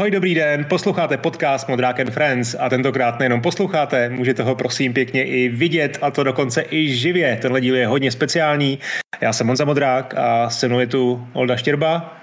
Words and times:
Ahoj, 0.00 0.10
dobrý 0.10 0.34
den, 0.34 0.64
posloucháte 0.64 1.16
podcast 1.16 1.68
Modrák 1.68 2.00
and 2.00 2.10
Friends 2.10 2.56
a 2.58 2.68
tentokrát 2.68 3.18
nejenom 3.18 3.40
posloucháte, 3.40 4.08
můžete 4.08 4.42
ho 4.42 4.54
prosím 4.54 4.92
pěkně 4.92 5.24
i 5.24 5.48
vidět 5.48 5.98
a 6.02 6.10
to 6.10 6.24
dokonce 6.24 6.64
i 6.70 6.88
živě. 6.88 7.38
Tenhle 7.42 7.60
díl 7.60 7.76
je 7.76 7.86
hodně 7.86 8.10
speciální. 8.10 8.78
Já 9.20 9.32
jsem 9.32 9.46
Monza 9.46 9.64
Modrák 9.64 10.14
a 10.16 10.50
se 10.50 10.68
mnou 10.68 10.80
je 10.80 10.86
tu 10.86 11.26
Olda 11.32 11.56
Štěrba, 11.56 12.16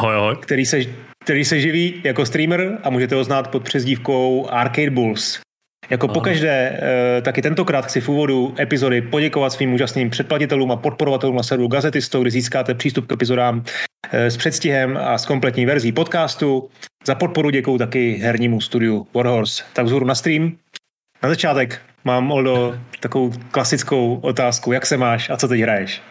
ahoj, 0.00 0.14
ahoj. 0.14 0.36
Který, 0.40 0.66
se, 0.66 0.80
který 1.24 1.44
se 1.44 1.60
živí 1.60 2.00
jako 2.04 2.26
streamer 2.26 2.78
a 2.82 2.90
můžete 2.90 3.14
ho 3.14 3.24
znát 3.24 3.50
pod 3.50 3.64
přezdívkou 3.64 4.48
Arcade 4.50 4.90
Bulls. 4.90 5.45
Jako 5.90 6.08
pokaždé, 6.08 6.80
eh, 6.82 7.22
taky 7.22 7.42
tentokrát 7.42 7.86
chci 7.86 8.00
v 8.00 8.08
úvodu 8.08 8.54
epizody 8.58 9.02
poděkovat 9.02 9.52
svým 9.52 9.74
úžasným 9.74 10.10
předplatitelům 10.10 10.72
a 10.72 10.76
podporovatelům 10.76 11.36
na 11.36 11.42
serveru 11.42 11.68
Gazetisto, 11.68 12.20
kde 12.20 12.30
získáte 12.30 12.74
přístup 12.74 13.06
k 13.06 13.12
epizodám 13.12 13.64
eh, 14.12 14.30
s 14.30 14.36
předstihem 14.36 14.96
a 14.96 15.18
s 15.18 15.26
kompletní 15.26 15.66
verzí 15.66 15.92
podcastu. 15.92 16.70
Za 17.06 17.14
podporu 17.14 17.50
děkuji 17.50 17.78
taky 17.78 18.12
hernímu 18.12 18.60
studiu 18.60 19.06
Warhorse. 19.14 19.62
Tak 19.72 19.86
vzhůru 19.86 20.06
na 20.06 20.14
stream. 20.14 20.56
Na 21.22 21.28
začátek 21.28 21.80
mám, 22.04 22.32
Oldo, 22.32 22.78
takovou 23.00 23.32
klasickou 23.50 24.18
otázku. 24.22 24.72
Jak 24.72 24.86
se 24.86 24.96
máš 24.96 25.30
a 25.30 25.36
co 25.36 25.48
teď 25.48 25.60
hraješ? 25.60 26.02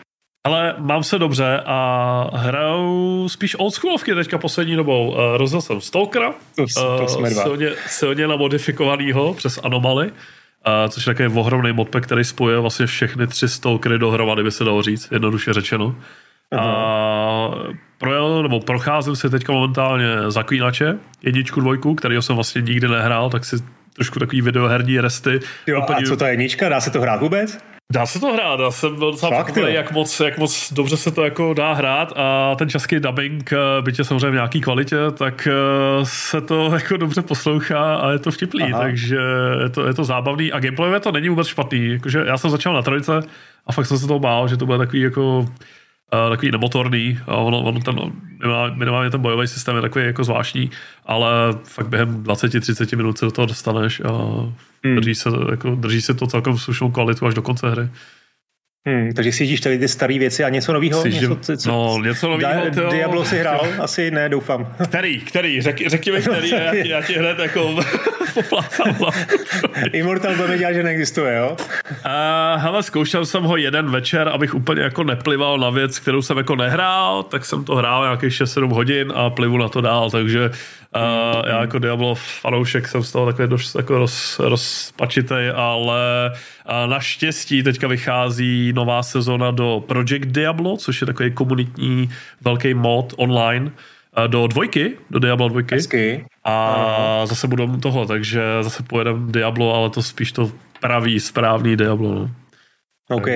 Ale 0.45 0.75
mám 0.77 1.03
se 1.03 1.19
dobře 1.19 1.61
a 1.65 2.29
hraju 2.33 3.29
spíš 3.29 3.55
oldschoolovky 3.59 4.15
teďka 4.15 4.37
poslední 4.37 4.75
dobou. 4.75 5.15
Uh, 5.41 5.59
jsem 5.59 5.81
Stalkera, 5.81 6.33
dva. 6.55 7.43
Silně, 7.43 7.69
silně 7.87 8.27
namodifikovanýho 8.27 9.33
přes 9.33 9.59
Anomaly, 9.63 10.05
uh, 10.05 10.11
což 10.89 11.07
je 11.07 11.13
takový 11.13 11.39
ohromný 11.39 11.71
modpack, 11.71 12.05
který 12.05 12.23
spojuje 12.23 12.59
vlastně 12.59 12.85
všechny 12.85 13.27
tři 13.27 13.49
Stalkery 13.49 13.99
dohromady, 13.99 14.43
by 14.43 14.51
se 14.51 14.63
dalo 14.63 14.81
říct, 14.81 15.11
jednoduše 15.11 15.53
řečeno. 15.53 15.95
Aha. 16.51 16.73
A 16.75 17.51
projel, 17.97 18.43
nebo 18.43 18.59
procházím 18.59 19.15
si 19.15 19.29
teďka 19.29 19.53
momentálně 19.53 20.07
Zaklínače, 20.27 20.97
jedničku, 21.23 21.59
dvojku, 21.59 21.95
kterýho 21.95 22.21
jsem 22.21 22.35
vlastně 22.35 22.61
nikdy 22.61 22.87
nehrál, 22.87 23.29
tak 23.29 23.45
si 23.45 23.55
trošku 23.93 24.19
takový 24.19 24.41
videoherní 24.41 24.99
resty. 24.99 25.39
Jo, 25.67 25.81
a 25.81 26.01
co 26.07 26.17
to 26.17 26.25
je 26.25 26.31
jednička? 26.31 26.69
Dá 26.69 26.81
se 26.81 26.91
to 26.91 27.01
hrát 27.01 27.21
vůbec? 27.21 27.57
Dá 27.93 28.05
se 28.05 28.19
to 28.19 28.33
hrát, 28.33 28.59
já 28.59 28.71
jsem 28.71 28.95
byl 28.95 29.11
docela 29.11 29.31
překvapený, 29.31 29.75
jak 29.75 29.91
moc, 29.91 30.19
jak 30.19 30.37
moc 30.37 30.73
dobře 30.73 30.97
se 30.97 31.11
to 31.11 31.23
jako 31.23 31.53
dá 31.53 31.73
hrát 31.73 32.13
a 32.15 32.55
ten 32.55 32.69
český 32.69 32.99
dubbing, 32.99 33.53
eh, 33.53 33.81
byť 33.81 33.99
je 33.99 34.05
samozřejmě 34.05 34.29
v 34.29 34.33
nějaký 34.33 34.61
kvalitě, 34.61 34.97
tak 35.17 35.47
eh, 35.47 35.51
se 36.03 36.41
to 36.41 36.65
jako 36.73 36.97
dobře 36.97 37.21
poslouchá 37.21 37.95
a 37.95 38.11
je 38.11 38.19
to 38.19 38.31
vtipný, 38.31 38.63
Aha. 38.63 38.81
takže 38.81 39.17
je 39.63 39.69
to, 39.69 39.87
je 39.87 39.93
to 39.93 40.03
zábavný 40.03 40.51
a 40.51 40.59
gameplayové 40.59 40.99
to 40.99 41.11
není 41.11 41.29
vůbec 41.29 41.47
špatný, 41.47 41.89
jakože 41.89 42.23
já 42.27 42.37
jsem 42.37 42.49
začal 42.49 42.73
na 42.73 42.81
trojice 42.81 43.19
a 43.67 43.71
fakt 43.71 43.85
jsem 43.85 43.97
se 43.97 44.07
toho 44.07 44.19
bál, 44.19 44.47
že 44.47 44.57
to 44.57 44.65
bude 44.65 44.77
takový 44.77 45.01
jako 45.01 45.45
Uh, 46.13 46.29
takový 46.29 46.51
nemotorný, 46.51 47.19
a 47.27 47.35
ono, 47.35 47.63
ono 47.63 47.79
ten, 47.79 47.95
minimálně 48.73 49.09
ten 49.09 49.21
bojový 49.21 49.47
systém 49.47 49.75
je 49.75 49.81
takový 49.81 50.05
jako 50.05 50.23
zvláštní, 50.23 50.71
ale 51.05 51.29
fakt 51.63 51.87
během 51.87 52.23
20-30 52.23 52.97
minut 52.97 53.17
se 53.17 53.25
do 53.25 53.31
toho 53.31 53.45
dostaneš 53.45 53.99
a 53.99 54.11
hmm. 54.83 54.95
drží, 54.95 55.15
se, 55.15 55.29
jako, 55.51 55.75
drží 55.75 56.01
se 56.01 56.13
to 56.13 56.27
celkem 56.27 56.57
slušnou 56.57 56.91
kvalitu 56.91 57.25
až 57.25 57.33
do 57.33 57.41
konce 57.41 57.69
hry. 57.69 57.89
Hmm, 58.87 59.13
takže 59.13 59.31
si 59.31 59.43
jíždíš 59.43 59.61
tady 59.61 59.77
ty 59.79 59.87
staré 59.87 60.19
věci 60.19 60.43
a 60.43 60.49
něco 60.49 60.73
nového? 60.73 61.05
Něco, 61.05 61.57
co, 61.57 61.69
no, 61.69 61.99
něco 62.03 62.29
nového. 62.29 62.69
Di- 62.69 62.81
Diablo 62.91 63.25
si 63.25 63.37
hrál? 63.37 63.67
Asi 63.79 64.11
ne, 64.11 64.29
doufám. 64.29 64.67
Který, 64.87 65.21
který? 65.21 65.61
Řek, 65.61 65.89
řekni 65.89 66.11
mi, 66.11 66.21
který, 66.21 66.49
já, 66.49 66.73
já 66.73 67.01
ti 67.01 67.13
hned 67.13 67.39
jako 67.39 67.75
poplácám. 68.33 68.95
Immortal 69.93 70.35
to 70.35 70.47
nedělá, 70.47 70.73
že 70.73 70.83
neexistuje, 70.83 71.35
jo? 71.35 71.57
Uh, 71.59 72.61
hele, 72.61 72.83
zkoušel 72.83 73.25
jsem 73.25 73.43
ho 73.43 73.57
jeden 73.57 73.91
večer, 73.91 74.27
abych 74.27 74.55
úplně 74.55 74.81
jako 74.81 75.03
neplival 75.03 75.57
na 75.57 75.69
věc, 75.69 75.99
kterou 75.99 76.21
jsem 76.21 76.37
jako 76.37 76.55
nehrál, 76.55 77.23
tak 77.23 77.45
jsem 77.45 77.63
to 77.63 77.75
hrál 77.75 78.03
nějakých 78.03 78.31
6-7 78.41 78.73
hodin 78.73 79.13
a 79.15 79.29
plivu 79.29 79.57
na 79.57 79.69
to 79.69 79.81
dál, 79.81 80.09
takže 80.09 80.51
Uh, 80.95 81.41
já 81.49 81.61
jako 81.61 81.79
Diablo 81.79 82.15
fanoušek 82.15 82.87
jsem 82.87 83.03
z 83.03 83.11
toho 83.11 83.25
takový 83.25 83.47
dost 83.47 83.75
jako 83.75 83.97
roz, 83.97 84.39
rozpačitej, 84.39 85.51
ale 85.55 86.31
uh, 86.31 86.89
naštěstí 86.89 87.63
teďka 87.63 87.87
vychází 87.87 88.73
nová 88.75 89.03
sezona 89.03 89.51
do 89.51 89.83
Project 89.87 90.27
Diablo, 90.27 90.77
což 90.77 91.01
je 91.01 91.07
takový 91.07 91.31
komunitní 91.31 92.09
velký 92.41 92.73
mod 92.73 93.13
online 93.17 93.71
uh, 94.17 94.27
do 94.27 94.47
dvojky, 94.47 94.97
do 95.09 95.19
Diablo 95.19 95.49
dvojky. 95.49 95.75
Hezky. 95.75 96.25
A 96.43 96.75
uh. 97.21 97.27
zase 97.27 97.47
budeme 97.47 97.77
toho, 97.77 98.05
takže 98.05 98.41
zase 98.61 98.83
pojedeme 98.83 99.31
Diablo, 99.31 99.75
ale 99.75 99.89
to 99.89 100.03
spíš 100.03 100.31
to 100.31 100.51
pravý, 100.79 101.19
správný 101.19 101.75
Diablo. 101.75 102.13
No. 102.13 102.29
OK, 103.09 103.27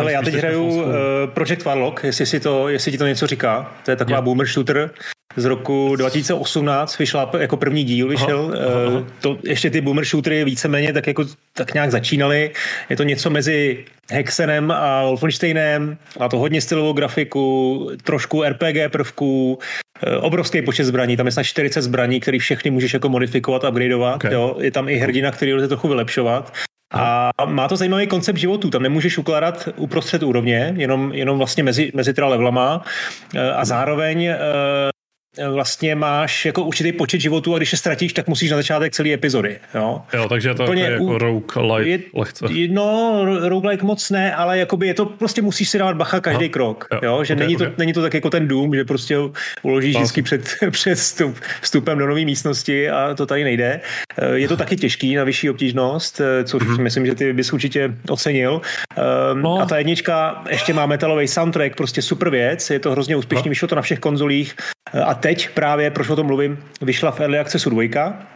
ale 0.00 0.12
já 0.12 0.22
teď 0.22 0.34
hraju 0.34 0.64
uh, 0.64 0.92
Project 1.26 1.64
Warlock, 1.64 2.04
jestli, 2.04 2.26
si 2.26 2.40
to, 2.40 2.68
jestli 2.68 2.92
ti 2.92 2.98
to 2.98 3.06
něco 3.06 3.26
říká. 3.26 3.72
To 3.84 3.90
je 3.90 3.96
taková 3.96 4.16
yeah. 4.16 4.24
boomer 4.24 4.46
shooter, 4.46 4.90
z 5.36 5.44
roku 5.44 5.96
2018 5.96 6.98
vyšla 6.98 7.30
jako 7.38 7.56
první 7.56 7.84
díl, 7.84 8.08
vyšel. 8.08 8.54
Aha, 8.56 8.66
aha. 8.86 9.04
Eh, 9.08 9.12
to, 9.20 9.38
ještě 9.44 9.70
ty 9.70 9.80
boomer 9.80 10.04
shootery 10.04 10.44
víceméně 10.44 10.92
tak, 10.92 11.06
jako, 11.06 11.24
tak 11.52 11.74
nějak 11.74 11.90
začínaly. 11.90 12.50
Je 12.90 12.96
to 12.96 13.02
něco 13.02 13.30
mezi 13.30 13.84
Hexenem 14.10 14.70
a 14.70 15.02
Wolfensteinem. 15.02 15.96
Má 16.20 16.28
to 16.28 16.38
hodně 16.38 16.60
stylovou 16.60 16.92
grafiku, 16.92 17.90
trošku 18.04 18.42
RPG 18.42 18.88
prvků, 18.88 19.58
eh, 20.02 20.16
obrovský 20.16 20.62
počet 20.62 20.84
zbraní, 20.84 21.16
tam 21.16 21.26
je 21.26 21.32
snad 21.32 21.42
40 21.42 21.82
zbraní, 21.82 22.20
které 22.20 22.38
všechny 22.38 22.70
můžeš 22.70 22.94
jako 22.94 23.08
modifikovat, 23.08 23.64
upgradeovat. 23.64 24.16
Okay. 24.16 24.32
Jo. 24.32 24.56
Je 24.60 24.70
tam 24.70 24.88
i 24.88 24.96
hrdina, 24.96 25.30
který 25.30 25.54
lze 25.54 25.68
trochu 25.68 25.88
vylepšovat. 25.88 26.52
A 26.94 27.30
má 27.44 27.68
to 27.68 27.76
zajímavý 27.76 28.06
koncept 28.06 28.36
životu, 28.36 28.70
tam 28.70 28.82
nemůžeš 28.82 29.18
ukládat 29.18 29.68
uprostřed 29.76 30.22
úrovně, 30.22 30.74
jenom, 30.76 31.12
jenom 31.14 31.38
vlastně 31.38 31.62
mezi, 31.62 31.92
mezi 31.94 32.14
teda 32.14 32.26
levelama 32.26 32.84
eh, 33.34 33.52
a 33.52 33.64
zároveň 33.64 34.28
vlastně 35.50 35.94
máš 35.94 36.44
jako 36.44 36.62
určitý 36.62 36.92
počet 36.92 37.20
životů 37.20 37.54
a 37.54 37.58
když 37.58 37.72
je 37.72 37.78
ztratíš, 37.78 38.12
tak 38.12 38.28
musíš 38.28 38.50
na 38.50 38.56
začátek 38.56 38.92
celé 38.92 39.12
epizody. 39.12 39.58
Jo, 39.74 40.02
jo 40.14 40.28
takže 40.28 40.48
je 40.48 40.54
to 40.54 40.62
Úplně 40.62 40.82
jako, 40.82 41.04
jako 41.04 41.18
roguelike 41.18 41.90
je, 41.90 41.98
lehce. 42.14 42.46
No, 42.68 43.24
roguelike 43.48 43.84
moc 43.84 44.10
ne, 44.10 44.34
ale 44.34 44.58
jakoby 44.58 44.86
je 44.86 44.94
to, 44.94 45.06
prostě 45.06 45.42
musíš 45.42 45.68
si 45.68 45.78
dávat 45.78 45.96
bacha 45.96 46.20
každý 46.20 46.44
Aha. 46.44 46.52
krok. 46.52 46.86
Jo, 46.92 46.98
jo 47.02 47.24
že 47.24 47.34
okay, 47.34 47.46
není, 47.46 47.56
okay. 47.56 47.66
To, 47.66 47.74
není 47.78 47.92
to 47.92 48.02
tak 48.02 48.14
jako 48.14 48.30
ten 48.30 48.48
Doom, 48.48 48.74
že 48.74 48.84
prostě 48.84 49.16
uložíš 49.62 49.96
vždycky 49.96 50.22
před, 50.22 50.54
před 50.70 50.94
vstup, 50.94 51.36
vstupem 51.60 51.98
do 51.98 52.06
nové 52.06 52.24
místnosti 52.24 52.90
a 52.90 53.14
to 53.14 53.26
tady 53.26 53.44
nejde. 53.44 53.80
Eh, 54.18 54.34
je 54.34 54.48
to 54.48 54.56
taky 54.56 54.76
těžký 54.76 55.14
na 55.14 55.24
vyšší 55.24 55.50
obtížnost, 55.50 56.20
eh, 56.20 56.44
což 56.44 56.62
mm-hmm. 56.62 56.82
myslím, 56.82 57.06
že 57.06 57.14
ty 57.14 57.32
bys 57.32 57.52
určitě 57.52 57.94
ocenil. 58.08 58.60
Um, 59.32 59.42
no. 59.42 59.60
A 59.60 59.66
ta 59.66 59.78
jednička 59.78 60.42
ještě 60.50 60.74
má 60.74 60.86
metalový 60.86 61.28
soundtrack, 61.28 61.76
prostě 61.76 62.02
super 62.02 62.30
věc, 62.30 62.70
je 62.70 62.78
to 62.78 62.90
hrozně 62.90 63.16
úspěšný, 63.16 63.48
no. 63.48 63.50
vyšlo 63.50 63.68
to 63.68 63.74
na 63.74 63.82
všech 63.82 63.98
konzolích 63.98 64.54
a 65.04 65.14
teď 65.22 65.48
právě, 65.48 65.90
proč 65.90 66.08
o 66.08 66.16
tom 66.16 66.26
mluvím, 66.26 66.58
vyšla 66.80 67.10
v 67.10 67.20
Early 67.20 67.38
Accessu 67.38 67.70
dvojka, 67.70 68.26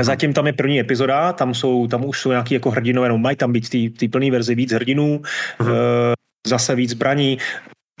Zatím 0.00 0.32
tam 0.32 0.46
je 0.46 0.52
první 0.52 0.80
epizoda, 0.80 1.32
tam, 1.32 1.54
jsou, 1.54 1.86
tam 1.86 2.04
už 2.04 2.20
jsou 2.20 2.30
nějaký 2.30 2.54
jako 2.54 2.70
hrdinové, 2.70 3.08
no 3.08 3.18
mají 3.18 3.36
tam 3.36 3.52
být 3.52 3.96
té 3.98 4.08
plné 4.08 4.30
verzi 4.30 4.54
víc 4.54 4.72
hrdinů, 4.72 5.22
uh-huh. 5.58 6.12
zase 6.46 6.74
víc 6.74 6.90
zbraní, 6.90 7.38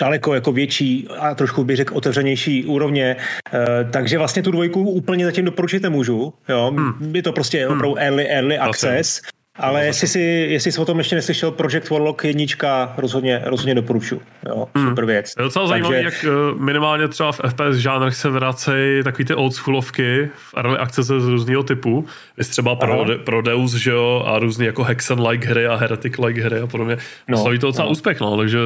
daleko 0.00 0.34
jako 0.34 0.52
větší 0.52 1.08
a 1.18 1.34
trošku 1.34 1.64
bych 1.64 1.76
řekl 1.76 1.96
otevřenější 1.96 2.64
úrovně, 2.64 3.16
e, 3.52 3.84
takže 3.90 4.18
vlastně 4.18 4.42
tu 4.42 4.50
dvojku 4.50 4.90
úplně 4.90 5.24
zatím 5.24 5.44
doporučit 5.44 5.82
nemůžu, 5.82 6.34
jo, 6.48 6.74
hmm. 6.76 7.16
je 7.16 7.22
to 7.22 7.32
prostě 7.32 7.66
hmm. 7.66 7.76
opravdu 7.76 7.98
early, 7.98 8.28
early 8.28 8.58
access, 8.58 9.20
ale 9.60 9.86
jestli 9.86 10.08
jsi, 10.08 10.20
jestli 10.50 10.72
jsi 10.72 10.80
o 10.80 10.84
tom 10.84 10.98
ještě 10.98 11.16
neslyšel, 11.16 11.50
Project 11.50 11.90
Warlock 11.90 12.24
jednička 12.24 12.94
rozhodně, 12.96 13.42
rozhodně 13.44 13.74
doporučuji. 13.74 14.20
Jo, 14.48 14.68
hmm. 14.74 14.88
super 14.88 15.04
věc. 15.04 15.32
Je 15.38 15.44
docela 15.44 15.66
zajímavé, 15.66 16.02
jak 16.02 16.24
eh, 16.24 16.58
minimálně 16.58 17.08
třeba 17.08 17.32
v 17.32 17.40
FPS 17.48 17.76
žánrech 17.76 18.16
se 18.16 18.28
vracejí 18.28 19.02
takový 19.02 19.24
ty 19.24 19.34
oldschoolovky 19.34 20.30
v 20.34 20.54
early 20.56 20.78
access 20.78 21.06
z 21.06 21.10
různého 21.10 21.62
typu. 21.62 22.06
Vy 22.36 22.44
třeba 22.44 22.76
pro, 22.76 23.04
pro 23.24 23.42
Deus, 23.42 23.74
že 23.74 23.90
jo, 23.90 24.24
a 24.26 24.38
různý 24.38 24.66
jako 24.66 24.82
Hexen-like 24.82 25.48
hry 25.48 25.66
a 25.66 25.76
Heretic-like 25.76 26.42
hry 26.42 26.60
a 26.60 26.66
podobně. 26.66 26.96
No, 27.28 27.38
Slaví 27.38 27.58
to 27.58 27.66
docela 27.66 27.86
no. 27.86 27.92
úspěch, 27.92 28.20
no, 28.20 28.36
takže 28.36 28.58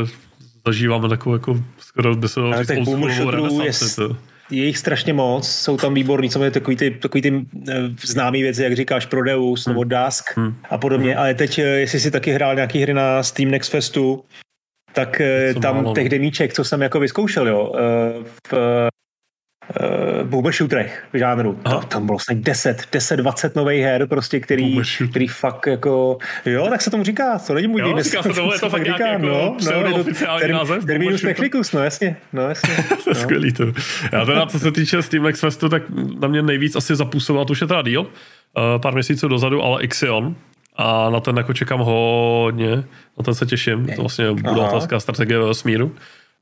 zažíváme 0.67 1.09
takovou 1.09 1.35
jako 1.35 1.57
skoro 1.79 2.15
by 2.15 2.29
se 2.29 2.41
dalo 2.41 2.65
říct 2.65 2.71
oldschoolovou 2.89 3.61
renesanci. 3.61 4.34
Je 4.55 4.65
jich 4.65 4.79
strašně 4.79 5.13
moc, 5.13 5.49
jsou 5.49 5.77
tam 5.77 5.95
výborní, 5.95 6.31
samozřejmě 6.31 6.51
takový 6.51 6.77
ty, 6.77 6.91
takový 6.91 7.23
ty 7.23 7.45
eh, 7.69 7.75
známý 8.05 8.43
věci, 8.43 8.63
jak 8.63 8.77
říkáš, 8.77 9.07
Prodeus 9.07 9.67
hmm. 9.67 9.75
nebo 9.75 9.85
Dusk 9.85 10.37
hmm. 10.37 10.55
a 10.71 10.79
podobně, 10.79 11.11
hmm. 11.11 11.21
ale 11.21 11.35
teď, 11.35 11.59
eh, 11.59 11.63
jestli 11.63 12.01
si 12.01 12.11
taky 12.11 12.33
hrál 12.33 12.55
nějaký 12.55 12.83
hry 12.83 12.95
na 12.95 13.23
Steam 13.23 13.51
Next 13.51 13.71
Festu, 13.71 14.25
tak 14.93 15.21
eh, 15.21 15.55
tam 15.55 15.77
málo. 15.77 15.95
těch 15.95 16.09
demíček, 16.09 16.53
co 16.53 16.65
jsem 16.65 16.83
jako 16.83 17.01
vyzkoušel, 17.01 17.49
jo, 17.49 17.73
v 18.53 18.89
uh, 19.81 20.29
boomer 20.29 20.53
shooterech 20.53 21.05
v 21.13 21.19
žánru. 21.19 21.59
To, 21.63 21.81
tam 21.81 22.07
bylo 22.07 22.19
snad 22.19 22.39
10, 22.39 22.83
10, 22.93 23.17
20 23.17 23.57
nových 23.57 23.83
her, 23.83 24.07
prostě, 24.07 24.41
který, 24.41 24.81
který 25.11 25.29
fakt 25.29 25.67
jako, 25.67 26.19
jo, 26.47 26.67
tak 26.71 26.83
se 26.83 26.91
tomu 26.91 27.05
říká, 27.05 27.39
to 27.39 27.55
není 27.55 27.67
můj 27.67 27.81
jo, 27.81 28.03
říká 28.03 28.23
se 28.23 28.29
tomu, 28.29 28.53
je 28.53 28.59
to 28.59 28.71
fakt 28.71 28.87
říká, 28.87 29.07
jako 29.07 29.27
no, 29.27 29.57
no, 29.91 30.01
oficiální 30.01 30.41
term, 30.41 30.53
název. 30.53 30.85
Terminus 30.85 31.23
technicus, 31.23 31.73
no 31.73 31.85
jasně, 31.85 32.17
no 32.33 32.43
jasně. 32.49 32.75
to 32.89 33.11
je 33.11 33.15
no. 33.15 33.21
skvělý 33.21 33.53
to. 33.53 33.65
Já 34.13 34.25
teda, 34.25 34.47
co 34.47 34.59
se 34.59 34.73
týče 34.73 35.03
Steam 35.03 35.25
Next 35.25 35.41
Festu, 35.41 35.69
tak 35.69 35.83
na 36.21 36.29
mě 36.29 36.43
nejvíc 36.43 36.77
asi 36.77 36.97
zapůsobil, 36.97 37.45
to 37.45 37.53
už 37.53 37.61
je 37.61 37.67
teda 37.67 37.83
díl, 37.83 38.01
uh, 38.01 38.07
pár 38.83 38.95
měsíců 38.95 39.29
dozadu, 39.29 39.63
ale 39.63 39.83
Ixion, 39.83 40.37
a 40.77 41.11
na 41.11 41.21
ten 41.21 41.37
jako 41.37 41.53
čekám 41.53 41.81
hodně, 41.81 42.77
na 43.19 43.25
ten 43.25 43.35
se 43.35 43.47
těším, 43.47 43.87
to 43.97 44.03
vlastně 44.03 44.33
bude 44.33 44.61
otázka 44.61 45.01
strategie 45.01 45.39
ve 45.39 45.47
vesmíru. 45.47 45.93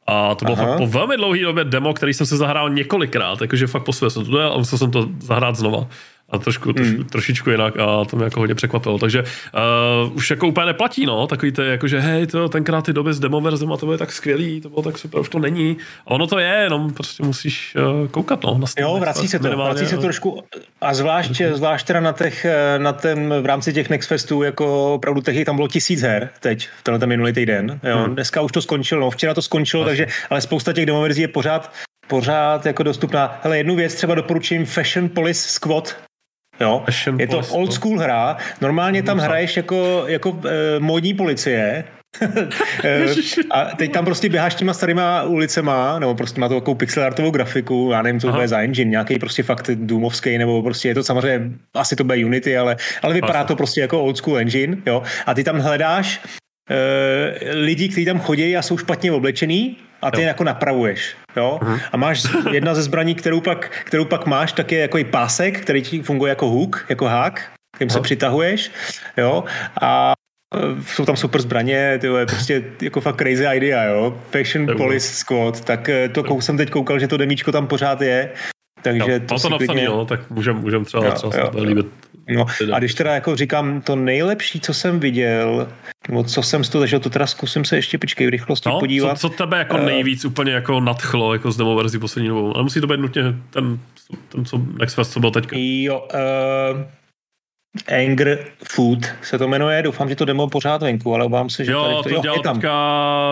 A 0.06 0.34
to 0.34 0.44
bylo 0.44 0.56
Aha. 0.58 0.66
fakt 0.66 0.78
po 0.78 0.86
velmi 0.86 1.16
dlouhé 1.16 1.40
době 1.40 1.64
demo, 1.64 1.94
který 1.94 2.14
jsem 2.14 2.26
se 2.26 2.36
zahrál 2.36 2.70
několikrát, 2.70 3.40
jakože 3.40 3.66
fakt 3.66 3.84
po 3.84 3.92
své 3.92 4.10
jsem 4.10 4.24
to 4.24 4.54
a 4.54 4.58
musel 4.58 4.78
jsem 4.78 4.90
to 4.90 5.08
zahrát 5.20 5.56
znova 5.56 5.86
a 6.32 6.38
trošku, 6.38 6.72
trošku 6.72 6.96
mm. 6.96 7.04
trošičku 7.04 7.50
jinak 7.50 7.74
a 7.78 8.04
to 8.04 8.16
mě 8.16 8.24
jako 8.24 8.40
hodně 8.40 8.54
překvapilo. 8.54 8.98
Takže 8.98 9.22
uh, 9.22 10.16
už 10.16 10.30
jako 10.30 10.46
úplně 10.46 10.66
neplatí, 10.66 11.06
no, 11.06 11.26
takový 11.26 11.52
ty, 11.52 11.62
jakože 11.66 12.00
hej, 12.00 12.26
to 12.26 12.48
tenkrát 12.48 12.84
ty 12.84 12.92
doby 12.92 13.14
s 13.14 13.20
demo 13.20 13.40
verzem 13.40 13.72
a 13.72 13.76
to 13.76 13.86
bylo 13.86 13.98
tak 13.98 14.12
skvělý, 14.12 14.60
to 14.60 14.68
bylo 14.68 14.82
tak 14.82 14.98
super, 14.98 15.20
už 15.20 15.28
to 15.28 15.38
není. 15.38 15.76
A 16.06 16.10
ono 16.10 16.26
to 16.26 16.38
je, 16.38 16.48
jenom 16.62 16.92
prostě 16.92 17.22
musíš 17.22 17.76
uh, 17.76 18.08
koukat, 18.08 18.42
no. 18.42 18.58
Na 18.58 18.66
jo, 18.78 18.98
vrací 19.00 19.28
se 19.28 19.38
to, 19.38 19.56
vrací 19.56 19.86
se 19.86 19.96
to 19.96 20.02
trošku 20.02 20.42
a 20.80 20.94
zvlášť, 20.94 21.40
mm. 21.40 21.54
zvlášť 21.54 21.86
teda 21.86 22.00
na, 22.00 22.12
těch, 22.12 22.44
eh, 22.44 22.78
na 22.78 22.92
ten, 22.92 23.34
v 23.42 23.46
rámci 23.46 23.72
těch 23.72 23.90
Next 23.90 24.08
Festů, 24.08 24.42
jako 24.42 24.94
opravdu 24.94 25.20
těch 25.20 25.44
tam 25.44 25.56
bylo 25.56 25.68
tisíc 25.68 26.02
her 26.02 26.30
teď, 26.40 26.68
v 26.78 26.82
tenhle 26.82 26.98
ten 26.98 27.08
minulý 27.08 27.32
týden. 27.32 27.80
Jo. 27.82 28.06
Mm. 28.06 28.14
Dneska 28.14 28.40
už 28.40 28.52
to 28.52 28.62
skončilo, 28.62 29.00
no, 29.00 29.10
včera 29.10 29.34
to 29.34 29.42
skončilo, 29.42 29.84
Vlastně. 29.84 30.06
takže, 30.06 30.16
ale 30.30 30.40
spousta 30.40 30.72
těch 30.72 30.86
demo 30.86 31.02
verzí 31.02 31.22
je 31.22 31.28
pořád 31.28 31.72
pořád 32.06 32.66
jako 32.66 32.82
dostupná. 32.82 33.40
Hele, 33.42 33.56
jednu 33.56 33.76
věc 33.76 33.94
třeba 33.94 34.14
doporučím 34.14 34.66
Fashion 34.66 35.08
Police 35.08 35.48
Squad, 35.48 35.96
Jo? 36.60 36.84
Je 37.18 37.26
to 37.26 37.40
old 37.50 37.72
school 37.72 37.98
hra. 37.98 38.36
Normálně 38.60 39.02
tam 39.02 39.18
hraješ 39.18 39.56
jako, 39.56 40.04
jako 40.06 40.40
e, 40.48 40.80
módní 40.80 41.14
policie, 41.14 41.84
eh, 42.84 43.06
a 43.50 43.64
teď 43.64 43.92
tam 43.92 44.04
prostě 44.04 44.28
běháš 44.28 44.54
těma 44.54 44.74
starýma 44.74 45.22
ulicema, 45.22 45.98
nebo 45.98 46.14
prostě 46.14 46.40
má 46.40 46.48
to 46.48 46.54
takovou 46.54 46.74
pixelartovou 46.74 47.30
grafiku, 47.30 47.88
já 47.92 48.02
nevím, 48.02 48.20
co 48.20 48.26
to 48.26 48.32
bude 48.32 48.48
za 48.48 48.58
engine, 48.58 48.90
nějaký 48.90 49.18
prostě 49.18 49.42
fakt 49.42 49.70
důmovský, 49.74 50.38
nebo 50.38 50.62
prostě 50.62 50.88
je 50.88 50.94
to 50.94 51.02
samozřejmě, 51.02 51.50
asi 51.74 51.96
to 51.96 52.04
bude 52.04 52.24
Unity, 52.24 52.58
ale, 52.58 52.76
ale 53.02 53.14
vypadá 53.14 53.44
to 53.44 53.56
prostě 53.56 53.80
jako 53.80 54.02
old 54.02 54.16
school 54.16 54.38
engine, 54.38 54.76
jo. 54.86 55.02
A 55.26 55.34
ty 55.34 55.44
tam 55.44 55.58
hledáš 55.58 56.20
lidi, 57.50 57.88
kteří 57.88 58.04
tam 58.04 58.20
chodí 58.20 58.56
a 58.56 58.62
jsou 58.62 58.78
špatně 58.78 59.12
oblečený 59.12 59.76
a 60.02 60.10
ty 60.10 60.22
jo. 60.22 60.26
jako 60.26 60.44
napravuješ. 60.44 61.16
Jo? 61.36 61.58
Uh-huh. 61.62 61.80
A 61.92 61.96
máš 61.96 62.22
jedna 62.52 62.74
ze 62.74 62.82
zbraní, 62.82 63.14
kterou 63.14 63.40
pak, 63.40 63.70
kterou 63.84 64.04
pak 64.04 64.26
máš, 64.26 64.52
tak 64.52 64.72
je 64.72 64.78
jako 64.78 64.98
i 64.98 65.04
pásek, 65.04 65.60
který 65.60 65.82
ti 65.82 66.02
funguje 66.02 66.30
jako 66.30 66.48
hook, 66.48 66.86
jako 66.88 67.06
hák, 67.06 67.50
kterým 67.76 67.88
uh-huh. 67.88 67.92
se 67.92 68.00
přitahuješ. 68.00 68.70
Jo? 69.16 69.44
A 69.80 70.12
e, 70.54 70.82
jsou 70.86 71.04
tam 71.04 71.16
super 71.16 71.40
zbraně, 71.40 71.98
to 72.00 72.16
je 72.16 72.26
prostě 72.26 72.64
jako 72.82 73.00
fakt 73.00 73.16
crazy 73.16 73.46
idea, 73.56 73.84
jo. 73.84 74.18
Fashion 74.30 74.76
Police 74.76 75.14
Squad, 75.14 75.64
tak 75.64 75.88
e, 75.88 76.08
to 76.08 76.40
jsem 76.40 76.56
teď 76.56 76.70
koukal, 76.70 76.98
že 76.98 77.08
to 77.08 77.16
demíčko 77.16 77.52
tam 77.52 77.66
pořád 77.66 78.00
je. 78.00 78.30
Takže 78.82 79.12
jo, 79.12 79.20
to, 79.20 79.38
to 79.40 79.48
napsaný, 79.48 79.66
klidně... 79.66 79.84
no, 79.84 80.04
tak 80.04 80.30
můžem, 80.30 80.56
můžem 80.56 80.84
třeba, 80.84 81.04
jo, 81.04 81.12
třeba 81.12 81.36
jo, 81.38 81.50
líbit. 81.62 81.86
No, 82.36 82.46
a 82.72 82.78
když 82.78 82.94
teda 82.94 83.14
jako 83.14 83.36
říkám, 83.36 83.80
to 83.80 83.96
nejlepší, 83.96 84.60
co 84.60 84.74
jsem 84.74 85.00
viděl, 85.00 85.68
nebo 86.08 86.24
co 86.24 86.42
jsem 86.42 86.64
z 86.64 86.68
toho 86.68 86.80
zažil, 86.80 87.00
to 87.00 87.10
teda 87.10 87.26
zkusím 87.26 87.64
se 87.64 87.76
ještě 87.76 87.98
počkej 87.98 88.26
v 88.26 88.30
rychlosti 88.30 88.68
no, 88.68 88.80
podívat. 88.80 89.18
Co, 89.18 89.28
co 89.28 89.36
tebe 89.36 89.58
jako 89.58 89.76
uh, 89.76 89.84
nejvíc 89.84 90.24
úplně 90.24 90.52
jako 90.52 90.80
nadchlo 90.80 91.32
jako 91.32 91.52
z 91.52 91.56
demo 91.56 91.74
verzi 91.74 91.98
poslední 91.98 92.28
dobou? 92.28 92.54
Ale 92.54 92.62
musí 92.62 92.80
to 92.80 92.86
být 92.86 93.00
nutně 93.00 93.22
ten, 93.50 93.78
ten 94.28 94.44
co, 94.44 94.60
Next 94.78 94.96
Fest, 94.96 95.12
co 95.12 95.20
byl 95.20 95.30
teďka. 95.30 95.56
Jo, 95.58 96.08
uh, 96.14 96.80
Anger 97.88 98.38
Food 98.72 99.06
se 99.22 99.38
to 99.38 99.48
jmenuje, 99.48 99.82
doufám, 99.82 100.08
že 100.08 100.16
to 100.16 100.24
demo 100.24 100.48
pořád 100.48 100.82
venku, 100.82 101.14
ale 101.14 101.24
obávám 101.24 101.50
se, 101.50 101.64
že 101.64 101.72
jo, 101.72 101.82
tady 101.82 102.02
to, 102.02 102.08
jo, 102.08 102.22
dělal 102.22 102.36
je 102.36 102.42
tam. 102.42 102.60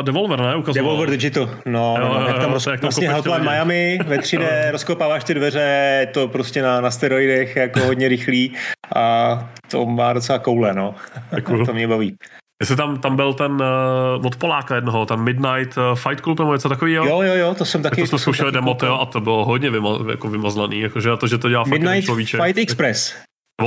Devolver, 0.02 0.40
ne? 0.40 0.56
Ukazoval. 0.56 0.75
Devolver 0.75 1.10
Digital, 1.10 1.50
no, 1.66 1.96
jo, 2.00 2.08
no, 2.08 2.26
jak 2.26 2.38
tam 2.38 2.52
roz, 2.52 2.66
jak 2.66 2.82
vlastně 2.82 3.10
Hotline 3.10 3.44
Miami 3.44 3.98
ve 4.06 4.16
3D, 4.19 4.70
rozkopáváš 4.70 5.25
ty 5.25 5.34
dveře, 5.34 6.08
to 6.14 6.28
prostě 6.28 6.62
na, 6.62 6.81
na 6.81 6.90
steroidech 6.90 7.56
jako 7.56 7.81
hodně 7.81 8.08
rychlý 8.08 8.54
a 8.94 9.50
to 9.70 9.87
má 9.87 10.12
docela 10.12 10.38
koule, 10.38 10.75
no. 10.75 10.94
to 11.66 11.72
mě 11.72 11.88
baví. 11.88 12.16
Jestli 12.60 12.76
tam, 12.76 12.98
tam 12.98 13.16
byl 13.16 13.34
ten 13.34 13.52
uh, 13.52 14.26
od 14.26 14.36
Poláka 14.36 14.75
jednoho, 14.75 15.06
ten 15.06 15.20
Midnight 15.20 15.76
uh, 15.76 15.94
Fight 15.94 16.20
Club 16.20 16.38
nebo 16.38 16.52
něco 16.52 16.69
takového? 16.69 17.06
Jo, 17.06 17.22
jo, 17.22 17.34
jo, 17.34 17.54
to 17.54 17.64
jsem 17.64 17.82
taky. 17.82 18.00
To 18.00 18.06
jsme 18.06 18.19
zkoušeli 18.19 18.52
demo, 18.52 18.76
a 19.00 19.06
to 19.06 19.20
bylo 19.20 19.44
hodně 19.44 19.70
vyma, 19.70 19.88
jako 20.10 20.28
vymazlaný, 20.28 20.81
jakože 20.81 21.10
a 21.10 21.16
to, 21.16 21.26
že 21.26 21.38
to 21.38 21.48
dělá 21.48 21.64
Midnight 21.64 22.06
fakt 22.06 22.44
Fight 22.44 22.58
Express. 22.58 23.14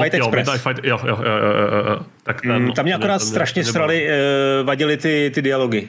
Fight 0.02 0.14
jo, 0.14 0.26
Express. 0.26 0.62
Fight, 0.62 0.80
jo, 0.84 1.00
jo, 1.08 1.18
jo, 1.26 1.32
jo, 1.32 1.90
jo. 1.90 2.00
Tak 2.24 2.42
ten, 2.42 2.64
mm, 2.64 2.74
tam 2.74 2.86
mě 2.86 2.96
akorát 2.96 3.18
ten, 3.18 3.28
strašně 3.28 3.64
ten, 3.64 3.70
strali, 3.70 4.08
uh, 4.08 4.68
vadili 4.68 4.98
ty, 4.98 5.32
ty 5.34 5.42
dialogy. 5.42 5.88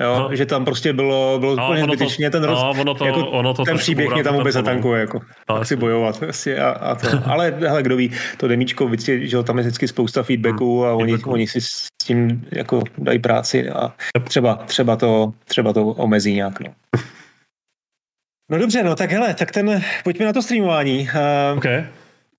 Jo, 0.00 0.18
no. 0.18 0.36
že 0.36 0.46
tam 0.46 0.64
prostě 0.64 0.92
bylo, 0.92 1.36
bylo 1.38 1.56
no, 1.56 1.64
úplně 1.64 1.84
zbytečně 1.84 2.30
ten 2.30 2.44
roz, 2.44 2.58
no, 2.62 2.70
ono 2.70 2.94
to, 2.94 3.04
jako 3.04 3.26
ono 3.26 3.54
to 3.54 3.64
ten 3.64 3.78
příběh 3.78 4.10
mě 4.10 4.24
tam 4.24 4.34
vůbec 4.34 4.54
zatankuje, 4.54 5.00
jako, 5.00 5.20
no, 5.50 5.64
si 5.64 5.76
bojovat 5.76 6.20
vlastně 6.20 6.56
a, 6.56 6.70
a 6.70 6.94
to. 6.94 7.08
Ale 7.26 7.54
hele, 7.60 7.82
kdo 7.82 7.96
ví, 7.96 8.12
to 8.36 8.48
demíčko, 8.48 8.86
vždycky, 8.86 9.28
že 9.28 9.42
tam 9.42 9.58
je 9.58 9.62
vždycky 9.62 9.88
spousta 9.88 10.22
feedbacků 10.22 10.80
hmm, 10.80 10.88
a 10.88 10.92
oni, 10.92 11.12
feedbacku. 11.12 11.30
oni 11.30 11.46
si 11.46 11.60
s 11.60 11.86
tím 12.02 12.46
jako 12.52 12.82
dají 12.98 13.18
práci 13.18 13.70
a 13.70 13.92
třeba, 14.24 14.54
třeba, 14.54 14.96
to, 14.96 15.32
třeba 15.44 15.72
to 15.72 15.86
omezí 15.86 16.34
nějak. 16.34 16.60
No. 16.60 16.74
no 18.50 18.58
dobře, 18.58 18.82
no 18.82 18.96
tak 18.96 19.10
hele, 19.10 19.34
tak 19.34 19.50
ten, 19.50 19.82
pojďme 20.04 20.26
na 20.26 20.32
to 20.32 20.42
streamování. 20.42 21.08
Uh, 21.52 21.58
okay. 21.58 21.84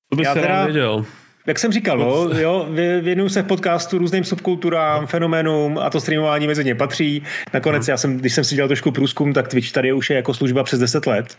To 0.09 0.15
bych 0.15 0.25
já 0.25 0.33
teda, 0.33 0.65
věděl. 0.65 1.06
Jak 1.47 1.59
jsem 1.59 1.71
říkal, 1.71 1.97
no, 1.97 2.39
jo, 2.39 2.67
věnuju 3.01 3.29
se 3.29 3.41
v 3.41 3.45
podcastu 3.45 3.97
různým 3.97 4.23
subkulturám, 4.23 5.07
fenoménům 5.07 5.77
a 5.77 5.89
to 5.89 6.00
streamování 6.00 6.47
mezi 6.47 6.65
ně 6.65 6.75
patří. 6.75 7.23
Nakonec, 7.53 7.85
hmm. 7.85 7.91
já 7.91 7.97
jsem, 7.97 8.17
když 8.17 8.33
jsem 8.33 8.44
si 8.44 8.56
dělal 8.56 8.67
trošku 8.67 8.91
průzkum, 8.91 9.33
tak 9.33 9.47
Twitch 9.47 9.71
tady 9.71 9.94
už 9.94 10.09
je 10.09 10.15
jako 10.15 10.33
služba 10.33 10.63
přes 10.63 10.79
10 10.79 11.07
let. 11.07 11.35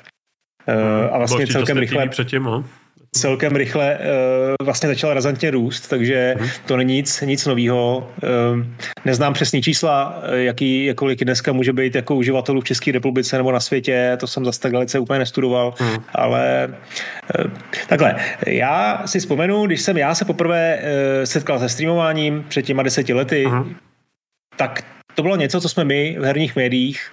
Hmm. 0.67 0.79
Uh, 0.79 1.15
a 1.15 1.19
vlastně 1.19 1.47
celkem 1.47 1.79
rychle. 1.79 2.09
Předtím, 2.09 2.43
no 2.43 2.65
celkem 3.17 3.57
rychle 3.57 3.99
uh, 3.99 4.67
vlastně 4.67 4.89
začal 4.89 5.15
razantně 5.15 5.51
růst, 5.51 5.89
takže 5.89 6.35
hmm. 6.39 6.49
to 6.67 6.77
není 6.77 6.95
nic, 6.95 7.21
nic 7.21 7.47
nového. 7.47 8.11
Uh, 8.23 8.67
neznám 9.05 9.33
přesný 9.33 9.63
čísla, 9.63 10.23
eh, 10.23 10.43
jaký, 10.43 10.85
jakolik 10.85 11.25
dneska 11.25 11.53
může 11.53 11.73
být 11.73 11.95
jako 11.95 12.17
uživatelů 12.17 12.61
v 12.61 12.65
České 12.65 12.93
republice 12.93 13.37
nebo 13.37 13.53
na 13.53 13.61
světě, 13.61 14.17
to 14.21 14.27
jsem 14.27 14.45
zase 14.45 14.61
tak 14.61 14.73
dalece 14.73 14.99
úplně 14.99 15.19
nestudoval, 15.19 15.75
hmm. 15.79 16.05
ale 16.15 16.75
uh, 17.39 17.51
takhle, 17.89 18.17
já 18.47 19.03
si 19.07 19.21
vzpomenu, 19.21 19.67
když 19.67 19.81
jsem 19.81 19.97
já 19.99 20.15
se 20.15 20.25
poprvé 20.25 20.79
uh, 20.79 21.25
setkal 21.25 21.59
se 21.59 21.69
streamováním 21.69 22.45
před 22.49 22.63
těma 22.63 22.83
deseti 22.83 23.13
lety, 23.13 23.45
hmm. 23.45 23.75
tak 24.57 24.85
to 25.15 25.23
bylo 25.23 25.37
něco, 25.37 25.61
co 25.61 25.69
jsme 25.69 25.85
my 25.85 26.17
v 26.21 26.25
herních 26.25 26.57
médiích 26.57 27.11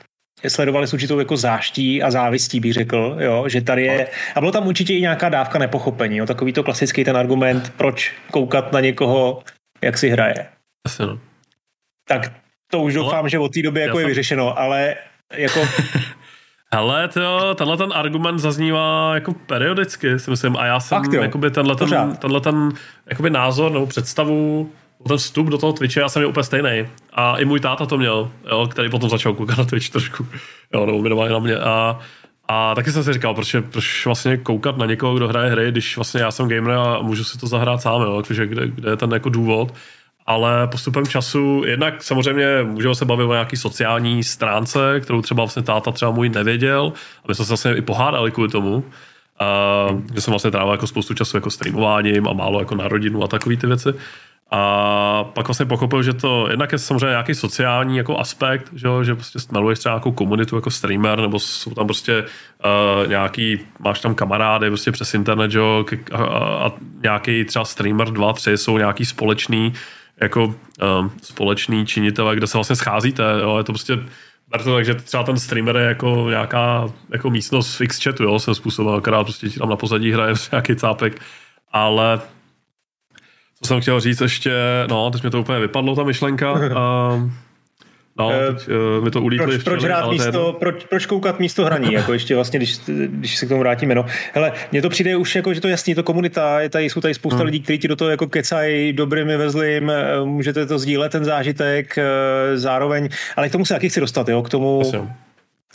sledovali 0.47 0.87
s 0.87 0.93
určitou 0.93 1.19
jako 1.19 1.37
záští 1.37 2.03
a 2.03 2.11
závistí, 2.11 2.59
bych 2.59 2.73
řekl, 2.73 3.17
jo, 3.19 3.49
že 3.49 3.61
tady 3.61 3.83
je, 3.83 4.07
a 4.35 4.39
bylo 4.39 4.51
tam 4.51 4.67
určitě 4.67 4.93
i 4.93 5.01
nějaká 5.01 5.29
dávka 5.29 5.59
nepochopení, 5.59 6.17
jo, 6.17 6.25
takový 6.25 6.53
to 6.53 6.63
klasický 6.63 7.03
ten 7.03 7.17
argument, 7.17 7.73
proč 7.77 8.13
koukat 8.31 8.71
na 8.71 8.79
někoho, 8.79 9.43
jak 9.81 9.97
si 9.97 10.09
hraje. 10.09 10.47
Asi 10.85 11.01
no. 11.01 11.19
Tak 12.07 12.31
to 12.71 12.79
už 12.79 12.93
doufám, 12.93 13.25
no, 13.25 13.29
že 13.29 13.39
od 13.39 13.53
té 13.53 13.61
doby 13.61 13.81
jako 13.81 13.99
je 13.99 14.03
jsem... 14.03 14.07
vyřešeno, 14.07 14.59
ale 14.59 14.95
jako... 15.33 15.59
Hele, 16.73 17.07
to, 17.07 17.55
tenhle 17.55 17.77
ten 17.77 17.93
argument 17.93 18.39
zaznívá 18.39 19.11
jako 19.13 19.33
periodicky, 19.33 20.19
si 20.19 20.29
myslím, 20.29 20.57
a 20.57 20.65
já 20.65 20.79
jsem 20.79 20.97
Fakt, 20.97 21.13
jakoby 21.13 21.51
tenhle, 21.51 21.75
ten, 21.75 22.15
tenhle 22.15 22.41
ten 22.41 22.71
jakoby 23.05 23.29
názor 23.29 23.71
nebo 23.71 23.87
představu 23.87 24.71
ten 25.07 25.17
vstup 25.17 25.47
do 25.47 25.57
toho 25.57 25.73
Twitche, 25.73 25.99
já 25.99 26.09
jsem 26.09 26.21
je 26.21 26.27
úplně 26.27 26.43
stejný. 26.43 26.87
A 27.13 27.37
i 27.37 27.45
můj 27.45 27.59
táta 27.59 27.85
to 27.85 27.97
měl, 27.97 28.31
jo, 28.51 28.67
který 28.67 28.89
potom 28.89 29.09
začal 29.09 29.33
koukat 29.33 29.57
na 29.57 29.63
Twitch 29.63 29.89
trošku, 29.89 30.27
jo, 30.73 30.85
nebo 30.85 31.27
na 31.27 31.39
mě. 31.39 31.57
A, 31.57 31.99
a 32.47 32.75
taky 32.75 32.91
jsem 32.91 33.03
si 33.03 33.13
říkal, 33.13 33.33
proč, 33.33 33.55
proč 33.71 34.05
vlastně 34.05 34.37
koukat 34.37 34.77
na 34.77 34.85
někoho, 34.85 35.15
kdo 35.15 35.27
hraje 35.27 35.51
hry, 35.51 35.71
když 35.71 35.95
vlastně 35.95 36.21
já 36.21 36.31
jsem 36.31 36.49
gamer 36.49 36.73
a 36.73 37.01
můžu 37.01 37.23
si 37.23 37.37
to 37.37 37.47
zahrát 37.47 37.81
sám, 37.81 38.01
jo, 38.01 38.23
takže 38.27 38.47
kde, 38.47 38.67
kde 38.67 38.89
je 38.89 38.95
ten 38.95 39.11
jako 39.11 39.29
důvod. 39.29 39.73
Ale 40.25 40.67
postupem 40.67 41.07
času, 41.07 41.63
jednak 41.65 42.03
samozřejmě 42.03 42.63
můžeme 42.63 42.95
se 42.95 43.05
bavit 43.05 43.23
o 43.23 43.31
nějaký 43.31 43.57
sociální 43.57 44.23
stránce, 44.23 44.99
kterou 44.99 45.21
třeba 45.21 45.43
vlastně 45.43 45.63
táta 45.63 45.91
třeba 45.91 46.11
můj 46.11 46.29
nevěděl, 46.29 46.93
a 47.23 47.25
my 47.27 47.35
jsme 47.35 47.45
se 47.45 47.49
vlastně 47.49 47.75
i 47.75 47.81
pohádali 47.81 48.31
kvůli 48.31 48.49
tomu. 48.49 48.83
Uh, 49.41 50.01
že 50.15 50.21
jsem 50.21 50.31
vlastně 50.31 50.51
trávil 50.51 50.71
jako 50.71 50.87
spoustu 50.87 51.13
času 51.13 51.37
jako 51.37 51.49
streamováním 51.49 52.27
a 52.27 52.33
málo 52.33 52.59
jako 52.59 52.75
na 52.75 52.87
rodinu 52.87 53.23
a 53.23 53.27
takové 53.27 53.57
ty 53.57 53.67
věci. 53.67 53.89
A 54.51 55.23
pak 55.23 55.47
vlastně 55.47 55.65
pochopil, 55.65 56.03
že 56.03 56.13
to 56.13 56.47
jednak 56.49 56.71
je 56.71 56.77
samozřejmě 56.77 57.05
nějaký 57.05 57.35
sociální 57.35 57.97
jako 57.97 58.19
aspekt, 58.19 58.69
že, 58.75 58.87
že 59.03 59.15
prostě 59.15 59.39
smeluješ 59.39 59.79
třeba 59.79 59.95
nějakou 59.95 60.11
komunitu 60.11 60.55
jako 60.55 60.71
streamer, 60.71 61.21
nebo 61.21 61.39
jsou 61.39 61.73
tam 61.73 61.87
prostě 61.87 62.23
uh, 62.23 63.07
nějaký, 63.07 63.59
máš 63.79 63.99
tam 63.99 64.15
kamarády 64.15 64.67
prostě 64.69 64.91
přes 64.91 65.13
internet, 65.13 65.51
že, 65.51 65.59
a, 66.11 66.23
a, 66.23 66.71
nějaký 67.03 67.45
třeba 67.45 67.65
streamer, 67.65 68.11
dva, 68.11 68.33
tři 68.33 68.57
jsou 68.57 68.77
nějaký 68.77 69.05
společný 69.05 69.73
jako 70.21 70.45
uh, 70.45 70.53
společný 71.21 71.85
činitele, 71.85 72.35
kde 72.35 72.47
se 72.47 72.57
vlastně 72.57 72.75
scházíte, 72.75 73.23
jo, 73.41 73.57
je 73.57 73.63
to 73.63 73.71
prostě 73.71 73.99
tak, 74.51 74.85
že 74.85 74.95
třeba 74.95 75.23
ten 75.23 75.37
streamer 75.37 75.77
je 75.77 75.83
jako 75.85 76.25
nějaká 76.29 76.85
jako 77.11 77.29
místnost 77.29 77.75
v 77.75 77.81
X-chatu, 77.81 78.23
jo, 78.23 78.39
se 78.39 78.55
způsobem, 78.55 78.95
akorát 78.95 79.23
prostě 79.23 79.49
tam 79.49 79.69
na 79.69 79.75
pozadí 79.75 80.11
hraje 80.11 80.33
nějaký 80.51 80.75
cápek, 80.75 81.21
ale 81.71 82.19
co 83.61 83.67
jsem 83.67 83.81
chtěl 83.81 83.99
říct 83.99 84.21
ještě, 84.21 84.51
no, 84.89 85.11
teď 85.11 85.23
mi 85.23 85.29
to 85.29 85.39
úplně 85.39 85.59
vypadlo, 85.59 85.95
ta 85.95 86.03
myšlenka. 86.03 86.53
A, 86.75 87.19
No, 88.19 88.31
eh, 88.31 88.53
teď 88.53 88.67
uh, 88.67 89.03
mi 89.03 89.11
to 89.11 89.21
ulítli 89.21 89.45
proč, 89.45 89.63
proč, 89.63 89.83
hrát 89.83 90.11
místo, 90.11 90.55
proč, 90.59 90.85
proč 90.85 91.05
koukat 91.05 91.39
místo 91.39 91.65
hraní, 91.65 91.93
jako 91.93 92.13
ještě 92.13 92.35
vlastně, 92.35 92.59
když, 92.59 92.79
když 93.07 93.37
se 93.37 93.45
k 93.45 93.49
tomu 93.49 93.59
vrátíme, 93.61 93.95
no. 93.95 94.05
Hele, 94.33 94.51
mně 94.71 94.81
to 94.81 94.89
přijde 94.89 95.15
už 95.15 95.35
jako, 95.35 95.53
že 95.53 95.61
to 95.61 95.67
jasný, 95.67 95.95
to 95.95 96.03
komunita, 96.03 96.61
je 96.61 96.69
tady, 96.69 96.89
jsou 96.89 97.01
tady 97.01 97.13
spousta 97.13 97.37
hmm. 97.37 97.45
lidí, 97.45 97.59
kteří 97.59 97.79
ti 97.79 97.87
do 97.87 97.95
toho 97.95 98.09
jako 98.11 98.27
kecají 98.27 98.93
dobrými 98.93 99.37
vezlým, 99.37 99.89
eh, 99.89 100.03
můžete 100.23 100.65
to 100.65 100.79
sdílet 100.79 101.11
ten 101.11 101.25
zážitek 101.25 101.99
zároveň, 102.55 103.09
ale 103.35 103.49
k 103.49 103.51
tomu 103.51 103.65
se 103.65 103.73
taky 103.73 103.89
chci 103.89 103.99
dostat, 103.99 104.29
jo, 104.29 104.43
k 104.43 104.49
tomu, 104.49 104.81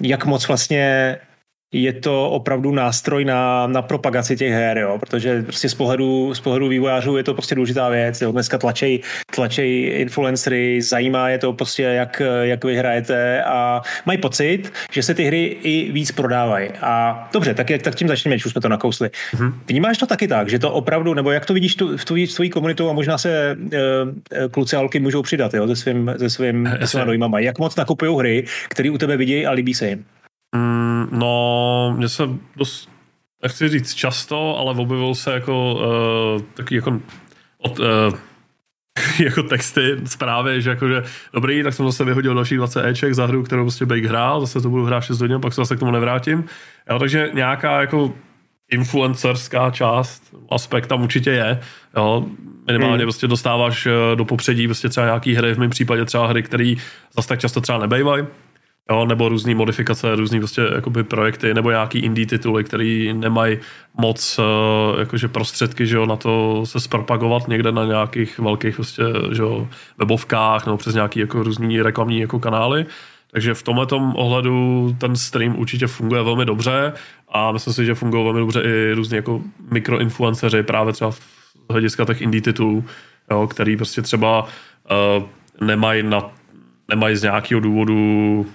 jak 0.02 0.26
moc 0.26 0.48
vlastně 0.48 1.16
je 1.72 1.92
to 1.92 2.30
opravdu 2.30 2.72
nástroj 2.72 3.24
na, 3.24 3.66
na 3.66 3.82
propagaci 3.82 4.36
těch 4.36 4.52
her, 4.52 4.78
jo? 4.78 4.98
protože 4.98 5.42
prostě 5.42 5.68
z 5.68 5.74
pohledu, 5.74 6.34
z 6.34 6.40
pohledu 6.40 6.68
vývojářů 6.68 7.16
je 7.16 7.22
to 7.22 7.34
prostě 7.34 7.54
důležitá 7.54 7.88
věc. 7.88 8.20
Jo? 8.22 8.32
Dneska 8.32 8.58
tlačej, 8.58 9.00
tlačej 9.34 9.92
influencery, 9.96 10.82
zajímá 10.82 11.28
je 11.28 11.38
to 11.38 11.52
prostě, 11.52 11.82
jak, 11.82 12.22
jak 12.42 12.64
vyhrajete 12.64 13.42
a 13.44 13.82
mají 14.06 14.18
pocit, 14.18 14.72
že 14.90 15.02
se 15.02 15.14
ty 15.14 15.24
hry 15.24 15.44
i 15.62 15.92
víc 15.92 16.12
prodávají. 16.12 16.68
A 16.80 17.28
dobře, 17.32 17.54
tak, 17.54 17.70
jak, 17.70 17.82
tak 17.82 17.94
tím 17.94 18.08
začneme, 18.08 18.36
už 18.36 18.42
jsme 18.42 18.60
to 18.60 18.68
nakousli. 18.68 19.10
Mm-hmm. 19.34 19.52
Vnímáš 19.68 19.98
to 19.98 20.06
taky 20.06 20.28
tak, 20.28 20.48
že 20.48 20.58
to 20.58 20.72
opravdu, 20.72 21.14
nebo 21.14 21.30
jak 21.30 21.46
to 21.46 21.54
vidíš 21.54 21.76
tu, 21.76 21.96
v 21.96 22.04
tvojí, 22.04 22.26
tvojí 22.26 22.50
komunitu 22.50 22.90
a 22.90 22.92
možná 22.92 23.18
se 23.18 23.56
uh, 23.58 23.70
kluci 24.50 24.76
a 24.76 24.78
alky 24.78 25.00
můžou 25.00 25.22
přidat 25.22 25.54
jo? 25.54 25.68
se 25.68 25.76
svým, 25.76 26.14
se 26.18 26.30
svým, 26.30 26.70
se 26.80 26.86
svým 26.86 27.04
dojmama. 27.04 27.38
Jak 27.38 27.58
moc 27.58 27.76
nakupují 27.76 28.18
hry, 28.18 28.44
které 28.68 28.90
u 28.90 28.98
tebe 28.98 29.16
vidějí 29.16 29.46
a 29.46 29.50
líbí 29.52 29.74
se 29.74 29.88
jim? 29.88 30.04
No, 31.10 31.94
mně 31.96 32.08
se 32.08 32.28
dost, 32.56 32.88
nechci 33.42 33.68
říct 33.68 33.94
často, 33.94 34.58
ale 34.58 34.74
objevil 34.74 35.14
se 35.14 35.32
jako 35.32 35.74
uh, 35.74 36.42
taky 36.54 36.74
jako 36.76 37.00
od, 37.58 37.78
uh, 37.78 37.86
jako 39.24 39.42
texty, 39.42 39.96
zprávy, 40.04 40.62
že 40.62 40.70
jakože 40.70 41.02
dobrý, 41.34 41.62
tak 41.62 41.74
jsem 41.74 41.86
zase 41.86 42.04
vyhodil 42.04 42.34
další 42.34 42.56
20 42.56 42.86
Eček 42.86 43.14
za 43.14 43.26
hru, 43.26 43.42
kterou 43.42 43.64
prostě 43.64 43.86
Bake 43.86 44.08
hrál, 44.08 44.40
zase 44.40 44.60
to 44.60 44.70
budu 44.70 44.84
hrát 44.84 45.00
6 45.00 45.20
hodin, 45.20 45.40
pak 45.40 45.52
se 45.52 45.60
zase 45.60 45.76
k 45.76 45.78
tomu 45.78 45.92
nevrátím. 45.92 46.44
Jo, 46.90 46.98
takže 46.98 47.30
nějaká 47.34 47.80
jako 47.80 48.14
influencerská 48.70 49.70
část, 49.70 50.34
aspekt 50.50 50.86
tam 50.86 51.02
určitě 51.02 51.30
je. 51.30 51.60
Jo, 51.96 52.26
minimálně 52.66 52.96
hmm. 52.96 53.04
prostě 53.04 53.28
dostáváš 53.28 53.86
eh, 53.86 54.16
do 54.16 54.24
popředí 54.24 54.66
prostě 54.66 54.88
třeba 54.88 55.06
nějaký 55.06 55.34
hry, 55.34 55.54
v 55.54 55.58
mém 55.58 55.70
případě 55.70 56.04
třeba 56.04 56.26
hry, 56.26 56.42
které 56.42 56.74
zase 57.16 57.28
tak 57.28 57.40
často 57.40 57.60
třeba 57.60 57.78
nebejvají 57.78 58.24
jo, 58.90 59.04
nebo 59.04 59.28
různé 59.28 59.54
modifikace, 59.54 60.16
různé 60.16 60.38
prostě 60.38 60.62
jakoby 60.74 61.04
projekty, 61.04 61.54
nebo 61.54 61.70
nějaký 61.70 61.98
indie 61.98 62.26
tituly, 62.26 62.64
které 62.64 63.12
nemají 63.14 63.58
moc 63.98 64.38
uh, 64.38 65.00
jakože 65.00 65.28
prostředky, 65.28 65.86
že 65.86 65.96
jo, 65.96 66.06
na 66.06 66.16
to 66.16 66.62
se 66.66 66.80
zpropagovat 66.80 67.48
někde 67.48 67.72
na 67.72 67.84
nějakých 67.84 68.38
velkých 68.38 68.74
prostě, 68.76 69.02
že 69.32 69.42
jo, 69.42 69.68
webovkách 69.98 70.66
nebo 70.66 70.78
přes 70.78 70.94
nějaký 70.94 71.20
jako 71.20 71.42
různý 71.42 71.82
reklamní 71.82 72.20
jako 72.20 72.40
kanály. 72.40 72.86
Takže 73.30 73.54
v 73.54 73.62
tomhle 73.62 73.86
ohledu 74.14 74.96
ten 74.98 75.16
stream 75.16 75.58
určitě 75.58 75.86
funguje 75.86 76.22
velmi 76.22 76.44
dobře 76.44 76.92
a 77.28 77.52
myslím 77.52 77.74
si, 77.74 77.84
že 77.84 77.94
fungují 77.94 78.24
velmi 78.24 78.40
dobře 78.40 78.62
i 78.62 78.92
různí 78.92 79.16
jako 79.16 79.42
mikroinfluenceři 79.70 80.62
právě 80.62 80.92
třeba 80.92 81.12
z 81.12 81.20
hlediska 81.70 82.04
těch 82.04 82.20
indie 82.20 82.42
titulů, 82.42 82.84
jo, 83.30 83.46
který 83.46 83.76
prostě 83.76 84.02
třeba 84.02 84.42
uh, 84.42 85.24
nemají 85.60 86.02
na 86.02 86.30
nemají 86.88 87.16
z 87.16 87.22
nějakého 87.22 87.60
důvodu 87.60 88.46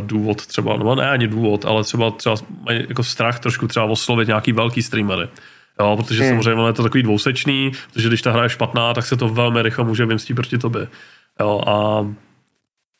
důvod 0.00 0.46
třeba, 0.46 0.76
no 0.76 0.94
ne 0.94 1.10
ani 1.10 1.28
důvod, 1.28 1.64
ale 1.64 1.84
třeba, 1.84 2.10
třeba 2.10 2.36
mají 2.66 2.84
jako 2.88 3.02
strach 3.02 3.38
trošku 3.38 3.68
třeba 3.68 3.84
oslovit 3.84 4.28
nějaký 4.28 4.52
velký 4.52 4.82
streamery. 4.82 5.28
Jo, 5.80 5.96
protože 5.96 6.22
hmm. 6.22 6.30
samozřejmě 6.30 6.66
je 6.66 6.72
to 6.72 6.82
takový 6.82 7.02
dvousečný, 7.02 7.72
protože 7.92 8.08
když 8.08 8.22
ta 8.22 8.32
hra 8.32 8.42
je 8.42 8.48
špatná, 8.48 8.94
tak 8.94 9.06
se 9.06 9.16
to 9.16 9.28
velmi 9.28 9.62
rychle 9.62 9.84
může 9.84 10.06
vymstít 10.06 10.36
proti 10.36 10.58
tobě. 10.58 10.88
Jo, 11.40 11.60
a 11.66 12.06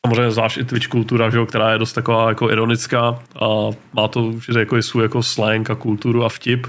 samozřejmě 0.05 0.31
zvlášť 0.31 0.57
i 0.57 0.65
Twitch 0.65 0.87
kultura, 0.87 1.29
že 1.29 1.37
jo, 1.37 1.45
která 1.45 1.71
je 1.71 1.77
dost 1.77 1.93
taková 1.93 2.29
jako 2.29 2.51
ironická 2.51 3.19
a 3.41 3.47
má 3.93 4.07
to 4.07 4.33
že 4.51 4.59
jako 4.59 4.81
svůj 4.81 5.03
jako 5.03 5.23
slang 5.23 5.69
a 5.69 5.75
kulturu 5.75 6.25
a 6.25 6.29
vtip, 6.29 6.67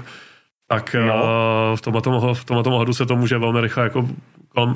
tak 0.67 0.95
no. 1.07 1.75
v 1.75 1.81
tomhle, 1.81 2.01
v 2.33 2.45
tomhle 2.45 2.63
ohledu 2.73 2.93
se 2.93 3.05
to 3.05 3.15
může 3.15 3.37
velmi 3.37 3.61
rychle 3.61 3.83
jako, 3.83 4.07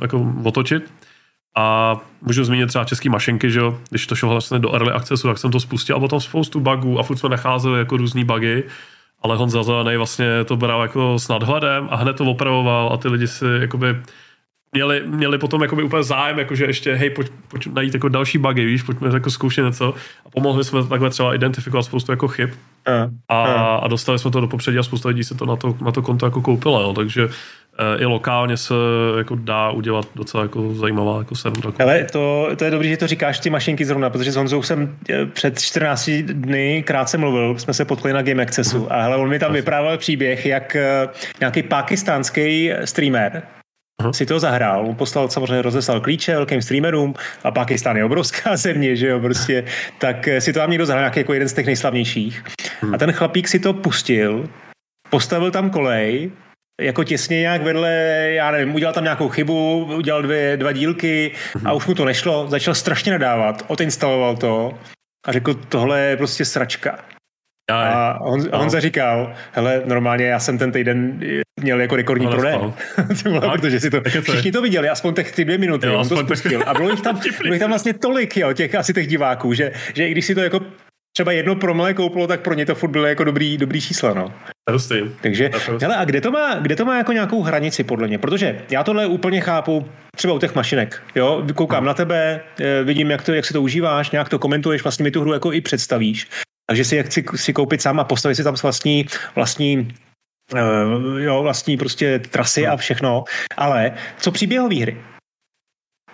jako 0.02 0.34
otočit. 0.44 0.92
A 1.56 1.98
můžu 2.22 2.44
zmínit 2.44 2.68
třeba 2.68 2.86
české 2.86 3.10
mašinky, 3.10 3.52
že 3.52 3.60
jo, 3.60 3.80
když 3.90 4.08
to 4.08 4.16
šlo 4.16 4.30
vlastně 4.30 4.60
do 4.60 4.74
early 4.74 4.92
accessu, 4.92 5.28
tak 5.28 5.38
jsem 5.38 5.52
to 5.52 5.60
spustil. 5.60 5.96
A 5.96 6.00
potom 6.00 6.20
spoustu 6.20 6.60
bugů 6.60 7.00
a 7.00 7.04
furt 7.04 7.18
jsme 7.18 7.30
nacházeli 7.30 7.80
jako 7.80 7.98
různý 7.98 8.24
bugy, 8.24 8.64
ale 9.24 9.36
Honza 9.36 9.64
Zelený 9.64 9.98
vlastně 9.98 10.44
to 10.46 10.58
bral 10.58 10.82
jako 10.82 11.20
s 11.20 11.28
nadhledem 11.28 11.88
a 11.92 11.96
hned 11.96 12.16
to 12.16 12.26
opravoval 12.26 12.94
a 12.94 12.98
ty 12.98 13.08
lidi 13.08 13.28
si 13.28 13.46
jakoby 13.60 13.96
měli, 14.72 15.04
měli 15.06 15.38
potom 15.38 15.62
jakoby 15.62 15.84
úplně 15.84 16.04
zájem, 16.04 16.40
jakože 16.40 16.66
ještě 16.66 16.96
hej, 16.96 17.10
pojď, 17.10 17.32
pojď 17.48 17.68
najít 17.68 17.94
jako 17.94 18.10
další 18.10 18.38
bugy, 18.38 18.66
víš, 18.66 18.82
pojďme 18.82 19.10
jako 19.14 19.30
zkoušet 19.30 19.66
něco. 19.66 19.94
A 20.26 20.30
pomohli 20.30 20.64
jsme 20.64 20.88
takhle 20.88 21.10
třeba 21.10 21.36
identifikovat 21.36 21.84
spoustu 21.84 22.12
jako 22.12 22.28
chyb. 22.28 22.50
A, 23.30 23.44
a, 23.44 23.76
a. 23.76 23.88
dostali 23.88 24.20
jsme 24.20 24.32
to 24.32 24.42
do 24.42 24.48
popředí 24.48 24.78
a 24.78 24.84
spousta 24.84 25.10
lidí 25.10 25.24
se 25.24 25.36
to 25.36 25.46
na 25.46 25.56
to, 25.56 25.78
na 25.82 25.92
to 25.92 26.02
konto 26.02 26.26
jako 26.26 26.42
koupilo, 26.42 26.84
no, 26.84 26.94
takže 26.94 27.30
i 28.00 28.06
lokálně 28.06 28.58
se 28.58 28.74
jako 29.18 29.36
dá 29.36 29.72
udělat 29.72 30.08
docela 30.16 30.44
jako 30.44 30.74
zajímavá 30.74 31.18
jako 31.18 31.36
sedm 31.36 31.74
Ale 31.80 32.04
to, 32.04 32.50
to 32.56 32.66
je 32.66 32.72
dobré, 32.72 32.88
že 32.88 32.98
to 32.98 33.08
říkáš 33.08 33.40
ty 33.40 33.50
mašinky 33.50 33.86
zrovna, 33.86 34.10
protože 34.10 34.32
s 34.32 34.36
Honzou 34.36 34.64
jsem 34.64 34.98
eh, 35.10 35.26
před 35.26 35.60
14 35.60 36.10
dny 36.10 36.84
krátce 36.88 37.18
mluvil, 37.18 37.60
jsme 37.60 37.74
se 37.74 37.86
potkli 37.86 38.14
na 38.14 38.22
Game 38.22 38.44
Accessu. 38.44 38.94
A 38.94 39.02
hele, 39.02 39.18
on 39.18 39.30
mi 39.30 39.40
tam 39.40 39.54
vyprávěl 39.54 39.98
příběh, 39.98 40.46
jak 40.46 40.76
eh, 40.76 41.08
nějaký 41.40 41.64
pakistánský 41.64 42.72
streamer, 42.86 43.44
uh-huh. 44.02 44.12
si 44.12 44.26
to 44.26 44.40
zahrál. 44.40 44.86
On 44.88 44.96
poslal 44.96 45.30
samozřejmě 45.30 45.62
rozeslal 45.62 46.02
klíče 46.02 46.36
velkým 46.36 46.62
streamerům 46.62 47.14
a 47.44 47.52
Pakistán 47.52 47.98
je 47.98 48.06
obrovská 48.06 48.58
země, 48.68 48.96
že 48.96 49.08
jo, 49.08 49.20
prostě, 49.20 49.64
tak 49.98 50.28
eh, 50.28 50.42
si 50.42 50.54
to 50.54 50.60
tam 50.60 50.70
někdo 50.70 50.86
zahrál 50.86 51.04
nějaký 51.04 51.20
jako 51.20 51.34
jeden 51.34 51.50
z 51.50 51.54
těch 51.54 51.66
nejslavnějších. 51.66 52.44
Uh-huh. 52.82 52.96
A 52.96 52.98
ten 52.98 53.12
chlapík 53.12 53.48
si 53.48 53.60
to 53.60 53.74
pustil, 53.74 54.50
postavil 55.10 55.52
tam 55.52 55.70
kolej, 55.70 56.32
jako 56.82 57.04
těsně 57.04 57.40
nějak 57.40 57.62
vedle, 57.62 57.92
já 58.32 58.52
nevím, 58.52 58.76
udělal 58.76 58.94
tam 58.94 59.04
nějakou 59.04 59.30
chybu, 59.30 59.86
udělal 59.96 60.22
dvě, 60.22 60.58
dva 60.58 60.72
dílky 60.72 61.32
a 61.56 61.68
mhm. 61.68 61.78
už 61.78 61.88
mu 61.88 61.96
to 61.96 62.06
nešlo, 62.06 62.48
začal 62.50 62.76
strašně 62.76 63.12
nadávat, 63.12 63.66
odinstaloval 63.68 64.38
to 64.38 64.74
a 65.28 65.32
řekl, 65.32 65.54
tohle 65.54 66.00
je 66.00 66.18
prostě 66.18 66.46
sračka. 66.46 67.00
A 67.70 68.22
on, 68.22 68.40
no. 68.52 68.60
Honza 68.60 68.80
říkal, 68.80 69.34
hele, 69.52 69.82
normálně 69.86 70.26
já 70.26 70.40
jsem 70.40 70.58
ten 70.58 70.72
týden 70.72 71.20
měl 71.62 71.82
jako 71.82 71.96
rekordní 71.96 72.26
no, 72.26 72.32
prodej. 72.32 72.56
protože 73.52 73.80
si 73.80 73.90
to, 73.90 74.02
všichni 74.22 74.52
to 74.52 74.62
viděli, 74.62 74.90
aspoň 74.90 75.14
těch 75.14 75.32
ty 75.32 75.46
dvě 75.46 75.58
minuty, 75.58 75.88
jo, 75.88 76.00
on 76.00 76.10
to 76.10 76.18
spustil. 76.18 76.64
A 76.68 76.74
bylo 76.74 76.90
jich 76.90 77.02
tam, 77.02 77.20
bylo 77.42 77.54
jich 77.54 77.60
tam 77.60 77.70
vlastně 77.70 77.94
tolik, 77.94 78.38
jo, 78.38 78.54
těch 78.54 78.76
asi 78.76 78.94
těch 78.94 79.08
diváků, 79.08 79.54
že, 79.54 79.72
že 79.94 80.08
i 80.08 80.12
když 80.12 80.26
si 80.26 80.36
to 80.36 80.42
jako 80.42 80.60
třeba 81.16 81.32
jedno 81.32 81.56
promile 81.56 81.94
koupilo, 81.94 82.28
tak 82.28 82.42
pro 82.42 82.54
ně 82.54 82.66
to 82.66 82.76
furt 82.76 82.90
bylo 82.90 83.06
jako 83.06 83.24
dobrý, 83.24 83.58
dobrý 83.58 83.82
čísla, 83.82 84.14
no. 84.14 84.34
Prostý. 84.70 84.96
Takže, 85.22 85.50
hele, 85.82 85.96
a 85.96 86.06
kde 86.06 86.22
to, 86.22 86.32
má, 86.32 86.56
kde 86.56 86.76
to 86.76 86.86
má 86.86 86.98
jako 86.98 87.12
nějakou 87.12 87.42
hranici, 87.42 87.84
podle 87.84 88.08
mě? 88.08 88.18
Protože 88.18 88.62
já 88.72 88.84
tohle 88.84 89.06
úplně 89.06 89.42
chápu 89.42 89.86
třeba 90.16 90.34
u 90.34 90.40
těch 90.40 90.56
mašinek, 90.56 91.02
jo, 91.16 91.44
koukám 91.56 91.78
hmm. 91.78 91.88
na 91.88 91.94
tebe, 91.94 92.42
eh, 92.60 92.84
vidím, 92.84 93.12
jak, 93.12 93.22
to, 93.22 93.34
jak 93.34 93.46
si 93.46 93.54
to 93.54 93.62
užíváš, 93.62 94.12
nějak 94.12 94.30
to 94.30 94.40
komentuješ, 94.40 94.84
vlastně 94.84 95.04
mi 95.04 95.12
tu 95.12 95.22
hru 95.22 95.34
jako 95.34 95.54
i 95.54 95.62
představíš. 95.62 96.28
Takže 96.66 96.86
si 96.86 96.96
jak 96.96 97.06
chci 97.06 97.26
si 97.36 97.54
koupit 97.54 97.82
sám 97.82 98.00
a 98.00 98.04
postavit 98.04 98.36
si 98.36 98.44
tam 98.44 98.56
vlastní, 98.64 99.06
vlastní 99.36 99.94
Uh, 100.54 101.20
jo, 101.20 101.44
vlastní 101.44 101.78
prostě 101.78 102.20
trasy 102.20 102.68
a 102.68 102.70
hmm. 102.70 102.78
všechno, 102.78 103.24
ale 103.58 103.92
co 104.18 104.32
příběhové 104.32 104.76
hry? 104.76 104.98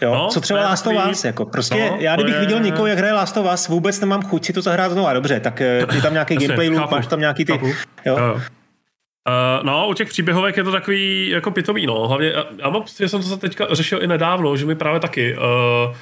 Jo, 0.01 0.15
no, 0.15 0.27
co 0.27 0.41
třeba 0.41 0.61
Last 0.61 0.87
of 0.87 0.93
Us, 1.11 1.25
jako 1.25 1.45
prostě, 1.45 1.89
no, 1.91 1.97
já 1.99 2.15
kdybych 2.15 2.33
je... 2.33 2.39
viděl 2.39 2.59
někoho, 2.59 2.87
jak 2.87 2.97
hraje 2.97 3.13
Last 3.13 3.37
of 3.37 3.53
Us, 3.53 3.67
vůbec 3.67 3.99
nemám 3.99 4.21
chuť 4.21 4.45
si 4.45 4.53
to 4.53 4.61
zahrát 4.61 4.91
znovu, 4.91 5.13
dobře, 5.13 5.39
tak 5.39 5.61
eh, 5.61 5.85
je 5.95 6.01
tam 6.01 6.13
nějaký 6.13 6.35
gameplay 6.35 6.69
loop, 6.69 6.91
máš 6.91 7.07
tam 7.07 7.19
nějaký 7.19 7.45
ty, 7.45 7.51
chápu. 7.51 7.67
jo. 8.05 8.15
Uh, 8.15 9.63
no, 9.63 9.87
u 9.87 9.93
těch 9.93 10.09
příběhovek 10.09 10.57
je 10.57 10.63
to 10.63 10.71
takový 10.71 11.29
jako 11.29 11.51
pitový, 11.51 11.85
no. 11.85 12.07
Hlavně, 12.07 12.33
já 12.57 12.69
mám, 12.69 12.83
já 12.99 13.07
jsem 13.07 13.23
to 13.23 13.37
teďka 13.37 13.67
řešil 13.71 14.03
i 14.03 14.07
nedávno, 14.07 14.57
že 14.57 14.65
mi 14.65 14.75
právě 14.75 14.99
taky, 14.99 15.37
uh, 15.37 15.95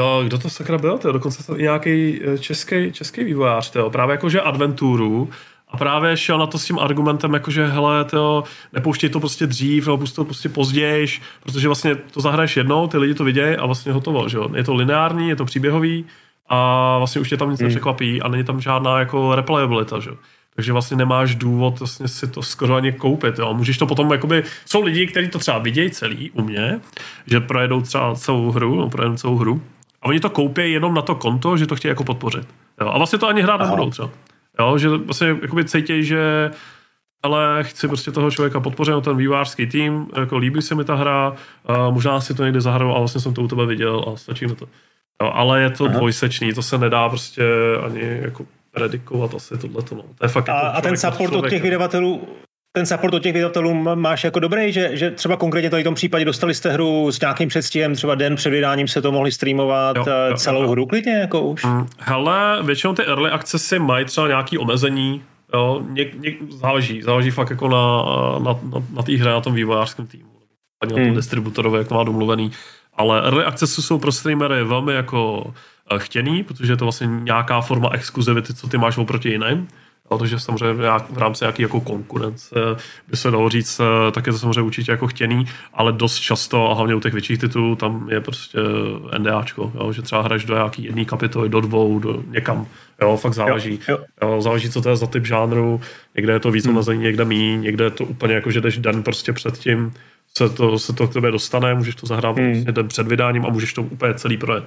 jo, 0.00 0.22
kdo 0.26 0.38
to 0.38 0.50
sakra 0.50 0.78
byl, 0.78 0.98
to 0.98 1.12
dokonce 1.12 1.46
to 1.46 1.56
nějaký 1.56 2.20
český, 2.38 2.92
český 2.92 3.24
vývojář, 3.24 3.70
to 3.70 3.90
právě 3.90 4.12
jakože 4.12 4.40
adventuru, 4.40 5.30
a 5.72 5.76
právě 5.76 6.16
šel 6.16 6.38
na 6.38 6.46
to 6.46 6.58
s 6.58 6.64
tím 6.64 6.78
argumentem, 6.78 7.34
jakože 7.34 7.66
hele, 7.66 8.04
to 8.04 8.44
nepouštěj 8.72 9.10
to 9.10 9.20
prostě 9.20 9.46
dřív, 9.46 9.86
nebo 9.86 10.06
to 10.06 10.24
prostě 10.24 10.48
později, 10.48 11.06
protože 11.42 11.68
vlastně 11.68 11.94
to 11.94 12.20
zahraješ 12.20 12.56
jednou, 12.56 12.86
ty 12.86 12.98
lidi 12.98 13.14
to 13.14 13.24
vidějí 13.24 13.56
a 13.56 13.66
vlastně 13.66 13.92
hotovo, 13.92 14.28
že 14.28 14.36
jo. 14.36 14.48
Je 14.56 14.64
to 14.64 14.74
lineární, 14.74 15.28
je 15.28 15.36
to 15.36 15.44
příběhový 15.44 16.04
a 16.48 16.98
vlastně 16.98 17.20
už 17.20 17.28
tě 17.28 17.36
tam 17.36 17.50
nic 17.50 17.60
hmm. 17.60 17.68
nepřekvapí 17.68 18.22
a 18.22 18.28
není 18.28 18.44
tam 18.44 18.60
žádná 18.60 18.98
jako 18.98 19.34
replayabilita, 19.34 20.00
že 20.00 20.10
jo. 20.10 20.16
Takže 20.54 20.72
vlastně 20.72 20.96
nemáš 20.96 21.34
důvod 21.34 21.78
vlastně 21.78 22.08
si 22.08 22.26
to 22.26 22.42
skoro 22.42 22.74
ani 22.74 22.92
koupit. 22.92 23.38
Jo. 23.38 23.54
Můžeš 23.54 23.78
to 23.78 23.86
potom, 23.86 24.12
jakoby, 24.12 24.44
jsou 24.66 24.82
lidi, 24.82 25.06
kteří 25.06 25.28
to 25.28 25.38
třeba 25.38 25.58
vidějí 25.58 25.90
celý 25.90 26.30
u 26.30 26.42
mě, 26.42 26.80
že 27.26 27.40
projedou 27.40 27.80
třeba 27.80 28.14
celou 28.14 28.50
hru, 28.50 28.74
no, 28.74 28.90
projedou 28.90 29.16
celou 29.16 29.36
hru, 29.36 29.62
a 30.02 30.06
oni 30.06 30.20
to 30.20 30.30
koupí 30.30 30.72
jenom 30.72 30.94
na 30.94 31.02
to 31.02 31.14
konto, 31.14 31.56
že 31.56 31.66
to 31.66 31.76
chtějí 31.76 31.90
jako 31.90 32.04
podpořit. 32.04 32.48
Jo. 32.80 32.88
A 32.88 32.98
vlastně 32.98 33.18
to 33.18 33.28
ani 33.28 33.42
hrát 33.42 33.60
nebudou 33.60 33.90
třeba. 33.90 34.10
Jo, 34.60 34.78
že 34.78 34.88
vlastně 34.88 35.36
jakoby 35.42 35.64
cítí, 35.64 36.04
že 36.04 36.50
ale 37.22 37.58
chci 37.62 37.88
prostě 37.88 38.12
toho 38.12 38.30
člověka 38.30 38.60
podpořit, 38.60 39.04
ten 39.04 39.16
vývářský 39.16 39.66
tým, 39.66 40.06
jako 40.16 40.38
líbí 40.38 40.62
se 40.62 40.74
mi 40.74 40.84
ta 40.84 40.94
hra, 40.94 41.34
a 41.66 41.90
možná 41.90 42.20
si 42.20 42.34
to 42.34 42.44
někde 42.44 42.60
zahraju 42.60 42.92
a 42.92 42.98
vlastně 42.98 43.20
jsem 43.20 43.34
to 43.34 43.42
u 43.42 43.48
tebe 43.48 43.66
viděl 43.66 44.04
a 44.12 44.16
stačí 44.16 44.46
mi 44.46 44.54
to. 44.54 44.68
Jo, 45.22 45.30
ale 45.34 45.62
je 45.62 45.70
to 45.70 45.84
Aha. 45.84 45.94
dvojsečný, 45.94 46.52
to 46.52 46.62
se 46.62 46.78
nedá 46.78 47.08
prostě 47.08 47.44
ani 47.86 48.18
jako 48.22 48.46
predikovat 48.70 49.34
asi 49.34 49.58
tohleto. 49.58 49.94
No. 49.94 50.02
To 50.02 50.24
je 50.24 50.28
fakt 50.28 50.48
a, 50.48 50.52
jako 50.52 50.76
a 50.76 50.80
ten 50.80 50.96
support 50.96 51.32
od 51.32 51.48
těch 51.48 51.62
vydavatelů 51.62 52.28
ten 52.72 52.86
support 52.86 53.14
od 53.14 53.22
těch 53.22 53.32
vydavatelů 53.32 53.74
máš 53.94 54.24
jako 54.24 54.40
dobrý, 54.40 54.72
že, 54.72 54.96
že 54.96 55.10
třeba 55.10 55.36
konkrétně 55.36 55.70
tady 55.70 55.82
v 55.82 55.84
tom 55.84 55.94
případě 55.94 56.24
dostali 56.24 56.54
jste 56.54 56.70
hru 56.70 57.12
s 57.12 57.20
nějakým 57.20 57.48
předstihem, 57.48 57.94
třeba 57.94 58.14
den 58.14 58.36
před 58.36 58.50
vydáním 58.50 58.88
se 58.88 59.02
to 59.02 59.12
mohli 59.12 59.32
streamovat 59.32 59.96
jo, 59.96 60.04
jo, 60.30 60.36
celou 60.36 60.62
jo. 60.62 60.70
hru 60.70 60.86
klidně 60.86 61.12
jako 61.12 61.40
už? 61.40 61.64
Mm, 61.64 61.86
hele, 61.98 62.62
většinou 62.62 62.94
ty 62.94 63.02
early 63.02 63.30
accessy 63.30 63.78
mají 63.78 64.04
třeba 64.04 64.28
nějaký 64.28 64.58
omezení, 64.58 65.22
jo, 65.54 65.82
něk, 65.88 66.20
něk, 66.20 66.36
záleží, 66.50 67.02
záleží 67.02 67.30
fakt 67.30 67.50
jako 67.50 67.68
na, 67.68 68.02
na, 68.38 68.60
na, 68.62 68.86
na 68.96 69.02
té 69.02 69.12
hře, 69.12 69.28
na 69.28 69.40
tom 69.40 69.54
vývojářském 69.54 70.06
týmu, 70.06 70.30
na 70.84 70.90
tom 70.90 70.98
hmm. 70.98 71.14
distributorovi, 71.14 71.78
jak 71.78 71.88
to 71.88 71.94
má 71.94 72.04
domluvený, 72.04 72.52
ale 72.94 73.22
early 73.22 73.44
accessy 73.44 73.82
jsou 73.82 73.98
pro 73.98 74.12
streamery 74.12 74.64
velmi 74.64 74.94
jako 74.94 75.52
eh, 75.92 75.98
chtěný, 75.98 76.42
protože 76.42 76.72
je 76.72 76.76
to 76.76 76.84
vlastně 76.84 77.06
nějaká 77.06 77.60
forma 77.60 77.90
exkluzivity, 77.92 78.54
co 78.54 78.68
ty 78.68 78.78
máš 78.78 78.98
oproti 78.98 79.28
jiným 79.28 79.68
protože 80.18 80.38
samozřejmě 80.38 80.74
v 81.10 81.18
rámci 81.18 81.44
nějaké 81.44 81.62
jako 81.62 81.80
konkurence 81.80 82.54
by 83.08 83.16
se 83.16 83.30
dalo 83.30 83.48
říct, 83.48 83.80
eh, 83.80 84.10
tak 84.10 84.26
je 84.26 84.32
to 84.32 84.38
samozřejmě 84.38 84.62
určitě 84.62 84.92
jako 84.92 85.06
chtěný, 85.06 85.44
ale 85.74 85.92
dost 85.92 86.18
často, 86.18 86.70
a 86.70 86.74
hlavně 86.74 86.94
u 86.94 87.00
těch 87.00 87.12
větších 87.12 87.38
titulů, 87.38 87.76
tam 87.76 88.08
je 88.10 88.20
prostě 88.20 88.58
NDAčko, 89.18 89.72
jo, 89.74 89.92
že 89.92 90.02
třeba 90.02 90.22
hraješ 90.22 90.44
do 90.44 90.54
nějaký 90.54 90.84
jedné 90.84 91.04
kapitoly, 91.04 91.48
do 91.48 91.60
dvou, 91.60 91.98
do 91.98 92.22
někam, 92.28 92.66
jo, 93.00 93.16
fakt 93.16 93.34
záleží. 93.34 93.80
Jo, 93.88 93.98
jo. 94.22 94.28
Jo, 94.28 94.40
záleží, 94.40 94.70
co 94.70 94.82
to 94.82 94.88
je 94.88 94.96
za 94.96 95.06
typ 95.06 95.26
žánru, 95.26 95.80
někde 96.16 96.32
je 96.32 96.40
to 96.40 96.50
víc 96.50 96.66
hmm. 96.66 97.02
někde 97.02 97.24
mí, 97.24 97.56
někde 97.56 97.84
je 97.84 97.90
to 97.90 98.04
úplně 98.04 98.34
jako, 98.34 98.50
že 98.50 98.60
jdeš 98.60 98.78
den 98.78 99.02
prostě 99.02 99.32
předtím, 99.32 99.92
se 100.36 100.48
to, 100.48 100.78
se 100.78 100.92
to 100.92 101.08
k 101.08 101.12
tebe 101.12 101.30
dostane, 101.30 101.74
můžeš 101.74 101.94
to 101.94 102.06
zahrát 102.06 102.36
hmm. 102.36 102.50
Vlastně 102.50 102.72
den 102.72 102.88
před 102.88 103.06
vydáním 103.06 103.46
a 103.46 103.50
můžeš 103.50 103.72
to 103.72 103.82
úplně 103.82 104.14
celý 104.14 104.36
projet. 104.36 104.64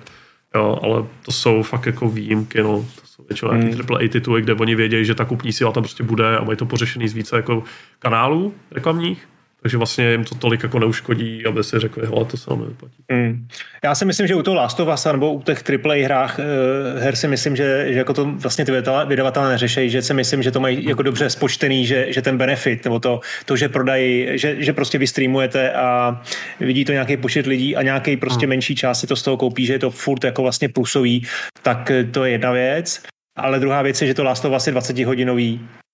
Jo, 0.56 0.80
ale 0.84 1.04
to 1.26 1.32
jsou 1.32 1.64
fakt 1.64 1.86
jako 1.86 2.10
výjimky, 2.10 2.64
no. 2.64 2.86
Jsou 3.16 3.24
většinou 3.30 3.52
mm. 3.52 3.60
nějaký 3.60 3.82
AAA 3.94 4.08
tituly, 4.10 4.42
kde 4.42 4.54
oni 4.54 4.76
vědějí, 4.76 5.06
že 5.06 5.16
ta 5.16 5.26
kupní 5.26 5.54
síla 5.54 5.72
tam 5.72 5.84
prostě 5.84 6.04
bude 6.04 6.38
a 6.38 6.44
mají 6.44 6.58
to 6.58 6.66
pořešený 6.66 7.08
z 7.08 7.14
více 7.14 7.36
jako 7.36 7.64
kanálů 8.00 8.54
reklamních 8.72 9.28
takže 9.66 9.78
vlastně 9.78 10.12
jim 10.12 10.24
to 10.24 10.36
tolik 10.36 10.64
jako 10.64 10.80
neuškodí, 10.80 11.46
aby 11.46 11.64
si 11.64 11.80
řekli, 11.80 12.08
hele, 12.08 12.26
to 12.26 12.38
se 12.38 12.50
nám 12.50 12.60
nevyplatí. 12.60 12.96
Mm. 13.12 13.48
Já 13.84 13.96
si 13.96 14.06
myslím, 14.06 14.28
že 14.28 14.36
u 14.36 14.42
toho 14.42 14.56
Last 14.56 14.80
of 14.80 14.94
Us 14.94 15.06
nebo 15.06 15.34
u 15.34 15.42
těch 15.42 15.64
AAA 15.70 16.06
hrách, 16.06 16.40
uh, 16.40 17.02
her 17.02 17.16
si 17.16 17.28
myslím, 17.28 17.56
že, 17.56 17.86
že 17.94 18.00
jako 18.00 18.14
to 18.14 18.26
vlastně 18.26 18.66
ty 18.66 18.72
vydavatelé 19.08 19.50
neřešejí, 19.50 19.90
že 19.90 20.02
si 20.02 20.14
myslím, 20.14 20.44
že 20.44 20.52
to 20.52 20.60
mají 20.60 20.86
jako 20.86 21.02
dobře 21.02 21.30
spočtený, 21.30 21.86
že, 21.86 22.06
že 22.10 22.22
ten 22.22 22.38
benefit, 22.38 22.86
nebo 22.86 23.00
to, 23.00 23.20
to 23.46 23.56
že 23.56 23.70
prodají, 23.70 24.28
že, 24.34 24.56
že 24.64 24.74
prostě 24.74 24.98
vystreamujete 24.98 25.72
a 25.72 26.22
vidí 26.60 26.86
to 26.86 26.92
nějaký 26.92 27.18
počet 27.18 27.46
lidí 27.46 27.76
a 27.76 27.82
nějaký 27.82 28.18
prostě 28.18 28.46
mm. 28.46 28.50
menší 28.50 28.76
část 28.76 29.00
si 29.00 29.08
to 29.08 29.16
z 29.16 29.24
toho 29.24 29.38
koupí, 29.38 29.66
že 29.66 29.74
je 29.74 29.80
to 29.80 29.92
furt 29.92 30.24
jako 30.24 30.42
vlastně 30.42 30.70
plusový, 30.70 31.26
tak 31.62 31.92
to 32.12 32.26
je 32.26 32.32
jedna 32.32 32.52
věc. 32.52 33.04
Ale 33.38 33.60
druhá 33.60 33.82
věc 33.82 34.02
je, 34.02 34.08
že 34.08 34.14
to 34.14 34.24
Last 34.24 34.46
of 34.46 34.56
Us 34.56 34.68
je 34.68 34.72
20 34.72 35.00
hodinový 35.00 35.60
No, 35.60 35.85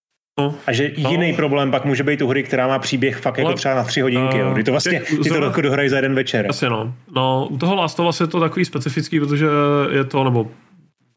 a 0.68 0.72
že 0.72 0.92
no, 0.98 1.10
jiný 1.10 1.34
problém 1.34 1.72
pak 1.72 1.86
může 1.86 2.04
být 2.04 2.22
u 2.22 2.28
hry, 2.28 2.44
která 2.44 2.68
má 2.68 2.80
příběh 2.80 3.18
fakt 3.18 3.38
jako 3.38 3.54
třeba 3.54 3.76
na 3.76 3.84
tři 3.84 4.02
hodinky, 4.02 4.44
uh, 4.44 4.54
kdy 4.54 4.64
to 4.64 4.72
vlastně, 4.72 5.02
ty 5.24 5.30
to 5.30 5.44
jako 5.44 5.62
dohrají 5.62 5.90
za 5.90 5.96
jeden 5.96 6.16
večer. 6.16 6.46
Asi 6.50 6.70
no. 6.70 6.94
no. 7.16 7.48
u 7.50 7.58
toho 7.58 7.76
Last 7.76 8.00
of 8.00 8.08
Us 8.08 8.22
je 8.22 8.28
to 8.28 8.40
takový 8.40 8.66
specifický, 8.66 9.20
protože 9.20 9.46
je 9.92 10.04
to, 10.04 10.24
nebo 10.24 10.44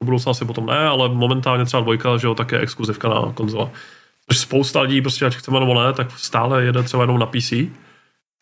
v 0.02 0.04
budoucnu 0.04 0.30
asi 0.30 0.44
potom 0.44 0.66
ne, 0.66 0.78
ale 0.78 1.08
momentálně 1.08 1.64
třeba 1.64 1.80
dvojka, 1.80 2.16
že 2.16 2.26
jo, 2.26 2.34
také 2.34 2.58
exkluzivka 2.58 3.08
na 3.08 3.32
konzole. 3.34 3.70
Což 4.28 4.38
spousta 4.38 4.80
lidí, 4.80 5.00
prostě 5.00 5.26
ať 5.26 5.34
chceme 5.34 5.60
nebo 5.60 5.82
ne, 5.82 5.92
tak 5.92 6.10
stále 6.18 6.64
jede 6.64 6.82
třeba 6.82 7.02
jenom 7.02 7.18
na 7.18 7.26
PC. 7.26 7.52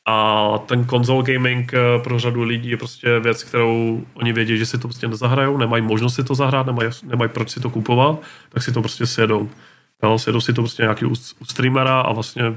A 0.09 0.59
ten 0.67 0.85
konzol 0.85 1.23
gaming 1.23 1.75
eh, 1.75 2.02
pro 2.02 2.19
řadu 2.19 2.43
lidí 2.43 2.71
je 2.71 2.76
prostě 2.76 3.21
věc, 3.21 3.45
kterou 3.45 4.02
oni 4.14 4.33
vědí, 4.33 4.59
že 4.59 4.67
si 4.67 4.79
to 4.79 4.88
prostě 4.88 5.09
nezahrajou, 5.09 5.57
nemají 5.57 5.83
možnost 5.83 6.14
si 6.14 6.25
to 6.25 6.35
zahrát, 6.35 6.67
nemají, 6.67 6.91
nemají 7.05 7.31
proč 7.31 7.50
si 7.50 7.61
to 7.61 7.71
kupovat, 7.71 8.21
tak 8.49 8.62
si 8.62 8.73
to 8.73 8.81
prostě 8.81 9.07
sjedou. 9.07 9.49
Jo, 10.04 10.18
sjedu 10.18 10.40
si 10.40 10.52
to 10.52 10.62
prostě 10.62 10.82
nějaký 10.82 11.04
u, 11.04 11.14
streamera 11.44 12.00
a 12.00 12.12
vlastně 12.12 12.54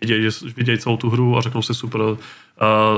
vidějí, 0.00 0.22
že 0.22 0.30
vidějí 0.56 0.78
celou 0.78 0.96
tu 0.96 1.10
hru 1.10 1.36
a 1.36 1.40
řeknou 1.40 1.62
si 1.62 1.74
super, 1.74 2.00
uh, 2.00 2.16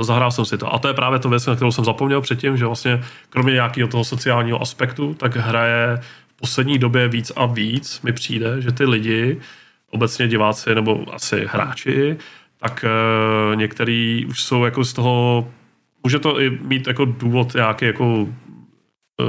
zahrál 0.01 0.31
jsem 0.31 0.45
si 0.45 0.59
to. 0.59 0.75
A 0.75 0.79
to 0.79 0.89
je 0.89 0.95
právě 0.95 1.19
to 1.19 1.29
věc, 1.29 1.47
na 1.47 1.57
kterou 1.57 1.73
jsem 1.73 1.85
zapomněl 1.85 2.21
předtím, 2.21 2.57
že 2.57 2.67
vlastně 2.67 3.03
kromě 3.31 3.53
nějakého 3.53 3.89
toho 3.89 4.05
sociálního 4.05 4.63
aspektu, 4.63 5.15
tak 5.15 5.37
hraje 5.37 6.01
v 6.29 6.41
poslední 6.41 6.79
době 6.79 7.09
víc 7.09 7.33
a 7.37 7.47
víc 7.47 8.01
mi 8.03 8.13
přijde, 8.13 8.63
že 8.63 8.73
ty 8.73 8.85
lidi, 8.85 9.41
obecně 9.91 10.29
diváci 10.29 10.75
nebo 10.75 11.15
asi 11.15 11.47
hráči, 11.51 12.17
tak 12.59 12.85
uh, 12.85 13.57
některý 13.57 14.27
už 14.29 14.43
jsou 14.43 14.65
jako 14.65 14.85
z 14.85 14.93
toho, 14.93 15.49
může 16.03 16.19
to 16.19 16.41
i 16.41 16.51
mít 16.51 16.87
jako 16.87 17.05
důvod 17.05 17.55
nějaký 17.55 17.85
jako 17.85 18.27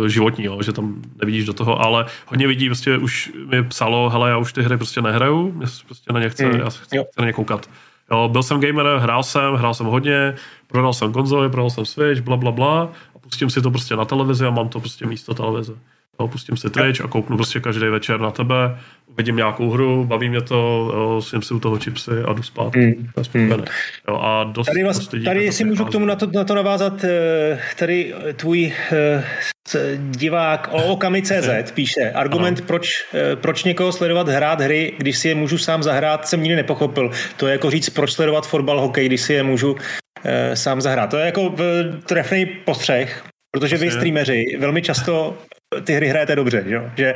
životní, 0.08 0.45
jo, 0.45 0.62
že 0.62 0.73
tam 0.73 1.02
nevidíš 1.21 1.45
do 1.45 1.54
toho, 1.54 1.82
ale 1.82 2.06
hodně 2.25 2.47
lidí 2.47 2.69
prostě 2.69 2.97
už 2.97 3.32
mi 3.47 3.63
psalo, 3.63 4.10
hele, 4.10 4.30
já 4.30 4.38
už 4.38 4.54
ty 4.54 4.62
hry 4.62 4.78
prostě 4.78 5.02
nehraju, 5.02 5.52
mě 5.52 5.67
prostě 5.86 6.13
na 6.13 6.19
ně 6.19 6.30
chce, 6.30 6.45
mm, 6.45 6.60
já 6.60 6.69
chci, 6.69 6.86
chci 6.86 7.19
na 7.19 7.25
ně 7.25 7.34
koukat. 7.34 7.69
Jo, 8.12 8.30
byl 8.32 8.43
jsem 8.43 8.60
gamer, 8.62 8.86
hrál 8.97 9.23
jsem, 9.23 9.54
hrál 9.54 9.73
jsem 9.73 9.86
hodně, 9.86 10.36
prodal 10.67 10.93
jsem 10.93 11.13
konzoli, 11.13 11.49
prodal 11.49 11.69
jsem 11.69 11.86
Switch, 11.86 12.21
bla, 12.21 12.38
bla, 12.38 12.52
bla 12.52 12.82
a 13.15 13.19
pustím 13.19 13.49
si 13.49 13.62
to 13.62 13.71
prostě 13.71 13.95
na 13.95 14.06
televizi 14.06 14.45
a 14.45 14.49
mám 14.49 14.69
to 14.69 14.80
prostě 14.80 15.06
místo 15.06 15.34
televize. 15.34 15.73
Jo, 16.19 16.27
pustím 16.27 16.58
si 16.58 16.69
Twitch 16.69 17.01
a 17.01 17.08
kouknu 17.08 17.36
prostě 17.38 17.60
každý 17.60 17.88
večer 17.88 18.19
na 18.19 18.32
tebe, 18.32 18.77
vidím 19.17 19.36
nějakou 19.36 19.69
hru, 19.69 20.05
baví 20.05 20.29
mě 20.29 20.41
to, 20.41 20.91
jo, 20.95 21.21
svím 21.21 21.41
si 21.41 21.53
u 21.53 21.60
toho 21.60 21.79
chipsy 21.79 22.12
a 22.27 22.34
jdu 22.34 22.43
spát. 22.43 22.75
Mm. 22.75 23.10
Mm. 23.34 23.51
Jo, 24.08 24.19
a 24.21 24.43
dost, 24.43 24.65
tady, 24.65 24.84
vás, 24.84 24.97
dost 24.97 25.12
lidí 25.12 25.25
tady 25.25 25.51
si 25.51 25.63
můžu 25.63 25.86
k 25.86 25.91
tomu 25.91 26.05
na 26.05 26.15
to, 26.15 26.27
na 26.34 26.43
to 26.43 26.55
navázat, 26.55 27.03
eh, 27.03 27.60
tady 27.79 28.13
tvůj 28.36 28.73
eh, 28.91 29.23
divák 29.97 30.69
o 30.71 30.84
okami.cz 30.84 31.71
píše, 31.73 32.12
argument, 32.15 32.62
proč, 32.62 33.05
eh, 33.13 33.36
proč 33.36 33.63
někoho 33.63 33.91
sledovat 33.91 34.27
hrát 34.27 34.62
hry, 34.62 34.93
když 34.97 35.17
si 35.17 35.27
je 35.27 35.36
můžu 35.36 35.58
sám 35.58 35.84
zahrát, 35.84 36.27
jsem 36.27 36.43
nikdy 36.43 36.55
nepochopil. 36.55 37.12
To 37.38 37.47
je 37.47 37.51
jako 37.51 37.71
říct, 37.71 37.89
proč 37.89 38.12
sledovat 38.12 38.47
fotbal, 38.47 38.82
hokej, 38.82 39.05
když 39.05 39.21
si 39.21 39.34
je 39.34 39.43
můžu 39.43 39.75
sám 40.53 40.82
zahrát. 40.82 41.10
To 41.10 41.17
je 41.17 41.25
jako 41.25 41.55
trefný 42.05 42.45
postřeh, 42.45 43.23
protože 43.51 43.77
vy 43.77 43.91
streameři 43.91 44.58
velmi 44.60 44.82
často 44.82 45.38
ty 45.84 45.93
hry 45.93 46.08
hrajete 46.08 46.36
dobře, 46.36 46.63
jo? 46.65 46.91
že 46.97 47.15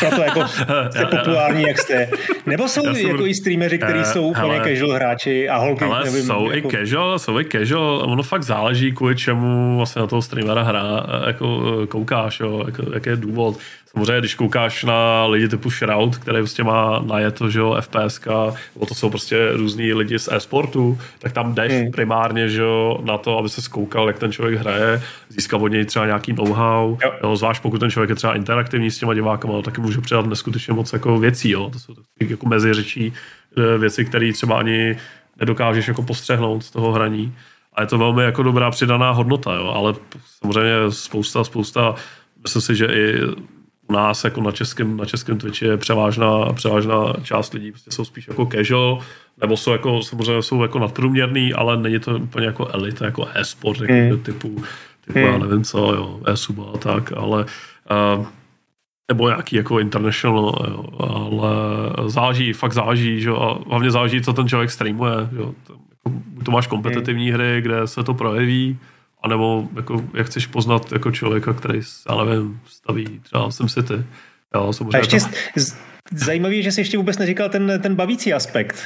proto 0.00 0.22
jako 0.22 0.48
jste 0.90 1.06
populární, 1.06 1.62
jak 1.62 1.78
jste. 1.78 2.08
Nebo 2.46 2.68
jsou 2.68 2.82
jsem, 2.82 2.96
jako 2.96 3.26
i 3.26 3.34
streameři, 3.34 3.78
kteří 3.78 3.98
uh, 3.98 4.04
jsou 4.04 4.26
úplně 4.26 4.60
casual 4.64 4.92
hráči 4.92 5.48
a 5.48 5.56
holky, 5.56 5.84
ale 5.84 6.04
nevím. 6.04 6.22
jsou 6.22 6.50
jako... 6.50 6.68
i 6.68 6.70
casual, 6.70 7.18
jsou 7.18 7.40
i 7.40 7.44
casual, 7.44 8.02
ono 8.04 8.22
fakt 8.22 8.42
záleží, 8.42 8.92
kvůli 8.92 9.16
čemu 9.16 9.76
vlastně 9.76 10.00
na 10.00 10.06
toho 10.06 10.22
streamera 10.22 10.62
hra, 10.62 11.06
jako 11.26 11.62
koukáš, 11.88 12.40
jo, 12.40 12.62
jako, 12.66 12.82
jaký 12.94 13.08
je 13.08 13.16
důvod. 13.16 13.58
Samozřejmě, 13.96 14.18
když 14.18 14.34
koukáš 14.34 14.84
na 14.84 15.26
lidi 15.26 15.48
typu 15.48 15.70
Shroud, 15.70 16.16
který 16.16 16.38
prostě 16.38 16.64
má 16.64 17.02
najeto, 17.06 17.50
že 17.50 17.58
jo, 17.58 17.76
FPS, 17.80 18.20
nebo 18.74 18.86
to 18.88 18.94
jsou 18.94 19.10
prostě 19.10 19.48
různí 19.52 19.92
lidi 19.92 20.18
z 20.18 20.28
e-sportu, 20.32 20.98
tak 21.18 21.32
tam 21.32 21.54
jdeš 21.54 21.72
hmm. 21.72 21.90
primárně, 21.90 22.48
že 22.48 22.62
jo, 22.62 23.00
na 23.04 23.18
to, 23.18 23.38
aby 23.38 23.48
se 23.48 23.62
zkoukal, 23.62 24.06
jak 24.06 24.18
ten 24.18 24.32
člověk 24.32 24.60
hraje, 24.60 25.02
získat 25.28 25.60
od 25.60 25.68
něj 25.68 25.84
třeba 25.84 26.06
nějaký 26.06 26.32
know-how, 26.32 26.98
jo. 27.04 27.12
Jo, 27.22 27.36
zvlášť 27.36 27.62
pokud 27.62 27.78
ten 27.78 27.90
člověk 27.90 28.10
je 28.10 28.16
třeba 28.16 28.36
interaktivní 28.36 28.90
s 28.90 28.98
těma 28.98 29.14
divákama, 29.14 29.54
no, 29.54 29.62
taky 29.62 29.80
může 29.86 30.00
předat 30.00 30.26
neskutečně 30.26 30.74
moc 30.74 30.92
jako 30.92 31.18
věcí, 31.18 31.50
jo. 31.50 31.70
To 31.70 31.78
jsou 31.78 31.94
jako 32.20 32.48
meziřečí 32.48 33.12
e, 33.56 33.78
věci, 33.78 34.04
které 34.04 34.32
třeba 34.32 34.58
ani 34.58 34.96
nedokážeš 35.40 35.88
jako 35.88 36.02
postřehnout 36.02 36.64
z 36.64 36.70
toho 36.70 36.92
hraní. 36.92 37.34
A 37.72 37.80
je 37.80 37.86
to 37.86 37.98
velmi 37.98 38.24
jako 38.24 38.42
dobrá 38.42 38.70
přidaná 38.70 39.10
hodnota, 39.10 39.54
jo, 39.54 39.66
ale 39.66 39.94
samozřejmě 40.38 40.74
spousta, 40.90 41.44
spousta, 41.44 41.94
myslím 42.42 42.62
si, 42.62 42.74
že 42.76 42.86
i 42.86 43.20
u 43.88 43.92
nás 43.92 44.24
jako 44.24 44.40
na 44.40 44.52
českém, 44.52 44.96
na 44.96 45.04
českém 45.04 45.38
Twitchi 45.38 45.64
je 45.64 45.76
převážná, 45.76 46.52
převážná 46.52 47.12
část 47.22 47.54
lidí 47.54 47.72
prostě 47.72 47.90
jsou 47.90 48.04
spíš 48.04 48.28
jako 48.28 48.48
casual, 48.52 48.98
nebo 49.40 49.56
jsou 49.56 49.72
jako, 49.72 50.02
samozřejmě 50.02 50.42
jsou 50.42 50.62
jako 50.62 50.78
nadprůměrný, 50.78 51.54
ale 51.54 51.76
není 51.76 51.98
to 51.98 52.16
úplně 52.18 52.46
jako 52.46 52.68
elita, 52.68 53.04
jako 53.04 53.28
e-sport, 53.34 53.80
jako 53.80 54.16
mm. 54.16 54.22
typu, 54.22 54.62
typu 55.06 55.18
mm. 55.18 55.24
já 55.24 55.38
nevím 55.38 55.64
co, 55.64 55.78
jo, 55.78 56.20
e-suba 56.26 56.64
a 56.74 56.78
tak, 56.78 57.12
ale 57.16 57.46
uh, 58.18 58.26
nebo 59.12 59.28
nějaký 59.28 59.56
jako 59.56 59.78
international, 59.78 60.54
jo, 60.68 60.84
ale 60.98 61.50
záleží, 62.10 62.52
fakt 62.52 62.72
záleží, 62.72 63.20
že, 63.20 63.30
a 63.30 63.58
hlavně 63.68 63.90
záleží, 63.90 64.22
co 64.22 64.32
ten 64.32 64.48
člověk 64.48 64.70
streamuje, 64.70 65.12
jo, 65.32 65.54
to, 65.66 65.72
jako, 65.72 66.20
to 66.44 66.50
máš 66.50 66.66
kompetitivní 66.66 67.30
hry, 67.30 67.60
kde 67.60 67.86
se 67.86 68.04
to 68.04 68.14
projeví, 68.14 68.78
anebo 69.22 69.68
jako, 69.76 70.04
jak 70.14 70.26
chceš 70.26 70.46
poznat 70.46 70.92
jako 70.92 71.10
člověka, 71.10 71.52
který, 71.52 71.80
já 72.10 72.24
nevím, 72.24 72.60
staví 72.66 73.20
třeba 73.22 73.50
SimCity. 73.50 74.04
Jo, 74.54 74.72
a 74.94 74.96
ještě 74.96 75.20
to... 75.20 75.26
zajímavý, 76.12 76.62
že 76.62 76.72
jsi 76.72 76.80
ještě 76.80 76.98
vůbec 76.98 77.18
neříkal 77.18 77.48
ten, 77.48 77.80
ten 77.82 77.94
bavící 77.94 78.32
aspekt. 78.32 78.76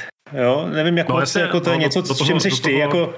Jo? 0.43 0.69
Nevím, 0.73 0.97
jak 0.97 1.09
no, 1.09 1.15
moc, 1.15 1.35
jako 1.35 1.59
to 1.59 1.69
je 1.69 1.77
no, 1.77 1.81
něco, 1.81 2.05
s 2.05 2.25
čím 2.25 2.39
jsi 2.39 2.61
ty 2.61 2.77
jako 2.77 3.13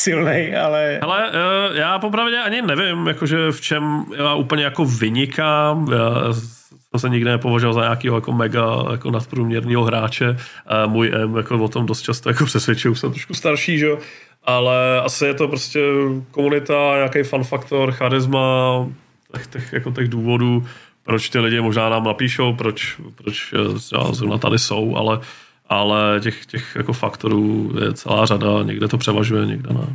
silnej, 0.00 0.56
ale... 0.56 0.98
Ale 1.02 1.30
uh, 1.30 1.76
já 1.76 1.98
popravdě 1.98 2.38
ani 2.38 2.62
nevím, 2.62 3.06
jakože 3.06 3.52
v 3.52 3.60
čem 3.60 4.04
já 4.16 4.34
úplně 4.34 4.64
jako 4.64 4.84
vynikám. 4.84 5.92
Já 5.92 6.32
jsem 6.32 7.00
se 7.00 7.08
nikdy 7.08 7.30
nepovažoval 7.30 7.74
za 7.74 7.80
nějakého 7.80 8.16
jako 8.16 8.32
mega 8.32 8.66
jako 8.90 9.10
nadprůměrného 9.10 9.84
hráče. 9.84 10.36
A 10.66 10.86
můj 10.86 11.12
M 11.14 11.36
jako 11.36 11.64
o 11.64 11.68
tom 11.68 11.86
dost 11.86 12.02
často 12.02 12.28
jako 12.28 12.44
přesvědčil, 12.44 12.94
jsem 12.94 13.10
trošku 13.10 13.34
starší, 13.34 13.78
že 13.78 13.86
jo 13.86 13.98
ale 14.44 15.00
asi 15.00 15.26
je 15.26 15.34
to 15.34 15.48
prostě 15.48 15.80
komunita, 16.30 16.92
nějaký 16.94 17.22
fun 17.22 17.44
faktor, 17.44 17.92
charisma, 17.92 18.86
těch, 19.32 19.46
těch, 19.46 19.72
jako 19.72 19.90
těch 19.90 20.08
důvodů, 20.08 20.66
proč 21.02 21.28
ty 21.28 21.38
lidi 21.38 21.60
možná 21.60 21.88
nám 21.88 22.04
napíšou, 22.04 22.54
proč, 22.54 23.00
proč 23.14 23.54
zrovna 24.10 24.38
tady 24.38 24.58
jsou, 24.58 24.96
ale 24.96 25.20
ale 25.74 26.20
těch, 26.20 26.46
těch 26.46 26.76
jako 26.76 26.92
faktorů 26.92 27.72
je 27.84 27.92
celá 27.92 28.26
řada, 28.26 28.62
někde 28.62 28.88
to 28.88 28.98
převažuje, 28.98 29.46
někde 29.46 29.74
ne. 29.74 29.86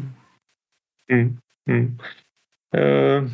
Hmm. 1.11 1.37
Hmm. 1.69 1.97
Uh, 2.75 3.29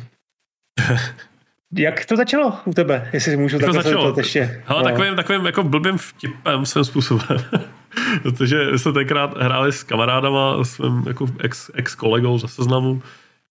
jak 1.74 2.04
to 2.04 2.16
začalo 2.16 2.52
u 2.64 2.72
tebe, 2.72 3.10
jestli 3.12 3.30
si 3.30 3.36
můžu 3.36 3.58
takhle 3.58 3.82
začalo? 3.82 4.12
to 4.12 4.20
ještě? 4.20 4.62
Hele, 4.66 4.82
no. 4.82 4.88
takovým, 4.88 5.16
takovým 5.16 5.46
jako 5.46 5.62
blbým 5.62 5.98
vtipem 5.98 6.66
svým 6.66 6.84
způsobem. 6.84 7.38
Protože 8.22 8.78
jsme 8.78 8.92
tenkrát 8.92 9.36
hráli 9.36 9.72
s 9.72 9.82
kamarádama, 9.82 10.64
s 10.64 10.70
svým 10.70 11.04
jako 11.06 11.26
ex, 11.38 11.70
ex 11.74 11.94
kolegou 11.94 12.38
ze 12.38 12.48
seznamu 12.48 13.02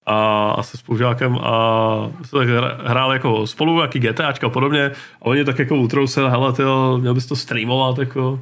a, 0.06 0.52
a 0.52 0.64
se 0.64 0.78
spolužákem 0.78 1.38
a 1.42 2.12
jsme 2.24 2.40
tak 2.40 2.50
hráli 2.86 3.16
jako 3.16 3.48
spolu, 3.48 3.82
jaký 3.82 4.00
GTAčka 4.00 4.48
a 4.48 4.50
podobně 4.50 4.92
a 5.22 5.26
oni 5.26 5.46
tak 5.46 5.60
jako 5.60 5.76
utrousili, 5.76 6.30
hele 6.30 6.54
tyjo, 6.54 6.98
měl 6.98 7.14
bys 7.14 7.26
to 7.26 7.36
streamovat 7.36 7.98
jako 7.98 8.40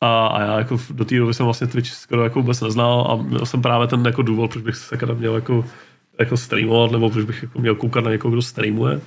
a, 0.00 0.26
a 0.26 0.40
já 0.40 0.58
jako 0.58 0.78
do 0.90 1.04
té 1.04 1.18
doby 1.18 1.34
jsem 1.34 1.44
vlastně 1.44 1.66
Twitch 1.66 1.90
skoro 1.90 2.24
jako 2.24 2.40
vůbec 2.40 2.60
neznal 2.60 3.06
a 3.10 3.16
měl 3.16 3.46
jsem 3.46 3.62
právě 3.62 3.86
ten 3.86 4.06
jako 4.06 4.22
důvod, 4.22 4.50
proč 4.50 4.62
bych 4.62 4.76
se 4.76 4.84
sakra 4.84 5.14
měl 5.14 5.34
jako, 5.34 5.64
jako 6.18 6.36
streamovat, 6.36 6.90
nebo 6.90 7.10
proč 7.10 7.24
bych 7.24 7.42
jako 7.42 7.58
měl 7.58 7.74
koukat 7.74 8.04
na 8.04 8.10
někoho, 8.10 8.32
kdo 8.32 8.42
streamuje. 8.42 9.00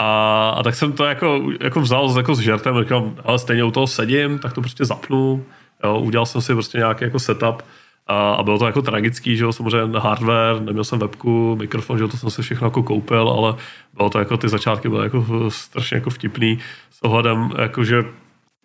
A, 0.00 0.48
a 0.50 0.62
tak 0.62 0.74
jsem 0.74 0.92
to 0.92 1.04
jako, 1.04 1.42
jako 1.60 1.80
vzal 1.80 2.14
jako 2.16 2.34
s 2.34 2.38
žertem, 2.38 2.80
říkám, 2.80 3.16
ale 3.24 3.38
stejně 3.38 3.64
u 3.64 3.70
toho 3.70 3.86
sedím, 3.86 4.38
tak 4.38 4.52
to 4.52 4.60
prostě 4.60 4.84
zapnu. 4.84 5.44
Jo, 5.84 5.98
udělal 5.98 6.26
jsem 6.26 6.40
si 6.40 6.52
prostě 6.52 6.78
nějaký 6.78 7.04
jako 7.04 7.18
setup 7.18 7.62
a, 8.06 8.32
a 8.32 8.42
bylo 8.42 8.58
to 8.58 8.66
jako 8.66 8.82
tragický, 8.82 9.36
že 9.36 9.44
jo, 9.44 9.52
samozřejmě 9.52 9.98
hardware, 9.98 10.60
neměl 10.60 10.84
jsem 10.84 10.98
webku, 10.98 11.56
mikrofon, 11.56 11.98
že 11.98 12.04
jo, 12.04 12.08
to 12.08 12.16
jsem 12.16 12.30
si 12.30 12.42
všechno 12.42 12.66
jako 12.66 12.82
koupil, 12.82 13.28
ale 13.28 13.54
bylo 13.94 14.10
to 14.10 14.18
jako 14.18 14.36
ty 14.36 14.48
začátky 14.48 14.88
byly 14.88 15.02
jako 15.04 15.24
strašně 15.48 15.94
jako 15.94 16.10
vtipný 16.10 16.58
s 16.90 17.02
ohledem, 17.02 17.50
jako 17.58 17.84
že 17.84 18.04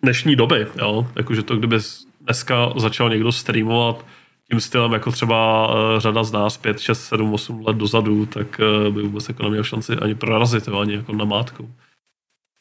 dnešní 0.02 0.36
doby, 0.36 0.66
jo, 0.78 1.06
jakože 1.16 1.42
to 1.42 1.56
kdyby 1.56 1.76
dneska 2.20 2.72
začal 2.76 3.10
někdo 3.10 3.32
streamovat 3.32 4.06
tím 4.50 4.60
stylem, 4.60 4.92
jako 4.92 5.12
třeba 5.12 5.68
uh, 5.68 6.00
řada 6.00 6.24
z 6.24 6.32
nás 6.32 6.56
5, 6.56 6.80
6, 6.80 7.04
7, 7.04 7.34
8 7.34 7.66
let 7.66 7.76
dozadu, 7.76 8.26
tak 8.26 8.60
uh, 8.86 8.94
by 8.94 9.02
vůbec 9.02 9.28
jako 9.28 9.42
neměl 9.42 9.64
šanci 9.64 9.96
ani 9.96 10.14
prorazit, 10.14 10.68
jo, 10.68 10.78
ani 10.78 10.94
jako 10.94 11.12
na 11.12 11.24
mátku. 11.24 11.70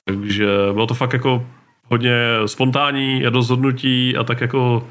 Takže 0.06 0.48
bylo 0.74 0.88
to 0.88 0.94
fakt 0.94 1.14
jako 1.14 1.48
hodně 1.92 2.16
spontánní 2.46 3.26
rozhodnutí 3.26 4.18
a 4.18 4.24
tak 4.24 4.42
jako 4.42 4.88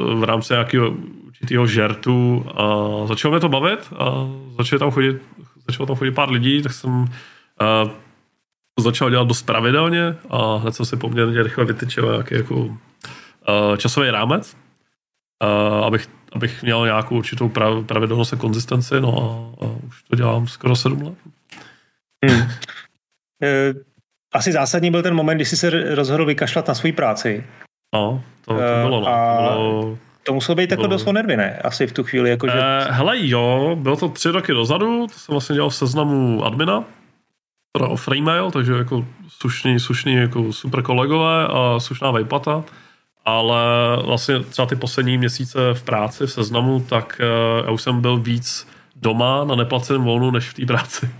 eh, 0.00 0.14
v 0.14 0.24
rámci 0.24 0.52
nějakého 0.52 0.90
určitého 1.26 1.66
žertu 1.66 2.46
a 2.54 2.66
začalo 3.06 3.32
mě 3.32 3.40
to 3.40 3.48
bavit 3.48 3.92
a 3.98 4.28
začalo 4.58 4.78
tam 4.78 4.90
chodit, 4.90 5.22
začalo 5.66 5.86
tam 5.86 5.96
chodit 5.96 6.10
pár 6.10 6.30
lidí, 6.30 6.62
tak 6.62 6.72
jsem 6.72 6.90
uh, 7.00 7.90
začal 8.80 9.10
dělat 9.10 9.28
dost 9.28 9.42
pravidelně 9.42 10.16
a 10.30 10.56
hned 10.56 10.74
jsem 10.74 10.86
si 10.86 10.96
poměrně 10.96 11.42
rychle 11.42 11.64
vytyčil 11.64 12.10
nějaký 12.12 12.34
jako 12.34 12.54
uh, 12.54 12.76
časový 13.76 14.10
rámec, 14.10 14.56
uh, 15.44 15.84
abych, 15.84 16.08
abych 16.32 16.62
měl 16.62 16.84
nějakou 16.84 17.16
určitou 17.16 17.48
prav, 17.48 17.86
pravidelnost 17.86 18.32
a 18.32 18.36
konzistenci, 18.36 19.00
no 19.00 19.18
a, 19.18 19.64
a 19.64 19.70
už 19.86 20.02
to 20.02 20.16
dělám 20.16 20.46
skoro 20.46 20.76
sedm 20.76 21.02
let. 21.02 21.14
Hmm. 22.24 22.50
E, 23.42 23.74
asi 24.34 24.52
zásadní 24.52 24.90
byl 24.90 25.02
ten 25.02 25.14
moment, 25.14 25.36
kdy 25.36 25.44
jsi 25.44 25.56
se 25.56 25.94
rozhodl 25.94 26.24
vykašlat 26.24 26.68
na 26.68 26.74
svou 26.74 26.92
práci. 26.92 27.44
No, 27.94 28.24
to, 28.44 28.54
to 28.54 28.60
bylo, 28.82 29.00
no. 29.00 29.06
To, 29.06 29.52
bylo, 29.52 29.98
to 30.22 30.34
muselo 30.34 30.56
být 30.56 30.70
jako 30.70 30.86
dost 30.86 31.06
nervy, 31.06 31.36
ne? 31.36 31.58
Asi 31.58 31.86
v 31.86 31.92
tu 31.92 32.04
chvíli. 32.04 32.30
Jako, 32.30 32.48
že... 32.48 32.58
Eh, 32.58 32.92
hele 32.92 33.16
jo, 33.18 33.76
bylo 33.80 33.96
to 33.96 34.08
tři 34.08 34.28
roky 34.28 34.52
dozadu, 34.52 35.06
to 35.06 35.18
jsem 35.18 35.32
vlastně 35.32 35.54
dělal 35.54 35.70
v 35.70 35.74
seznamu 35.74 36.44
admina, 36.44 36.84
teda 37.72 37.88
o 37.88 37.96
Freemail, 37.96 38.50
takže 38.50 38.72
jako 38.72 39.06
slušný, 39.28 39.80
slušný 39.80 40.14
jako 40.14 40.52
super 40.52 40.82
kolegové 40.82 41.48
a 41.48 41.80
slušná 41.80 42.10
vejplata, 42.10 42.64
ale 43.24 43.58
vlastně 44.04 44.40
třeba 44.40 44.66
ty 44.66 44.76
poslední 44.76 45.18
měsíce 45.18 45.58
v 45.74 45.82
práci, 45.82 46.26
v 46.26 46.32
seznamu, 46.32 46.86
tak 46.88 47.20
uh, 47.20 47.66
já 47.66 47.70
už 47.70 47.82
jsem 47.82 48.00
byl 48.00 48.16
víc 48.16 48.68
doma 48.96 49.44
na 49.44 49.54
neplaceném 49.54 50.02
volnu, 50.02 50.30
než 50.30 50.48
v 50.48 50.54
té 50.54 50.66
práci. 50.66 51.10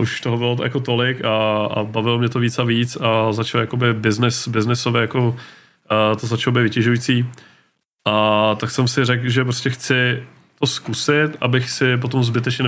Už 0.00 0.20
toho 0.20 0.36
bylo 0.36 0.56
jako 0.62 0.80
tolik 0.80 1.24
a, 1.24 1.64
a 1.64 1.84
bavilo 1.84 2.18
mě 2.18 2.28
to 2.28 2.38
víc 2.38 2.58
a 2.58 2.64
víc 2.64 2.96
a 2.96 3.32
začal 3.32 3.60
jakoby 3.60 3.94
business, 3.94 4.48
businessově 4.48 5.00
jako 5.00 5.28
uh, 5.28 5.36
to 6.20 6.26
začalo 6.26 6.54
být 6.54 6.62
vytěžující. 6.62 7.26
A 8.04 8.54
tak 8.54 8.70
jsem 8.70 8.88
si 8.88 9.04
řekl, 9.04 9.28
že 9.28 9.44
prostě 9.44 9.70
chci 9.70 10.22
to 10.60 10.66
zkusit, 10.66 11.36
abych 11.40 11.70
si 11.70 11.96
potom 11.96 12.24
zbytečně 12.24 12.64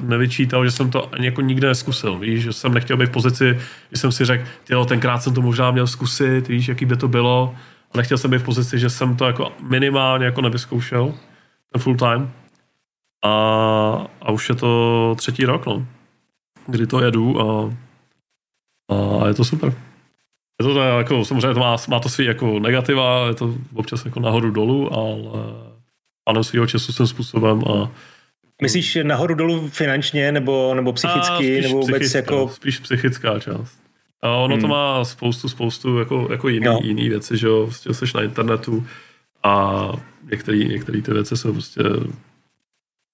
nevyčítal, 0.00 0.64
že 0.64 0.70
jsem 0.70 0.90
to 0.90 1.14
ani 1.14 1.26
jako 1.26 1.40
nikde 1.40 1.68
neskusil, 1.68 2.18
víš, 2.18 2.42
že 2.42 2.52
jsem 2.52 2.74
nechtěl 2.74 2.96
být 2.96 3.06
v 3.06 3.12
pozici, 3.12 3.58
že 3.92 3.98
jsem 3.98 4.12
si 4.12 4.24
řekl, 4.24 4.44
tyjo, 4.64 4.84
tenkrát 4.84 5.18
jsem 5.18 5.34
to 5.34 5.42
možná 5.42 5.70
měl 5.70 5.86
zkusit, 5.86 6.48
víš, 6.48 6.68
jaký 6.68 6.84
by 6.84 6.96
to 6.96 7.08
bylo, 7.08 7.54
a 7.94 7.98
nechtěl 7.98 8.18
jsem 8.18 8.30
být 8.30 8.38
v 8.38 8.44
pozici, 8.44 8.78
že 8.78 8.90
jsem 8.90 9.16
to 9.16 9.24
jako 9.24 9.52
minimálně 9.60 10.24
jako 10.24 10.40
nevyzkoušel, 10.40 11.14
ten 11.72 11.82
full 11.82 11.96
time. 11.96 12.30
A, 13.24 13.30
a 14.22 14.30
už 14.30 14.48
je 14.48 14.54
to 14.54 15.14
třetí 15.18 15.44
rok, 15.44 15.66
no, 15.66 15.86
kdy 16.66 16.86
to 16.86 17.00
jedu 17.00 17.40
a, 17.40 17.74
a 18.94 19.28
je 19.28 19.34
to 19.34 19.44
super. 19.44 19.74
Je 20.60 20.74
to 20.74 20.80
jako, 20.80 21.24
samozřejmě 21.24 21.54
to 21.54 21.60
má, 21.60 21.76
má 21.88 22.00
to 22.00 22.08
svý 22.08 22.24
jako 22.24 22.58
negativa, 22.58 23.26
je 23.26 23.34
to 23.34 23.54
občas 23.74 24.04
jako 24.04 24.20
nahoru 24.20 24.50
dolů, 24.50 24.94
ale 24.94 25.71
panem 26.24 26.44
svého 26.44 26.66
času 26.66 26.92
jsem 26.92 27.06
způsobem 27.06 27.62
a 27.68 27.90
Myslíš 28.62 28.98
nahoru 29.02 29.34
dolů 29.34 29.68
finančně 29.68 30.32
nebo, 30.32 30.74
nebo 30.74 30.92
psychicky, 30.92 31.60
nebo 31.60 31.80
vůbec 31.80 32.14
jako... 32.14 32.48
Spíš 32.48 32.78
psychická 32.78 33.38
část. 33.38 33.82
A 34.22 34.36
ono 34.36 34.54
hmm. 34.54 34.62
to 34.62 34.68
má 34.68 35.04
spoustu, 35.04 35.48
spoustu 35.48 35.98
jako, 35.98 36.28
jako 36.30 36.48
jiný, 36.48 36.66
no. 36.66 36.80
jiný 36.82 37.08
věci, 37.08 37.36
že 37.38 37.46
jo, 37.46 37.64
prostě 37.66 37.94
jsi 37.94 38.04
na 38.14 38.22
internetu 38.22 38.86
a 39.42 39.92
některé 40.52 41.02
ty 41.02 41.12
věci 41.12 41.36
jsou 41.36 41.52
prostě 41.52 41.82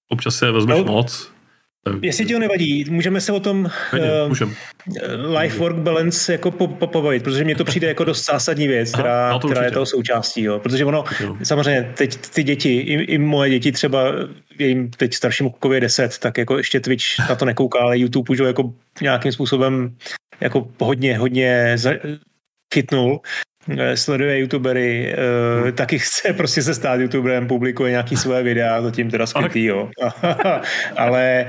občas 0.09 0.35
si 0.35 0.45
je 0.45 0.51
vezmeš 0.51 0.77
no. 0.77 0.83
moc 0.83 1.31
Jestli 2.01 2.25
ti 2.25 2.33
to 2.33 2.39
nevadí, 2.39 2.85
můžeme 2.89 3.21
se 3.21 3.31
o 3.31 3.39
tom 3.39 3.69
uh, 3.93 4.49
life-work 5.37 5.75
balance 5.75 6.31
jako 6.31 6.51
po, 6.51 6.67
po, 6.67 6.87
pobavit, 6.87 7.23
protože 7.23 7.43
mně 7.43 7.55
to 7.55 7.65
přijde 7.65 7.87
jako 7.87 8.03
dost 8.03 8.25
zásadní 8.25 8.67
věc, 8.67 8.91
která, 8.91 9.29
Aha, 9.29 9.33
no 9.33 9.39
která 9.39 9.65
je 9.65 9.71
toho 9.71 9.85
součástí. 9.85 10.43
Jo. 10.43 10.59
Protože 10.59 10.85
ono, 10.85 11.03
no. 11.25 11.37
samozřejmě 11.43 11.93
teď 11.97 12.17
ty 12.17 12.43
děti, 12.43 12.77
i, 12.77 12.93
i 12.93 13.17
moje 13.17 13.49
děti 13.49 13.71
třeba, 13.71 14.03
jim 14.59 14.89
teď 14.89 15.13
staršímu 15.13 15.49
kukově 15.49 15.79
10, 15.79 16.17
tak 16.17 16.37
jako 16.37 16.57
ještě 16.57 16.79
Twitch 16.79 17.05
na 17.29 17.35
to 17.35 17.45
nekouká, 17.45 17.79
ale 17.79 17.99
YouTube 17.99 18.31
už 18.31 18.39
ho 18.39 18.45
jako 18.45 18.73
nějakým 19.01 19.31
způsobem 19.31 19.95
jako 20.41 20.67
hodně, 20.79 21.17
hodně 21.17 21.73
za, 21.75 21.91
chytnul 22.73 23.21
eh, 23.23 23.58
sleduje 23.95 24.39
youtubery, 24.39 25.15
uh, 25.63 25.71
taky 25.71 25.99
chce 25.99 26.33
prostě 26.33 26.61
se 26.61 26.73
stát 26.73 26.99
youtuberem, 26.99 27.47
publikuje 27.47 27.91
nějaký 27.91 28.17
své 28.17 28.43
videa, 28.43 28.81
zatím 28.81 29.11
teda 29.11 29.25
skrytý, 29.25 29.65
jo. 29.65 29.89
Ale 30.97 31.47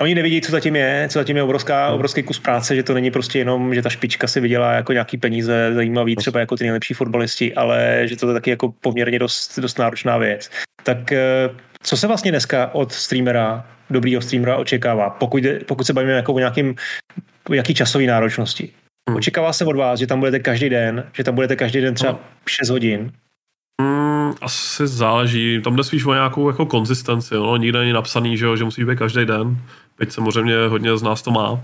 oni 0.00 0.14
nevidí, 0.14 0.40
co 0.40 0.52
zatím 0.52 0.76
je, 0.76 1.08
co 1.10 1.18
zatím 1.18 1.36
je 1.36 1.42
obrovská, 1.42 1.86
hmm. 1.86 1.94
obrovský 1.94 2.22
kus 2.22 2.38
práce, 2.38 2.76
že 2.76 2.82
to 2.82 2.94
není 2.94 3.10
prostě 3.10 3.38
jenom, 3.38 3.74
že 3.74 3.82
ta 3.82 3.88
špička 3.88 4.26
si 4.26 4.40
vydělá 4.40 4.72
jako 4.72 4.92
nějaký 4.92 5.16
peníze 5.16 5.70
zajímavý, 5.74 6.16
třeba 6.16 6.40
jako 6.40 6.56
ty 6.56 6.64
nejlepší 6.64 6.94
fotbalisti, 6.94 7.54
ale 7.54 8.02
že 8.04 8.16
to 8.16 8.28
je 8.28 8.34
taky 8.34 8.50
jako 8.50 8.74
poměrně 8.80 9.18
dost, 9.18 9.58
dost 9.58 9.78
náročná 9.78 10.18
věc. 10.18 10.50
Tak 10.82 11.12
eh, 11.12 11.50
co 11.82 11.96
se 11.96 12.06
vlastně 12.06 12.30
dneska 12.30 12.74
od 12.74 12.92
streamera, 12.92 13.66
dobrýho 13.90 14.22
streamera 14.22 14.56
očekává, 14.56 15.10
pokud, 15.10 15.42
pokud 15.66 15.86
se 15.86 15.92
bavíme 15.92 16.12
jako 16.12 16.32
o 16.34 16.38
nějakým, 16.38 16.74
o 17.48 17.52
nějaký 17.52 17.74
časový 17.74 18.06
náročnosti? 18.06 18.72
Hmm. 19.08 19.16
Očekává 19.16 19.52
se 19.52 19.64
od 19.64 19.76
vás, 19.76 19.98
že 19.98 20.06
tam 20.06 20.18
budete 20.18 20.38
každý 20.38 20.68
den, 20.68 21.10
že 21.12 21.24
tam 21.24 21.34
budete 21.34 21.56
každý 21.56 21.80
den 21.80 21.94
třeba 21.94 22.18
6 22.46 22.68
hodin, 22.68 23.12
Mm, 23.80 24.32
asi 24.42 24.86
záleží. 24.86 25.60
Tam 25.62 25.76
jde 25.76 25.84
spíš 25.84 26.04
o 26.04 26.14
nějakou 26.14 26.48
jako 26.48 26.66
konzistenci. 26.66 27.34
No. 27.34 27.56
Nikde 27.56 27.78
není 27.78 27.92
napsaný, 27.92 28.36
že, 28.36 28.46
jo, 28.46 28.56
že 28.56 28.64
musí 28.64 28.84
být 28.84 28.98
každý 28.98 29.24
den. 29.24 29.58
Teď 29.96 30.12
samozřejmě 30.12 30.54
hodně 30.68 30.96
z 30.96 31.02
nás 31.02 31.22
to 31.22 31.30
má. 31.30 31.60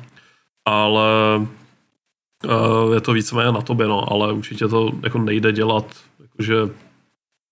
Ale 0.64 1.38
uh, 1.38 2.94
je 2.94 3.01
to 3.01 3.12
víceméně 3.12 3.53
na 3.53 3.61
tobě, 3.61 3.87
no. 3.87 4.12
Ale 4.12 4.33
určitě 4.33 4.68
to 4.68 4.90
jako 5.03 5.18
nejde 5.18 5.53
dělat, 5.53 5.96
jakože 6.22 6.55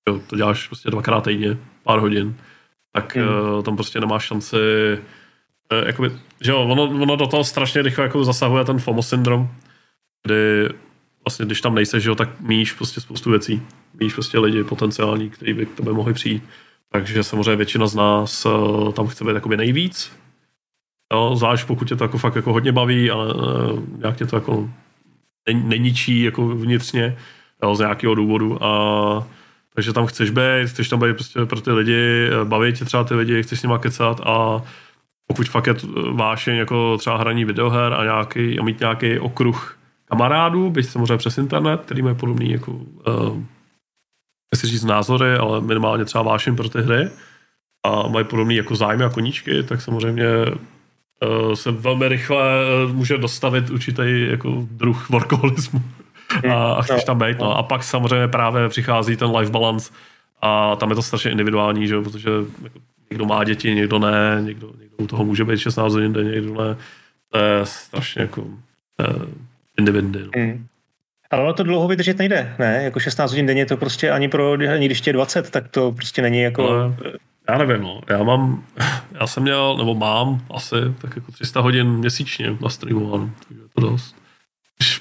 jo, 0.09 0.21
to 0.27 0.37
děláš 0.37 0.67
prostě 0.67 0.91
dvakrát 0.91 1.25
týdně, 1.25 1.57
pár 1.83 1.99
hodin. 1.99 2.37
Tak 2.93 3.17
mm. 3.17 3.23
uh, 3.23 3.63
tam 3.63 3.77
prostě 3.77 4.01
nemáš 4.01 4.25
šanci 4.25 4.57
uh, 5.73 5.87
jakoby, 5.87 6.13
že 6.41 6.51
jo, 6.51 6.63
ono, 6.63 6.83
ono 6.83 7.17
do 7.17 7.27
toho 7.27 7.45
strašně 7.45 7.83
rychle 7.83 8.05
jako 8.05 8.25
zasahuje 8.25 8.65
ten 8.65 8.79
FOMO 8.79 9.03
syndrom, 9.03 9.49
kdy 10.27 10.69
vlastně 11.25 11.47
když 11.47 11.61
tam 11.61 11.75
nejseš, 11.75 12.05
jo, 12.05 12.15
tak 12.15 12.41
míš 12.41 12.73
prostě 12.73 13.01
spoustu 13.01 13.31
věcí. 13.31 13.63
Míš 14.01 14.15
prostě 14.15 14.39
lidi 14.39 14.65
potenciální, 14.65 15.31
kteří 15.31 15.53
by 15.53 15.67
k 15.67 15.75
tobě 15.75 15.93
mohli 15.93 16.15
přijít. 16.15 16.43
Takže 16.93 17.23
samozřejmě 17.23 17.57
většina 17.57 17.87
z 17.87 17.95
nás 17.95 18.47
uh, 18.47 18.93
tam 18.93 19.07
chce 19.07 19.25
být 19.25 19.35
jakoby 19.35 19.57
nejvíc. 19.57 20.13
Jo, 21.13 21.37
zvlášť 21.37 21.67
pokud 21.67 21.89
tě 21.89 21.97
to 21.97 22.05
jako 22.05 22.19
fakt 22.19 22.37
jako 22.37 22.53
hodně 22.53 22.73
baví, 22.73 23.11
ale 23.11 23.35
uh, 23.35 23.81
nějak 23.99 24.17
tě 24.17 24.27
to 24.27 24.37
jako 24.37 24.71
neničí 25.53 26.23
jako 26.23 26.49
vnitřně 26.49 27.17
jo, 27.63 27.75
z 27.75 27.79
nějakého 27.79 28.15
důvodu. 28.15 28.65
A, 28.65 29.27
takže 29.75 29.93
tam 29.93 30.07
chceš 30.07 30.31
být, 30.31 30.67
chceš 30.67 30.89
tam 30.89 31.01
být 31.01 31.15
prostě 31.15 31.45
pro 31.45 31.61
ty 31.61 31.73
lidi, 31.73 32.31
eh, 32.31 32.45
baví 32.45 32.73
tě 32.73 32.85
třeba 32.85 33.05
ty 33.05 33.15
lidi, 33.15 33.43
chceš 33.43 33.61
s 33.61 33.63
nimi 33.63 33.75
kecat 33.81 34.21
a 34.25 34.63
pokud 35.27 35.49
fakt 35.49 35.67
je 35.67 35.75
vášeň 36.13 36.57
jako 36.57 36.99
třeba 36.99 37.17
hraní 37.17 37.45
videoher 37.45 37.95
a, 37.95 38.05
nějaký, 38.05 38.59
a 38.59 38.63
mít 38.63 38.81
nějaký 38.81 39.19
okruh 39.19 39.76
kamarádů, 40.07 40.71
byť 40.71 40.87
samozřejmě 40.87 41.17
přes 41.17 41.39
internet, 41.39 41.81
který 41.81 42.03
mají 42.03 42.17
podobný 42.17 42.51
jako, 42.51 42.73
uh, 42.73 43.43
nechci 44.53 44.67
říct 44.67 44.85
názory, 44.85 45.35
ale 45.35 45.61
minimálně 45.61 46.05
třeba 46.05 46.23
váším 46.25 46.57
pro 46.57 46.69
ty 46.69 46.83
hry 46.83 47.11
a 47.87 48.09
mají 48.09 48.25
podobný 48.25 48.57
jako 48.57 48.77
zájmy 48.77 49.05
a 49.05 49.09
koníčky, 49.11 49.63
tak 49.63 49.81
samozřejmě 49.83 50.27
uh, 50.47 51.55
se 51.55 51.71
velmi 51.71 52.09
rychle 52.09 52.45
uh, 52.87 52.93
může 52.93 53.19
dostavit 53.19 53.71
určitý 53.71 54.27
jako 54.31 54.67
druh 54.71 55.11
workoholismu 55.11 55.83
a, 56.51 56.73
a 56.73 56.83
chceš 56.83 57.01
no, 57.03 57.07
tam 57.07 57.19
být. 57.19 57.39
No. 57.39 57.59
A 57.59 57.63
pak 57.63 57.85
samozřejmě 57.85 58.29
právě 58.29 58.69
přichází 58.69 59.17
ten 59.17 59.37
life 59.37 59.53
balance 59.53 59.93
a 60.43 60.77
tam 60.77 60.91
je 60.91 60.97
to 60.97 61.03
strašně 61.03 61.31
individuální, 61.31 61.87
že? 61.89 62.01
protože 62.01 62.31
jako, 62.63 62.79
někdo 63.11 63.25
má 63.25 63.45
děti, 63.45 63.75
někdo 63.75 63.99
ne, 63.99 64.39
někdo, 64.41 64.73
někdo 64.81 64.97
u 64.97 65.07
toho 65.07 65.25
může 65.25 65.45
být 65.45 65.59
16 65.59 65.93
hodin 65.93 66.13
denně, 66.13 66.31
někdo 66.31 66.55
ne. 66.55 66.77
To 67.33 67.39
je 67.39 67.61
strašně 67.67 68.23
jako 68.23 68.43
uh, 68.43 68.57
individuální. 69.79 70.31
No. 70.37 70.43
Mm. 70.43 70.67
Ale 71.31 71.43
ono 71.43 71.53
to 71.53 71.63
dlouho 71.63 71.89
vydržet 71.89 72.19
nejde, 72.19 72.55
ne? 72.59 72.81
Jako 72.85 73.01
16 73.01 73.31
hodin 73.31 73.47
denně 73.47 73.67
to 73.67 73.77
prostě 73.77 74.11
ani 74.11 74.29
pro, 74.29 74.53
ani 74.53 74.87
když 74.87 75.07
je 75.07 75.13
20, 75.13 75.51
tak 75.51 75.69
to 75.69 75.93
prostě 75.93 76.23
není 76.23 76.41
jako... 76.41 76.69
Ale, 76.69 76.97
já 77.49 77.59
nevím, 77.59 77.83
no. 77.83 78.01
Já 78.09 78.23
mám, 78.23 78.65
já 79.21 79.27
jsem 79.27 79.43
měl, 79.43 79.77
nebo 79.77 79.95
mám 79.95 80.45
asi 80.51 80.77
tak 81.01 81.17
jako 81.17 81.33
300 81.33 81.61
hodin 81.61 81.87
měsíčně 81.87 82.57
na 82.61 82.69
streamu, 82.69 83.33
takže 83.49 83.63
je 83.63 83.69
to 83.75 83.81
dost. 83.81 84.17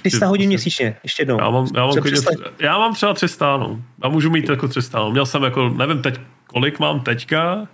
300 0.02 0.28
hodin 0.28 0.48
měsíčně, 0.48 0.96
ještě 1.04 1.22
jednou. 1.22 1.40
Já 1.40 1.50
mám, 1.50 1.68
já 1.76 1.86
mám, 1.86 1.96
klidně, 1.96 2.20
já 2.60 2.78
mám 2.78 2.94
třeba 2.94 3.14
300, 3.14 3.58
no. 3.58 3.82
Já 4.04 4.10
můžu 4.10 4.30
mít 4.30 4.50
jako 4.50 4.68
300, 4.68 5.00
no. 5.00 5.12
Měl 5.12 5.26
jsem 5.26 5.44
jako, 5.44 5.70
nevím 5.70 6.02
teď, 6.02 6.20
kolik 6.48 6.80
mám 6.80 7.00
teďka, 7.00 7.68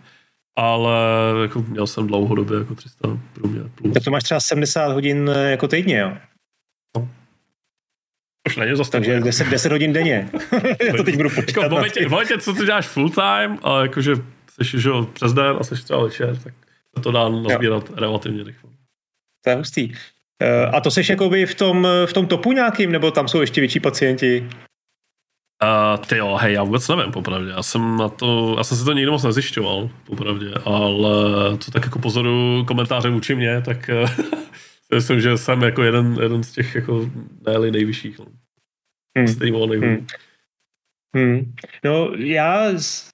ale 0.56 0.94
jako 1.42 1.66
měl 1.68 1.88
jsem 1.88 2.08
dlouhodobě 2.08 2.58
jako 2.58 2.76
300 2.76 3.18
průměr. 3.34 3.70
Plus. 3.76 3.94
Tak 3.94 4.04
to 4.04 4.12
máš 4.12 4.24
třeba 4.24 4.40
70 4.40 4.92
hodin 4.94 5.32
eh, 5.36 5.52
jako 5.52 5.68
týdně, 5.68 5.98
jo? 5.98 6.18
Už 8.48 8.58
není 8.58 8.76
zase 8.76 8.92
Takže 8.92 9.20
10, 9.20 9.48
10 9.48 9.72
hodin 9.72 9.94
denně. 9.94 10.30
Já 10.88 10.94
to 10.98 11.04
teď 11.04 11.18
budu 11.18 11.30
počítat. 11.30 11.62
Jako 11.62 11.76
v, 11.76 11.78
momentě, 11.78 12.08
v 12.08 12.12
momentě, 12.12 12.38
co 12.38 12.54
ty 12.54 12.66
děláš 12.66 12.88
full 12.88 13.10
time, 13.10 13.60
a 13.64 13.82
jakože 13.82 14.16
jsi 14.50 14.82
že 14.82 14.90
přes 15.14 15.34
den 15.34 15.56
a 15.60 15.64
jsi 15.64 15.76
třeba 15.84 16.04
večer, 16.04 16.38
tak 16.38 16.54
se 16.98 17.04
to 17.04 17.12
dá 17.12 17.30
nazbírat 17.30 17.90
jo. 17.90 17.96
relativně 17.96 18.44
rychle. 18.44 18.70
To 19.44 19.50
je 19.50 19.56
hustý. 19.56 19.94
Eh, 20.42 20.66
a 20.66 20.82
to 20.82 20.92
seš 20.92 21.10
jakoby 21.10 21.46
v 21.46 21.56
tom, 21.56 21.88
v 22.06 22.14
tom 22.14 22.28
topu 22.28 22.52
nějakým, 22.52 22.92
nebo 22.92 23.12
tam 23.12 23.28
jsou 23.28 23.42
ještě 23.42 23.62
větší 23.62 23.80
pacienti? 23.80 24.50
Uh, 25.64 26.06
ty 26.06 26.18
jo, 26.18 26.38
hej, 26.42 26.54
já 26.54 26.64
vůbec 26.64 26.88
nevím, 26.88 27.12
popravdě. 27.12 27.50
Já 27.50 27.64
jsem, 27.64 27.98
na 27.98 28.10
to, 28.10 28.56
já 28.58 28.64
jsem 28.64 28.78
si 28.78 28.86
to 28.86 28.94
nikdy 28.94 29.12
moc 29.12 29.24
nezjišťoval, 29.24 29.90
popravdě, 30.06 30.54
ale 30.66 31.10
to 31.58 31.72
tak 31.72 31.84
jako 31.84 32.00
pozoru 32.00 32.66
komentáře 32.68 33.10
vůči 33.10 33.36
mě, 33.36 33.62
tak 33.62 33.90
uh, 34.92 34.96
myslím, 34.96 35.22
že 35.22 35.38
jsem 35.38 35.62
jako 35.62 35.84
jeden, 35.84 36.18
jeden 36.22 36.44
z 36.44 36.52
těch 36.52 36.76
jako 36.76 37.12
ne 37.48 37.72
nejvyšších. 37.72 38.20
No. 38.20 38.26
Hmm. 39.18 39.28
Hmm. 39.82 40.08
Hmm. 41.16 41.54
No 41.84 42.12
já, 42.18 42.72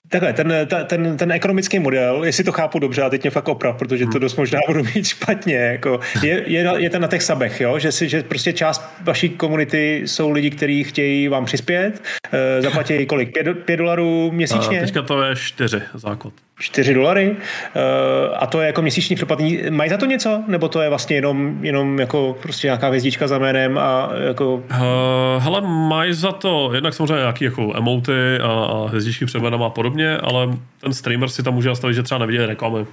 takhle, 0.10 0.34
ten, 0.34 0.54
ten, 0.86 1.18
ten 1.18 1.32
ekonomický 1.32 1.80
model, 1.80 2.24
jestli 2.24 2.44
to 2.44 2.52
chápu 2.52 2.80
dobře, 2.80 3.02
a 3.02 3.10
teď 3.10 3.24
mě 3.24 3.32
fakt 3.32 3.50
oprav, 3.50 3.78
protože 3.78 4.06
to 4.06 4.12
hmm. 4.12 4.20
dost 4.20 4.36
možná 4.36 4.60
budu 4.68 4.84
mít 4.84 5.08
špatně, 5.08 5.56
jako 5.56 6.00
je, 6.24 6.44
je, 6.46 6.74
je 6.78 6.90
ten 6.90 7.02
na 7.02 7.08
těch 7.08 7.24
sabech, 7.24 7.62
jo? 7.62 7.80
Že, 7.80 7.92
si, 7.92 8.10
že 8.10 8.24
prostě 8.24 8.54
část 8.54 8.82
vaší 9.02 9.30
komunity 9.30 10.02
jsou 10.06 10.32
lidi, 10.32 10.50
kteří 10.50 10.84
chtějí 10.84 11.28
vám 11.28 11.46
přispět, 11.46 12.04
e, 12.32 12.62
zaplatí 12.62 13.06
kolik, 13.10 13.34
pět, 13.34 13.48
pět 13.66 13.78
dolarů 13.78 14.32
měsíčně? 14.32 14.78
A 14.78 14.82
teďka 14.82 15.02
to 15.02 15.24
je 15.24 15.36
čtyři 15.36 15.82
základ. 15.94 16.34
4 16.60 16.94
dolary 16.94 17.30
uh, 17.30 18.36
a 18.38 18.48
to 18.48 18.62
je 18.62 18.68
jako 18.68 18.82
měsíční 18.82 19.16
přeplatní. 19.16 19.60
Mají 19.70 19.90
za 19.90 19.98
to 19.98 20.06
něco? 20.06 20.44
Nebo 20.48 20.70
to 20.70 20.82
je 20.82 20.90
vlastně 20.90 21.16
jenom, 21.16 21.58
jenom 21.62 22.00
jako 22.00 22.38
prostě 22.42 22.68
nějaká 22.68 22.88
hvězdička 22.88 23.28
za 23.28 23.38
jménem 23.38 23.78
a 23.78 24.10
jako... 24.28 24.54
Uh, 24.56 25.44
hele, 25.44 25.62
mají 25.62 26.14
za 26.14 26.32
to 26.32 26.72
jednak 26.74 26.94
samozřejmě 26.94 27.16
nějaký 27.16 27.46
jako 27.46 27.74
emoty 27.78 28.38
a, 28.42 28.48
a 28.48 28.88
hvězdičky 28.88 29.26
před 29.26 29.44
a 29.44 29.70
podobně, 29.70 29.97
ale 30.06 30.58
ten 30.82 30.94
streamer 30.94 31.30
si 31.30 31.44
tam 31.44 31.54
může 31.54 31.70
nastavit, 31.70 31.94
že 31.94 32.04
třeba 32.04 32.20
nevidí 32.20 32.38
reklamy. 32.38 32.86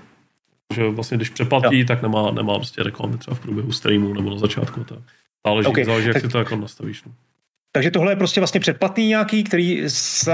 Že 0.75 0.89
vlastně 0.89 1.17
když 1.17 1.31
přeplatí, 1.31 1.79
jo. 1.79 1.85
tak 1.89 2.03
nemá, 2.03 2.31
nemá 2.31 2.55
prostě 2.55 2.83
reklamy 2.83 3.19
třeba 3.19 3.35
v 3.35 3.41
průběhu 3.41 3.73
streamu 3.73 4.15
nebo 4.15 4.31
na 4.31 4.39
začátku. 4.39 4.85
To 4.85 4.97
záleží, 5.47 5.69
okay. 5.69 5.85
záleží 5.85 6.07
jak 6.07 6.15
tak... 6.15 6.23
si 6.23 6.29
to 6.29 6.39
jako 6.39 6.57
nastavíš. 6.57 7.05
No. 7.05 7.13
Takže 7.77 7.91
tohle 7.91 8.13
je 8.13 8.17
prostě 8.17 8.41
vlastně 8.41 8.61
předplatný 8.61 9.07
nějaký, 9.07 9.45
který 9.45 9.83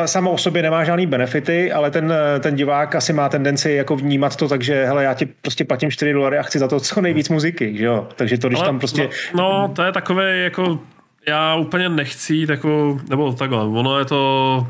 samo 0.05 0.33
o 0.33 0.39
sobě 0.39 0.63
nemá 0.63 0.85
žádný 0.85 1.07
benefity, 1.07 1.73
ale 1.73 1.91
ten, 1.91 2.15
ten 2.41 2.57
divák 2.57 2.95
asi 2.95 3.13
má 3.13 3.29
tendenci 3.29 3.73
jako 3.73 3.97
vnímat 3.97 4.37
to, 4.37 4.49
takže 4.49 4.85
hele, 4.85 5.05
já 5.05 5.15
ti 5.15 5.27
prostě 5.27 5.65
platím 5.65 5.91
4 5.91 6.13
dolary 6.13 6.39
a 6.39 6.43
chci 6.43 6.59
za 6.59 6.69
to 6.69 6.81
co 6.81 7.01
nejvíc 7.01 7.29
muziky, 7.29 7.77
že 7.77 7.85
jo? 7.85 8.09
Takže 8.17 8.39
to, 8.39 8.49
když 8.49 8.59
ale, 8.59 8.69
tam 8.69 8.79
prostě... 8.79 9.09
No, 9.35 9.43
no, 9.53 9.69
to 9.75 9.83
je 9.83 9.93
takové 9.93 10.37
jako, 10.37 10.81
já 11.29 11.55
úplně 11.55 11.89
nechci 11.89 12.47
jako, 12.49 13.01
nebo 13.11 13.33
takhle, 13.33 13.65
ono 13.65 13.99
je 13.99 14.05
to, 14.05 14.67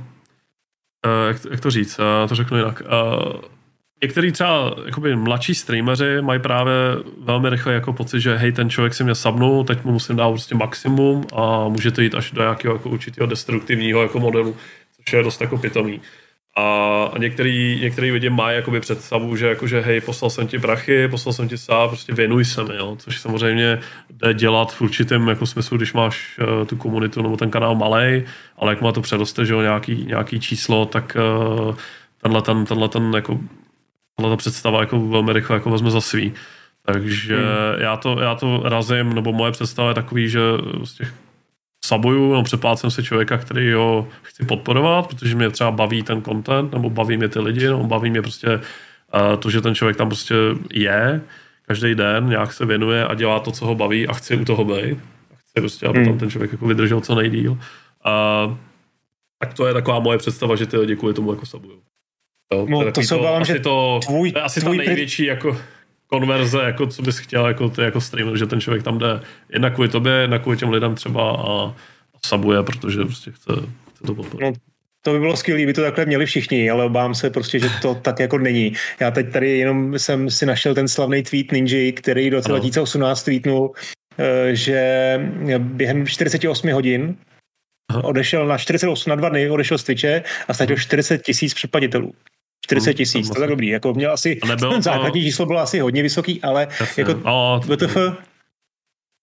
uh, 1.06 1.28
jak, 1.28 1.36
jak 1.50 1.60
to 1.60 1.70
říct, 1.70 1.98
uh, 1.98 2.28
to 2.28 2.34
řeknu 2.34 2.58
jinak. 2.58 2.82
Uh, 2.82 3.40
Některý 4.02 4.32
třeba 4.32 4.74
jakoby 4.86 5.16
mladší 5.16 5.54
streameři 5.54 6.20
mají 6.20 6.40
právě 6.40 6.72
velmi 7.18 7.50
rychle 7.50 7.72
jako 7.72 7.92
pocit, 7.92 8.20
že 8.20 8.36
hej, 8.36 8.52
ten 8.52 8.70
člověk 8.70 8.94
si 8.94 9.04
mě 9.04 9.14
sabnul, 9.14 9.64
teď 9.64 9.84
mu 9.84 9.92
musím 9.92 10.16
dát 10.16 10.28
prostě 10.28 10.54
maximum 10.54 11.26
a 11.36 11.68
může 11.68 11.90
to 11.90 12.00
jít 12.00 12.14
až 12.14 12.30
do 12.30 12.42
nějakého 12.42 12.74
jako 12.74 12.90
určitého 12.90 13.26
destruktivního 13.26 14.02
jako 14.02 14.20
modelu, 14.20 14.56
což 14.96 15.12
je 15.12 15.22
dost 15.22 15.40
jako 15.40 15.58
pitomý. 15.58 16.00
A 17.14 17.18
některý, 17.18 17.78
některý 17.82 18.12
lidi 18.12 18.30
mají 18.30 18.56
jakoby 18.56 18.80
představu, 18.80 19.36
že 19.36 19.48
jakože 19.48 19.80
hej, 19.80 20.00
poslal 20.00 20.30
jsem 20.30 20.46
ti 20.46 20.58
prachy, 20.58 21.08
poslal 21.08 21.32
jsem 21.32 21.48
ti 21.48 21.58
sá, 21.58 21.88
prostě 21.88 22.14
věnuj 22.14 22.44
se 22.44 22.64
mi, 22.64 22.76
jo? 22.76 22.96
což 22.98 23.20
samozřejmě 23.20 23.80
jde 24.10 24.34
dělat 24.34 24.72
v 24.72 24.80
určitém 24.82 25.28
jako 25.28 25.46
smyslu, 25.46 25.76
když 25.76 25.92
máš 25.92 26.38
uh, 26.38 26.66
tu 26.66 26.76
komunitu 26.76 27.22
nebo 27.22 27.36
ten 27.36 27.50
kanál 27.50 27.74
malý, 27.74 28.22
ale 28.56 28.72
jak 28.72 28.80
má 28.80 28.92
to 28.92 29.00
předoste, 29.00 29.46
že 29.46 29.52
jo, 29.52 29.60
nějaký, 29.60 30.04
nějaký 30.04 30.40
číslo, 30.40 30.86
tak 30.86 31.16
uh, 31.16 31.74
tenhle 32.22 32.42
ten, 32.42 32.64
tenhle 32.64 32.88
ten 32.88 33.12
jako 33.14 33.40
ta 34.22 34.36
představa 34.36 34.80
jako 34.80 35.00
velmi 35.00 35.32
rychle 35.32 35.56
jako 35.56 35.70
vezme 35.70 35.90
za 35.90 36.00
svý. 36.00 36.32
Takže 36.86 37.36
hmm. 37.36 37.82
já, 37.82 37.96
to, 37.96 38.20
já 38.20 38.34
to 38.34 38.62
razím, 38.64 39.14
nebo 39.14 39.32
moje 39.32 39.52
představa 39.52 39.88
je 39.88 39.94
takový, 39.94 40.28
že 40.28 40.40
z 40.84 40.94
těch 40.94 41.12
sabuju, 41.84 42.34
no 42.34 42.42
přeplácím 42.42 42.90
si 42.90 43.02
člověka, 43.02 43.38
který 43.38 43.72
ho 43.72 44.08
chci 44.22 44.44
podporovat, 44.44 45.06
protože 45.06 45.34
mě 45.34 45.50
třeba 45.50 45.70
baví 45.70 46.02
ten 46.02 46.22
content, 46.22 46.72
nebo 46.72 46.90
baví 46.90 47.16
mě 47.16 47.28
ty 47.28 47.38
lidi, 47.38 47.66
nebo 47.66 47.84
baví 47.84 48.10
mě 48.10 48.22
prostě 48.22 48.48
uh, 48.56 49.36
to, 49.38 49.50
že 49.50 49.60
ten 49.60 49.74
člověk 49.74 49.96
tam 49.96 50.08
prostě 50.08 50.34
je 50.72 51.20
každý 51.66 51.94
den, 51.94 52.28
nějak 52.28 52.52
se 52.52 52.66
věnuje 52.66 53.04
a 53.04 53.14
dělá 53.14 53.40
to, 53.40 53.52
co 53.52 53.66
ho 53.66 53.74
baví 53.74 54.08
a 54.08 54.12
chci 54.12 54.36
u 54.36 54.44
toho 54.44 54.64
být. 54.64 54.98
A 55.32 55.36
chci 55.36 55.60
prostě, 55.60 55.86
aby 55.86 55.98
hmm. 55.98 56.08
tam 56.08 56.18
ten 56.18 56.30
člověk 56.30 56.52
jako 56.52 56.66
vydržel 56.66 57.00
co 57.00 57.14
nejdíl. 57.14 57.52
Uh, 57.52 58.56
tak 59.38 59.54
to 59.54 59.66
je 59.66 59.74
taková 59.74 60.00
moje 60.00 60.18
představa, 60.18 60.56
že 60.56 60.66
ty 60.66 60.76
lidi 60.76 60.96
kvůli 60.96 61.14
tomu 61.14 61.32
jako 61.32 61.46
sabuju. 61.46 61.80
Jo, 62.54 62.66
no, 62.68 62.92
to 62.92 63.02
se 63.02 63.14
obávám, 63.14 63.44
že 63.44 63.60
to, 63.60 64.00
tvůj, 64.06 64.32
to 64.32 64.38
je 64.38 64.42
asi 64.42 64.60
tvůj 64.60 64.76
ta 64.76 64.84
největší 64.84 65.24
jako 65.24 65.56
konverze, 66.10 66.62
jako 66.62 66.86
co 66.86 67.02
bys 67.02 67.18
chtěl 67.18 67.46
jako, 67.46 67.68
ty, 67.68 67.82
jako 67.82 68.00
streamer, 68.00 68.36
že 68.36 68.46
ten 68.46 68.60
člověk 68.60 68.82
tam 68.82 68.98
jde 68.98 69.20
jednak 69.48 69.74
kvůli 69.74 69.88
tobě, 69.88 70.12
jednak 70.12 70.42
kvůli 70.42 70.56
těm 70.56 70.70
lidem 70.70 70.94
třeba 70.94 71.30
a, 71.30 71.74
a 72.14 72.18
sabuje, 72.26 72.62
protože 72.62 73.04
prostě 73.04 73.30
chce, 73.30 73.52
chce 73.90 74.04
to 74.06 74.14
podporovat. 74.14 74.54
No, 74.54 74.60
to 75.02 75.12
by 75.12 75.18
bylo 75.18 75.36
skvělé, 75.36 75.66
by 75.66 75.72
to 75.72 75.82
takhle 75.82 76.06
měli 76.06 76.26
všichni, 76.26 76.70
ale 76.70 76.84
obávám 76.84 77.14
se 77.14 77.30
prostě, 77.30 77.58
že 77.58 77.68
to 77.82 77.94
tak 77.94 78.20
jako 78.20 78.38
není. 78.38 78.72
Já 79.00 79.10
teď 79.10 79.32
tady 79.32 79.58
jenom 79.58 79.98
jsem 79.98 80.30
si 80.30 80.46
našel 80.46 80.74
ten 80.74 80.88
slavný 80.88 81.22
tweet 81.22 81.52
Ninja, 81.52 81.92
který 81.92 82.30
do 82.30 82.40
2018 82.40 83.22
tweetnul, 83.22 83.72
eh, 84.18 84.54
že 84.54 85.20
během 85.58 86.06
48 86.06 86.72
hodin 86.72 87.16
odešel 88.02 88.46
na 88.46 88.58
48 88.58 89.10
na 89.10 89.16
dva 89.16 89.28
dny, 89.28 89.50
odešel 89.50 89.78
z 89.78 89.84
Twitche 89.84 90.22
a 90.48 90.54
ztratil 90.54 90.76
40 90.76 91.22
tisíc 91.22 91.54
předplatitelů. 91.54 92.12
40 92.60 92.94
tisíc, 92.94 93.28
to 93.28 93.36
je 93.36 93.40
tak 93.40 93.50
dobrý. 93.50 93.68
Jako 93.68 93.94
měl 93.94 94.12
asi, 94.12 94.40
nebyl, 94.48 94.70
ten 94.70 94.82
základní 94.82 95.22
číslo 95.22 95.46
bylo 95.46 95.58
asi 95.58 95.80
hodně 95.80 96.02
vysoký, 96.02 96.42
ale 96.42 96.68
jasně. 96.80 97.04
jako 97.08 97.20
o, 97.24 97.60
WTF, 97.64 97.96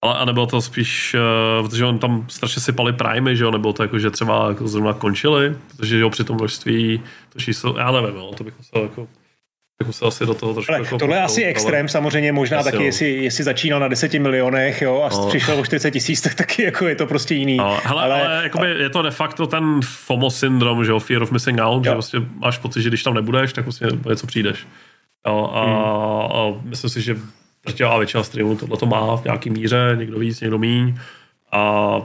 ale 0.01 0.17
a 0.17 0.25
nebylo 0.25 0.47
to 0.47 0.61
spíš, 0.61 1.15
uh, 1.59 1.67
protože 1.67 1.85
on 1.85 1.99
tam 1.99 2.25
strašně 2.29 2.61
sypali 2.61 2.93
primy, 2.93 3.35
že 3.35 3.43
jo, 3.43 3.51
nebylo 3.51 3.73
to 3.73 3.83
jako, 3.83 3.99
že 3.99 4.09
třeba 4.09 4.49
jako 4.49 4.67
zrovna 4.67 4.93
končili, 4.93 5.55
protože 5.77 5.99
jo, 5.99 6.09
při 6.09 6.23
tom 6.23 6.35
množství 6.35 7.03
to 7.33 7.39
číslo, 7.39 7.77
já 7.77 7.91
nevím, 7.91 8.15
jo, 8.15 8.31
to 8.37 8.43
bych 8.43 8.57
musel 8.57 8.81
jako 8.81 9.07
tak 9.77 9.87
musel 9.87 10.07
asi 10.07 10.25
do 10.25 10.33
toho 10.33 10.53
trošku... 10.53 10.71
Ale 10.71 10.83
jako 10.83 10.97
tohle 10.97 11.17
je 11.17 11.21
asi 11.21 11.43
extrém, 11.43 11.81
ale... 11.81 11.89
samozřejmě 11.89 12.31
možná 12.31 12.63
taky, 12.63 12.83
jestli, 12.83 13.23
jestli 13.23 13.43
začínal 13.43 13.79
na 13.79 13.87
10 13.87 14.13
milionech 14.13 14.81
jo, 14.81 15.01
a 15.01 15.15
no. 15.15 15.27
přišel 15.27 15.59
o 15.59 15.65
40 15.65 15.91
tisíc, 15.91 16.21
tak 16.21 16.35
taky 16.35 16.63
jako 16.63 16.87
je 16.87 16.95
to 16.95 17.05
prostě 17.05 17.35
jiný. 17.35 17.57
No, 17.57 17.79
hele, 17.83 18.03
ale, 18.03 18.27
ale 18.27 18.43
jakoby 18.43 18.67
je 18.67 18.89
to 18.89 19.01
de 19.01 19.11
facto 19.11 19.47
ten 19.47 19.79
FOMO 19.83 20.31
syndrom, 20.31 20.85
že 20.85 20.91
jo, 20.91 20.99
fear 20.99 21.23
of 21.23 21.31
missing 21.31 21.59
out, 21.59 21.85
jo. 21.85 21.91
že 21.91 21.93
vlastně 21.93 22.19
máš 22.35 22.57
pocit, 22.57 22.81
že 22.81 22.89
když 22.89 23.03
tam 23.03 23.13
nebudeš, 23.13 23.53
tak 23.53 23.65
vlastně 23.65 23.87
něco 24.09 24.27
přijdeš. 24.27 24.67
Jo, 25.27 25.49
a, 25.53 25.65
hmm. 25.65 25.75
a 25.75 26.61
myslím 26.63 26.89
si, 26.89 27.01
že 27.01 27.15
drtivá 27.65 27.97
většina 27.97 28.23
streamů 28.23 28.55
tohle 28.55 28.77
to 28.77 28.85
má 28.85 29.17
v 29.17 29.23
nějaký 29.23 29.49
míře, 29.49 29.95
někdo 29.95 30.19
víc, 30.19 30.41
někdo 30.41 30.57
míň. 30.57 30.95
A 31.51 32.01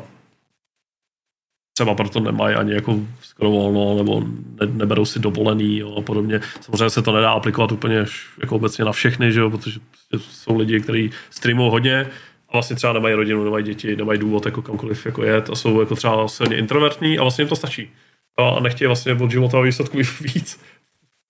třeba 1.72 1.94
proto 1.94 2.20
nemají 2.20 2.56
ani 2.56 2.72
jako 2.72 3.00
skoro 3.22 3.50
volno, 3.50 3.96
nebo 3.96 4.20
ne, 4.60 4.66
neberou 4.66 5.04
si 5.04 5.18
dovolený 5.18 5.78
jo, 5.78 5.94
a 5.98 6.02
podobně. 6.02 6.40
Samozřejmě 6.60 6.90
se 6.90 7.02
to 7.02 7.12
nedá 7.12 7.30
aplikovat 7.30 7.72
úplně 7.72 8.04
jako 8.40 8.56
obecně 8.56 8.84
na 8.84 8.92
všechny, 8.92 9.32
že 9.32 9.40
jo, 9.40 9.50
protože 9.50 9.80
jsou 10.18 10.58
lidi, 10.58 10.80
kteří 10.80 11.10
streamují 11.30 11.70
hodně 11.70 12.06
a 12.48 12.52
vlastně 12.52 12.76
třeba 12.76 12.92
nemají 12.92 13.14
rodinu, 13.14 13.44
nemají 13.44 13.64
děti, 13.64 13.96
nemají 13.96 14.18
důvod 14.18 14.46
jako 14.46 14.62
kamkoliv 14.62 15.06
jako 15.06 15.24
jet 15.24 15.50
a 15.50 15.54
jsou 15.54 15.80
jako 15.80 15.96
třeba 15.96 16.28
silně 16.28 16.56
introvertní 16.56 17.18
a 17.18 17.22
vlastně 17.22 17.42
jim 17.42 17.48
to 17.48 17.56
stačí. 17.56 17.90
A 18.38 18.60
nechtějí 18.60 18.86
vlastně 18.86 19.14
od 19.14 19.30
života 19.30 19.60
výsledku 19.60 19.96
víc 20.20 20.60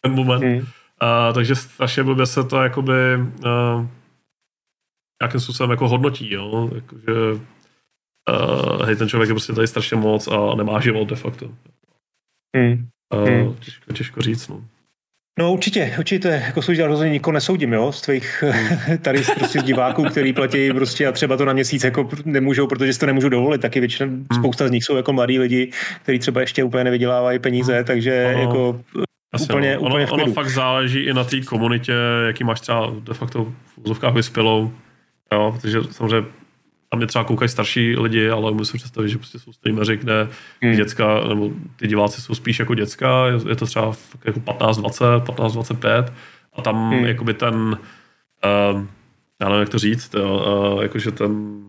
ten 0.00 0.14
moment. 0.14 0.42
Hmm. 0.42 0.66
A, 1.00 1.32
takže 1.32 1.54
strašně 1.54 2.02
blbě 2.02 2.26
se 2.26 2.44
to 2.44 2.56
jakoby 2.56 2.92
uh, 3.16 3.86
nějakým 5.22 5.40
způsobem 5.40 5.70
jako 5.70 5.88
hodnotí, 5.88 6.32
jo? 6.32 6.70
Jakože, 6.74 7.40
uh, 8.30 8.86
hej, 8.86 8.96
ten 8.96 9.08
člověk 9.08 9.28
je 9.28 9.34
prostě 9.34 9.52
tady 9.52 9.66
strašně 9.66 9.96
moc 9.96 10.28
a 10.28 10.54
nemá 10.54 10.80
život 10.80 11.08
de 11.08 11.16
facto. 11.16 11.50
Hmm. 12.56 12.86
Uh, 13.14 13.28
hmm. 13.28 13.54
Těžko, 13.54 13.92
těžko 13.92 14.22
říct, 14.22 14.48
no. 14.48 14.64
No 15.38 15.52
určitě, 15.52 15.94
určitě, 15.98 16.28
jako 16.28 16.62
služba 16.62 16.86
rozhodně 16.86 17.12
nikoho 17.12 17.32
nesoudím, 17.32 17.72
jo, 17.72 17.92
z 17.92 18.00
tvých 18.00 18.44
hmm. 18.46 18.98
tady 19.02 19.22
prostě 19.38 19.60
z 19.60 19.64
diváků, 19.64 20.04
který 20.04 20.32
platí 20.32 20.72
prostě 20.72 21.06
a 21.06 21.12
třeba 21.12 21.36
to 21.36 21.44
na 21.44 21.52
měsíc 21.52 21.84
jako 21.84 22.08
nemůžou, 22.24 22.66
protože 22.66 22.92
si 22.92 23.00
to 23.00 23.06
nemůžu 23.06 23.28
dovolit, 23.28 23.60
taky 23.60 23.80
většina, 23.80 24.10
hmm. 24.10 24.26
spousta 24.38 24.68
z 24.68 24.70
nich 24.70 24.84
jsou 24.84 24.96
jako 24.96 25.12
mladí 25.12 25.38
lidi, 25.38 25.70
kteří 26.02 26.18
třeba 26.18 26.40
ještě 26.40 26.64
úplně 26.64 26.84
nevydělávají 26.84 27.38
peníze, 27.38 27.84
takže 27.84 28.26
ano. 28.26 28.40
jako 28.40 28.80
Asi 29.32 29.44
úplně, 29.44 29.78
ono, 29.78 29.88
úplně 29.88 30.06
ono, 30.06 30.24
ono 30.24 30.32
fakt 30.32 30.48
záleží 30.48 31.00
i 31.00 31.12
na 31.12 31.24
té 31.24 31.40
komunitě, 31.40 31.94
jaký 32.26 32.44
máš 32.44 32.60
třeba 32.60 32.92
de 33.00 33.14
facto 33.14 33.44
v 33.44 33.78
úzovkách 33.84 34.14
vyspělou, 34.14 34.72
jo, 35.32 35.52
protože 35.60 35.78
samozřejmě 35.90 36.28
tam 36.92 36.98
mě 36.98 37.06
třeba 37.06 37.24
koukají 37.24 37.48
starší 37.48 37.96
lidi, 37.96 38.28
ale 38.28 38.52
musím 38.52 38.78
představit, 38.78 39.08
že 39.08 39.18
prostě 39.18 39.38
jsou 39.38 39.52
streameři, 39.52 39.96
kde 39.96 40.28
hmm. 40.62 40.76
děcka, 40.76 41.28
nebo 41.28 41.50
ty 41.76 41.88
diváci 41.88 42.20
jsou 42.20 42.34
spíš 42.34 42.58
jako 42.58 42.74
děcka, 42.74 43.26
je 43.48 43.56
to 43.56 43.66
třeba 43.66 43.92
jako 44.24 44.40
15-20, 44.40 45.20
15-25 45.20 46.12
a 46.52 46.62
tam 46.62 46.90
hmm. 46.90 47.04
jakoby 47.04 47.34
ten, 47.34 47.54
uh, 47.54 48.84
já 49.40 49.48
nevím, 49.48 49.60
jak 49.60 49.68
to 49.68 49.78
říct, 49.78 50.14
jo, 50.14 50.72
uh, 50.74 50.82
jakože 50.82 51.10
ten 51.10 51.62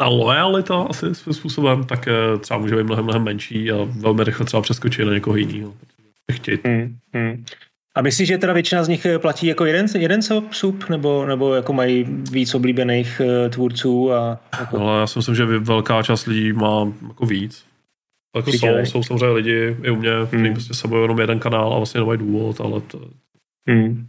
ta 0.00 0.08
lojalita 0.08 0.82
asi 0.82 1.14
svým 1.14 1.34
způsobem, 1.34 1.84
tak 1.84 2.08
uh, 2.34 2.40
třeba 2.40 2.58
může 2.58 2.76
být 2.76 2.84
mnohem, 2.84 3.04
mnohem 3.04 3.24
menší 3.24 3.72
a 3.72 3.76
velmi 4.00 4.24
rychle 4.24 4.46
třeba 4.46 4.62
přeskočit 4.62 5.06
na 5.06 5.12
někoho 5.12 5.36
jiného. 5.36 5.74
Hmm. 6.64 6.98
Hmm. 7.14 7.44
A 7.94 8.02
myslíš, 8.02 8.28
že 8.28 8.38
teda 8.38 8.52
většina 8.52 8.84
z 8.84 8.88
nich 8.88 9.06
eh, 9.06 9.18
platí 9.18 9.46
jako 9.46 9.64
jeden, 9.64 9.86
jeden 9.98 10.20
sub, 10.50 10.88
nebo, 10.88 11.26
nebo 11.26 11.54
jako 11.54 11.72
mají 11.72 12.04
víc 12.30 12.54
oblíbených 12.54 13.20
uh, 13.24 13.50
tvůrců? 13.50 14.12
A, 14.12 14.38
jako... 14.60 14.80
Ale 14.80 15.00
já 15.00 15.06
si 15.06 15.18
myslím, 15.18 15.34
že 15.34 15.44
velká 15.44 16.02
část 16.02 16.26
lidí 16.26 16.52
má 16.52 16.92
jako 17.08 17.26
víc. 17.26 17.64
Jako 18.36 18.50
jsou, 18.50 18.68
jsou 18.84 19.02
samozřejmě 19.02 19.34
lidi 19.34 19.76
i 19.82 19.90
u 19.90 19.96
mě, 19.96 20.10
kteří 20.26 20.42
hmm. 20.42 20.52
prostě 20.52 20.74
se 20.74 20.88
jenom 21.02 21.20
jeden 21.20 21.38
kanál 21.38 21.72
a 21.72 21.76
vlastně 21.76 22.00
nemají 22.00 22.18
důvod, 22.18 22.60
ale 22.60 22.80
to, 22.80 23.00
hmm. 23.68 24.06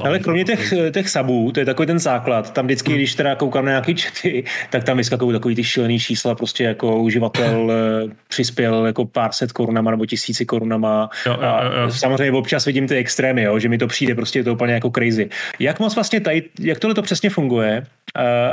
Ale 0.00 0.18
kromě 0.18 0.44
těch, 0.44 0.74
těch 0.92 1.08
sabů, 1.08 1.52
to 1.52 1.60
je 1.60 1.66
takový 1.66 1.86
ten 1.86 1.98
základ, 1.98 2.52
tam 2.52 2.64
vždycky, 2.64 2.88
hmm. 2.88 2.98
když 2.98 3.14
teda 3.14 3.34
koukám 3.34 3.64
na 3.64 3.70
nějaký 3.70 3.94
čety, 3.94 4.44
tak 4.70 4.84
tam 4.84 4.96
vyskakují 4.96 5.32
takový 5.32 5.54
ty 5.54 5.64
šílený 5.64 5.98
čísla, 5.98 6.34
prostě 6.34 6.64
jako 6.64 6.96
uživatel 6.96 7.72
eh, 7.72 8.14
přispěl 8.28 8.86
jako 8.86 9.04
pár 9.04 9.32
set 9.32 9.52
korunama 9.52 9.90
nebo 9.90 10.06
tisíci 10.06 10.46
korunama. 10.46 11.10
Jo, 11.26 11.32
jo, 11.32 11.40
jo. 11.42 11.86
A 11.86 11.90
samozřejmě 11.90 12.32
občas 12.32 12.64
vidím 12.64 12.88
ty 12.88 12.96
extrémy, 12.96 13.42
jo, 13.42 13.58
že 13.58 13.68
mi 13.68 13.78
to 13.78 13.86
přijde 13.86 14.14
prostě 14.14 14.44
to 14.44 14.52
úplně 14.52 14.74
jako 14.74 14.90
crazy. 14.90 15.28
Jak 15.58 15.80
moc 15.80 15.94
vlastně 15.94 16.20
tady, 16.20 16.42
jak 16.60 16.78
tohle 16.78 16.94
to 16.94 17.02
přesně 17.02 17.30
funguje 17.30 17.86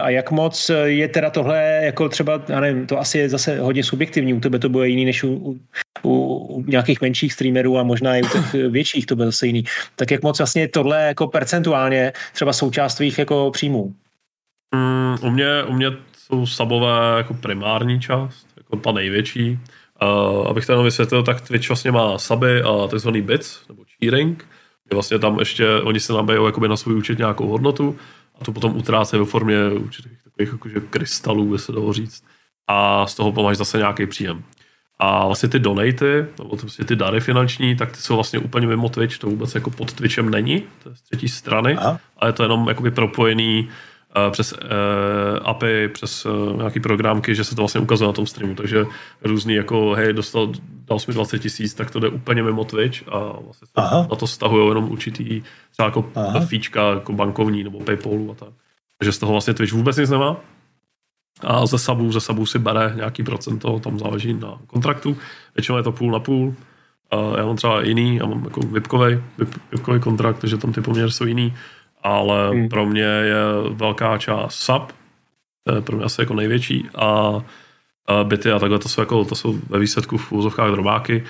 a 0.01 0.09
jak 0.09 0.31
moc 0.31 0.71
je 0.83 1.07
teda 1.07 1.29
tohle 1.29 1.81
jako 1.83 2.09
třeba, 2.09 2.41
já 2.49 2.59
nevím, 2.59 2.87
to 2.87 2.99
asi 2.99 3.17
je 3.17 3.29
zase 3.29 3.59
hodně 3.59 3.83
subjektivní, 3.83 4.33
u 4.33 4.39
tebe 4.39 4.59
to 4.59 4.69
bude 4.69 4.87
jiný 4.87 5.05
než 5.05 5.23
u, 5.23 5.59
u, 6.03 6.37
u 6.37 6.63
nějakých 6.67 7.01
menších 7.01 7.33
streamerů 7.33 7.77
a 7.77 7.83
možná 7.83 8.15
i 8.15 8.23
u 8.23 8.27
těch 8.27 8.53
větších 8.69 9.05
to 9.05 9.15
bude 9.15 9.25
zase 9.25 9.47
jiný. 9.47 9.63
Tak 9.95 10.11
jak 10.11 10.23
moc 10.23 10.37
vlastně 10.39 10.67
tohle 10.67 11.01
jako 11.01 11.27
percentuálně 11.27 12.13
třeba 12.33 12.53
součást 12.53 12.95
tvých 12.95 13.19
jako 13.19 13.51
příjmů? 13.51 13.93
Mm, 14.75 15.15
u, 15.21 15.29
mě, 15.29 15.63
u 15.63 15.73
mě 15.73 15.87
jsou 16.17 16.45
sabové 16.45 17.17
jako 17.17 17.33
primární 17.33 17.99
část, 17.99 18.47
jako 18.57 18.75
ta 18.75 18.91
největší. 18.91 19.59
Uh, 20.01 20.47
abych 20.47 20.65
to 20.65 20.71
jenom 20.71 20.85
vysvětlil, 20.85 21.23
tak 21.23 21.41
Twitch 21.41 21.69
vlastně 21.69 21.91
má 21.91 22.17
saby 22.17 22.61
a 22.61 22.87
takzvaný 22.87 23.21
bits, 23.21 23.67
nebo 23.67 23.83
cheering, 23.99 24.47
kde 24.83 24.95
vlastně 24.95 25.19
tam 25.19 25.39
ještě, 25.39 25.81
oni 25.81 25.99
se 25.99 26.13
nabijou 26.13 26.45
jakoby 26.45 26.67
na 26.67 26.77
svůj 26.77 26.95
účet 26.95 27.17
nějakou 27.17 27.47
hodnotu 27.47 27.97
a 28.41 28.45
to 28.45 28.51
potom 28.51 28.77
utrácí 28.77 29.17
ve 29.17 29.25
formě 29.25 29.69
určitých 29.69 30.23
takových 30.23 30.51
jakože 30.51 30.79
krystalů, 30.89 31.45
by 31.45 31.59
se 31.59 31.71
dalo 31.71 31.93
říct. 31.93 32.23
A 32.67 33.07
z 33.07 33.15
toho 33.15 33.43
máš 33.43 33.57
zase 33.57 33.77
nějaký 33.77 34.05
příjem. 34.05 34.43
A 34.99 35.25
vlastně 35.25 35.49
ty 35.49 35.59
donaty, 35.59 36.25
nebo 36.39 36.49
to 36.49 36.57
prostě 36.57 36.83
ty 36.83 36.95
dary 36.95 37.19
finanční, 37.19 37.75
tak 37.75 37.91
ty 37.91 37.97
jsou 37.97 38.15
vlastně 38.15 38.39
úplně 38.39 38.67
mimo 38.67 38.89
Twitch, 38.89 39.17
to 39.17 39.27
vůbec 39.27 39.55
jako 39.55 39.69
pod 39.69 39.93
Twitchem 39.93 40.29
není, 40.29 40.63
to 40.83 40.89
je 40.89 40.95
z 40.95 41.01
třetí 41.01 41.27
strany, 41.29 41.75
Aha. 41.75 41.99
ale 42.17 42.29
je 42.29 42.33
to 42.33 42.43
jenom 42.43 42.67
jakoby 42.67 42.91
propojený 42.91 43.69
uh, 44.25 44.31
přes 44.31 44.53
uh, 44.53 44.59
API, 45.43 45.87
přes 45.87 46.25
uh, 46.25 46.57
nějaký 46.57 46.79
programky, 46.79 47.35
že 47.35 47.43
se 47.43 47.55
to 47.55 47.61
vlastně 47.61 47.81
ukazuje 47.81 48.07
na 48.07 48.13
tom 48.13 48.27
streamu, 48.27 48.55
takže 48.55 48.85
různý 49.23 49.53
jako, 49.53 49.93
hej, 49.93 50.13
dostal, 50.13 50.51
dal 50.87 50.99
jsi 50.99 51.11
mi 51.11 51.13
20 51.13 51.39
tisíc, 51.39 51.73
tak 51.73 51.91
to 51.91 51.99
jde 51.99 52.09
úplně 52.09 52.43
mimo 52.43 52.65
Twitch 52.65 53.07
a 53.07 53.19
vlastně 53.19 53.67
Aha. 53.75 54.07
na 54.09 54.15
to 54.15 54.27
stahují 54.27 54.67
jenom 54.67 54.91
určitý 54.91 55.41
třeba 55.71 55.85
jako 55.85 56.05
fíčka, 56.47 56.89
jako 56.89 57.13
bankovní 57.13 57.63
nebo 57.63 57.79
Paypalu 57.79 58.31
a 58.31 58.35
tak. 58.35 58.53
Takže 58.97 59.11
z 59.11 59.17
toho 59.17 59.31
vlastně 59.31 59.53
Twitch 59.53 59.73
vůbec 59.73 59.97
nic 59.97 60.09
nemá, 60.09 60.37
a 61.41 61.65
ze 61.65 61.77
sabů, 61.77 62.11
ze 62.11 62.19
sabů 62.19 62.45
si 62.45 62.59
bere 62.59 62.93
nějaký 62.95 63.23
procento, 63.23 63.79
tam 63.79 63.99
záleží 63.99 64.33
na 64.33 64.57
kontraktu. 64.67 65.17
Většinou 65.55 65.77
je 65.77 65.83
to 65.83 65.91
půl 65.91 66.11
na 66.11 66.19
půl. 66.19 66.55
A 67.11 67.37
já 67.37 67.45
mám 67.45 67.55
třeba 67.55 67.81
jiný, 67.81 68.15
já 68.15 68.25
mám 68.25 68.43
jako 68.43 68.61
VIPkový, 68.61 69.15
VIP, 69.37 69.55
VIPkový 69.71 69.99
kontrakt, 69.99 70.39
takže 70.39 70.57
tam 70.57 70.73
ty 70.73 70.81
poměry 70.81 71.11
jsou 71.11 71.25
jiný, 71.25 71.53
ale 72.03 72.49
hmm. 72.49 72.69
pro 72.69 72.85
mě 72.85 73.01
je 73.01 73.43
velká 73.69 74.17
část 74.17 74.55
sub, 74.55 74.93
to 75.63 75.75
je 75.75 75.81
pro 75.81 75.95
mě 75.95 76.05
asi 76.05 76.21
jako 76.21 76.33
největší 76.33 76.87
a, 76.95 77.41
a 78.07 78.23
byty 78.23 78.51
a 78.51 78.59
takhle 78.59 78.79
to 78.79 78.89
jsou, 78.89 79.01
jako, 79.01 79.25
to 79.25 79.35
jsou 79.35 79.59
ve 79.69 79.79
výsledku 79.79 80.17
v 80.17 80.31
úzovkách 80.31 80.71
drobáky 80.71 81.23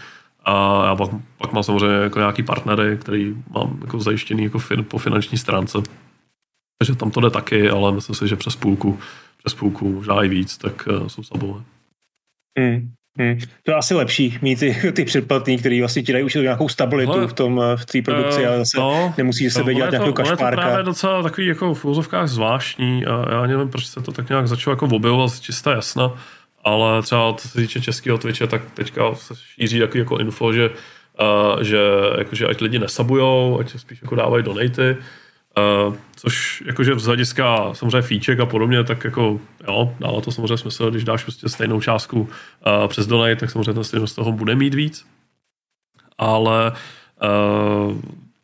a 0.45 0.85
já 0.85 0.95
pak, 0.95 1.09
pak 1.37 1.53
mám 1.53 1.63
samozřejmě 1.63 1.95
jako 1.95 2.19
nějaký 2.19 2.43
partnery, 2.43 2.97
který 2.97 3.35
mám 3.49 3.77
jako 3.81 3.99
zajištěný 3.99 4.43
jako 4.43 4.59
fin, 4.59 4.83
po 4.83 4.97
finanční 4.97 5.37
stránce. 5.37 5.77
Takže 6.77 6.95
tam 6.95 7.11
to 7.11 7.21
jde 7.21 7.29
taky, 7.29 7.69
ale 7.69 7.91
myslím 7.91 8.15
si, 8.15 8.27
že 8.27 8.35
přes 8.35 8.55
půlku 8.55 8.99
přes 9.43 9.53
půlku, 9.53 9.93
možná 9.93 10.23
i 10.23 10.27
víc, 10.27 10.57
tak 10.57 10.87
uh, 10.87 11.07
jsou 11.07 11.23
sabové. 11.23 11.63
Hmm. 12.59 12.91
Hmm. 13.19 13.39
To 13.63 13.71
je 13.71 13.75
asi 13.75 13.93
lepší 13.93 14.37
mít 14.41 14.59
ty, 14.59 14.91
ty 14.93 15.05
předplatný, 15.05 15.57
který 15.57 15.79
vlastně 15.79 16.03
ti 16.03 16.13
dají 16.13 16.23
už 16.23 16.35
nějakou 16.35 16.69
stabilitu 16.69 17.11
Hle, 17.11 17.27
v 17.27 17.33
tom 17.33 17.61
v 17.75 17.85
té 17.85 18.01
produkci, 18.01 18.45
ale 18.45 18.57
zase 18.57 18.77
no, 18.77 19.13
nemusíš 19.17 19.53
sebe 19.53 19.73
dělat 19.73 19.91
nějakou 19.91 20.13
kašpárka. 20.13 20.49
Je 20.49 20.55
to 20.55 20.61
právě 20.61 20.83
docela 20.83 21.23
takový 21.23 21.47
jako 21.47 21.73
v 21.73 21.85
úzovkách 21.85 22.27
zvláštní 22.27 23.05
a 23.05 23.31
já 23.31 23.45
nevím, 23.45 23.69
proč 23.69 23.87
se 23.87 24.01
to 24.01 24.11
tak 24.11 24.29
nějak 24.29 24.47
začalo 24.47 24.73
jako 24.73 24.85
objevovat 24.85 25.39
čistá 25.39 25.71
jasna, 25.71 26.11
ale 26.63 27.01
třeba 27.01 27.33
co 27.33 27.47
se 27.47 27.61
týče 27.61 27.81
českého 27.81 28.17
Twitche, 28.17 28.47
tak 28.47 28.61
teďka 28.73 29.15
se 29.15 29.33
šíří 29.35 29.79
takový 29.79 29.99
jako 29.99 30.17
info, 30.17 30.53
že, 30.53 30.69
uh, 30.69 31.61
že, 31.61 31.79
jako, 32.17 32.35
že 32.35 32.47
ať 32.47 32.61
lidi 32.61 32.79
nesabujou, 32.79 33.59
ať 33.59 33.79
spíš 33.79 34.01
jako 34.01 34.15
dávají 34.15 34.43
donaty, 34.43 34.97
Uh, 35.87 35.95
což 36.15 36.63
jakože 36.65 36.99
z 36.99 37.05
hlediska 37.05 37.73
samozřejmě 37.73 38.01
fíček 38.01 38.39
a 38.39 38.45
podobně, 38.45 38.83
tak 38.83 39.03
jako 39.03 39.39
jo, 39.67 39.95
dává 39.99 40.21
to 40.21 40.31
samozřejmě 40.31 40.57
smysl, 40.57 40.91
když 40.91 41.03
dáš 41.03 41.23
prostě 41.23 41.49
stejnou 41.49 41.81
částku 41.81 42.21
uh, 42.21 42.87
přes 42.87 43.07
donate, 43.07 43.35
tak 43.35 43.51
samozřejmě 43.51 43.73
ten 43.73 44.07
z 44.07 44.13
toho 44.13 44.31
bude 44.31 44.55
mít 44.55 44.73
víc. 44.73 45.05
Ale 46.17 46.71
uh, 46.71 47.97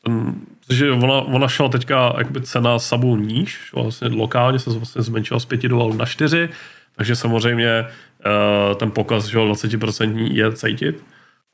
ten, 0.04 0.36
že 0.70 0.92
ona, 0.92 1.14
ona 1.14 1.48
šla 1.48 1.70
teďka 1.70 2.16
jakoby 2.18 2.42
cena 2.42 2.80
sabu 2.80 3.16
níž, 3.16 3.72
vlastně 3.74 4.08
lokálně 4.08 4.60
se 4.60 4.70
vlastně 4.70 5.02
zmenšila 5.02 5.40
z 5.40 5.46
5 5.46 5.62
dolarů 5.62 5.94
na 5.94 6.06
4, 6.06 6.50
takže 6.96 7.16
samozřejmě 7.16 7.82
uh, 7.82 8.76
ten 8.76 8.92
pokaz 8.92 9.26
že 9.26 9.38
20% 9.38 10.32
je 10.32 10.52
cítit 10.54 11.04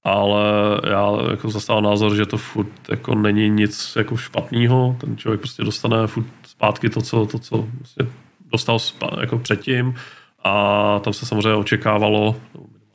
ale 0.04 0.44
já 0.90 1.12
jako 1.32 1.50
zastávám 1.50 1.84
názor, 1.84 2.16
že 2.16 2.26
to 2.26 2.38
furt 2.38 2.90
jako 2.90 3.16
není 3.16 3.50
nic 3.50 3.94
jako 3.96 4.18
špatného, 4.18 4.96
ten 5.00 5.18
člověk 5.18 5.42
prostě 5.42 5.64
dostane 5.64 6.08
furt 6.08 6.26
zpátky 6.44 6.90
to, 6.90 7.02
co, 7.02 7.26
to, 7.26 7.40
co 7.40 7.58
vlastně 7.58 8.06
dostal 8.52 8.80
jako 9.20 9.38
předtím 9.38 9.96
a 10.44 11.00
tam 11.00 11.14
se 11.14 11.26
samozřejmě 11.26 11.54
očekávalo, 11.54 12.36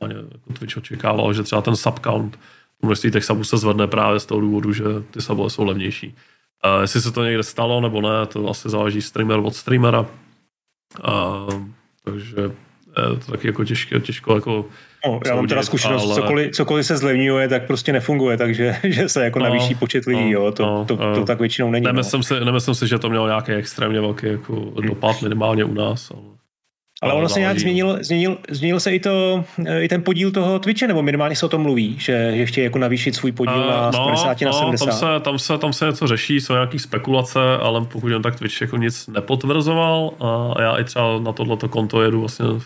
minimálně 0.00 0.30
jako 0.32 0.52
Twitch 0.52 0.76
očekával, 0.76 1.32
že 1.32 1.42
třeba 1.42 1.62
ten 1.62 1.76
subcount, 1.76 2.38
množství 2.82 3.10
těch 3.10 3.24
sabů 3.24 3.44
se 3.44 3.56
zvedne 3.56 3.86
právě 3.86 4.20
z 4.20 4.26
toho 4.26 4.40
důvodu, 4.40 4.72
že 4.72 4.84
ty 5.10 5.20
sabové 5.20 5.50
jsou 5.50 5.64
levnější. 5.64 6.14
A 6.62 6.80
jestli 6.80 7.00
se 7.00 7.12
to 7.12 7.24
někde 7.24 7.42
stalo 7.42 7.80
nebo 7.80 8.00
ne, 8.00 8.26
to 8.26 8.50
asi 8.50 8.68
záleží 8.68 9.02
streamer 9.02 9.38
od 9.38 9.54
streamera. 9.54 10.06
A, 11.02 11.46
takže 12.04 12.36
je 13.10 13.18
to 13.26 13.32
taky 13.32 13.46
jako 13.46 13.64
těžké, 13.64 14.00
těžko 14.00 14.34
jako 14.34 14.64
No, 15.06 15.20
já 15.26 15.34
mám 15.34 15.46
teda 15.46 15.62
zkušenost, 15.62 16.04
ale... 16.04 16.14
cokoliv, 16.14 16.50
cokoliv 16.50 16.86
se 16.86 16.96
zlevňuje, 16.96 17.48
tak 17.48 17.66
prostě 17.66 17.92
nefunguje, 17.92 18.36
takže 18.36 18.76
že 18.84 19.08
se 19.08 19.24
jako 19.24 19.38
no, 19.38 19.44
navýší 19.44 19.74
počet 19.74 20.04
lidí, 20.04 20.24
no, 20.24 20.30
jo, 20.30 20.52
to, 20.52 20.66
no, 20.66 20.84
to, 20.84 20.96
to, 20.96 21.14
to, 21.14 21.24
tak 21.24 21.40
většinou 21.40 21.70
není. 21.70 21.86
Nemyslím, 21.86 22.18
no. 22.18 22.22
si, 22.22 22.44
nemyslím 22.44 22.74
si, 22.74 22.88
že 22.88 22.98
to 22.98 23.10
mělo 23.10 23.26
nějaký 23.26 23.52
extrémně 23.52 24.00
velký 24.00 24.26
jako 24.26 24.52
hmm. 24.52 24.86
dopad 24.88 25.22
minimálně 25.22 25.64
u 25.64 25.74
nás. 25.74 26.10
Ale... 26.10 26.22
Ale 27.02 27.12
ono 27.12 27.28
se 27.28 27.40
nějak 27.40 27.58
změnil, 27.58 27.98
změnil, 28.00 28.38
změnil 28.50 28.80
se 28.80 28.94
i, 28.94 29.00
to, 29.00 29.44
i 29.80 29.88
ten 29.88 30.02
podíl 30.02 30.30
toho 30.30 30.58
Twitche, 30.58 30.86
nebo 30.86 31.02
minimálně 31.02 31.36
se 31.36 31.46
o 31.46 31.48
tom 31.48 31.62
mluví, 31.62 31.96
že, 31.98 32.32
že 32.36 32.46
chtějí 32.46 32.64
jako 32.64 32.78
navýšit 32.78 33.16
svůj 33.16 33.32
podíl 33.32 33.58
uh, 33.58 33.66
na 33.66 33.90
no, 33.90 34.04
50 34.04 34.40
no, 34.40 34.46
na 34.46 34.52
70. 34.52 34.86
Tam 34.86 34.98
se, 34.98 35.20
tam, 35.20 35.38
se, 35.38 35.58
tam 35.58 35.72
se 35.72 35.86
něco 35.86 36.06
řeší, 36.06 36.40
jsou 36.40 36.52
nějaké 36.52 36.78
spekulace, 36.78 37.40
ale 37.60 37.84
pokud 37.84 38.08
jen 38.08 38.22
tak 38.22 38.38
Twitch 38.38 38.60
jako 38.60 38.76
nic 38.76 39.06
nepotvrzoval 39.06 40.10
a 40.20 40.62
já 40.62 40.76
i 40.76 40.84
třeba 40.84 41.18
na 41.20 41.32
tohleto 41.32 41.68
konto 41.68 42.02
jedu 42.02 42.20
vlastně 42.20 42.46
uh, 42.46 42.60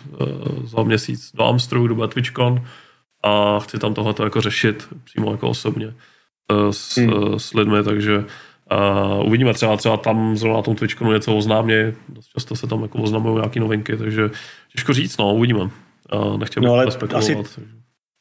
za 0.64 0.82
měsíc 0.82 1.30
do 1.34 1.44
Amstru, 1.44 1.94
bude 1.94 2.08
TwitchCon 2.08 2.64
a 3.22 3.58
chci 3.58 3.78
tam 3.78 3.94
tohleto 3.94 4.24
jako 4.24 4.40
řešit 4.40 4.88
přímo 5.04 5.30
jako 5.30 5.48
osobně 5.48 5.86
uh, 5.86 6.70
s, 6.70 6.96
hmm. 6.96 7.38
s 7.38 7.54
lidmi, 7.54 7.82
takže 7.84 8.24
Uh, 8.72 9.26
uvidíme 9.26 9.54
třeba, 9.54 9.76
třeba 9.76 9.96
tam 9.96 10.36
zrovna 10.36 10.56
na 10.56 10.62
tom 10.62 10.76
Twitchku 10.76 11.12
něco 11.12 11.36
oznámě, 11.36 11.94
dost 12.08 12.26
často 12.26 12.56
se 12.56 12.66
tam 12.66 12.82
jako 12.82 12.98
oznamují 12.98 13.34
nějaké 13.34 13.60
novinky, 13.60 13.96
takže 13.96 14.30
těžko 14.72 14.94
říct, 14.94 15.18
no, 15.18 15.34
uvidíme. 15.34 15.60
Uh, 15.60 16.38
nechtěl 16.38 16.62
no, 16.62 16.84
bych 16.84 16.92
spekulovat. 16.92 17.24
Asi, 17.24 17.34
takže 17.34 17.80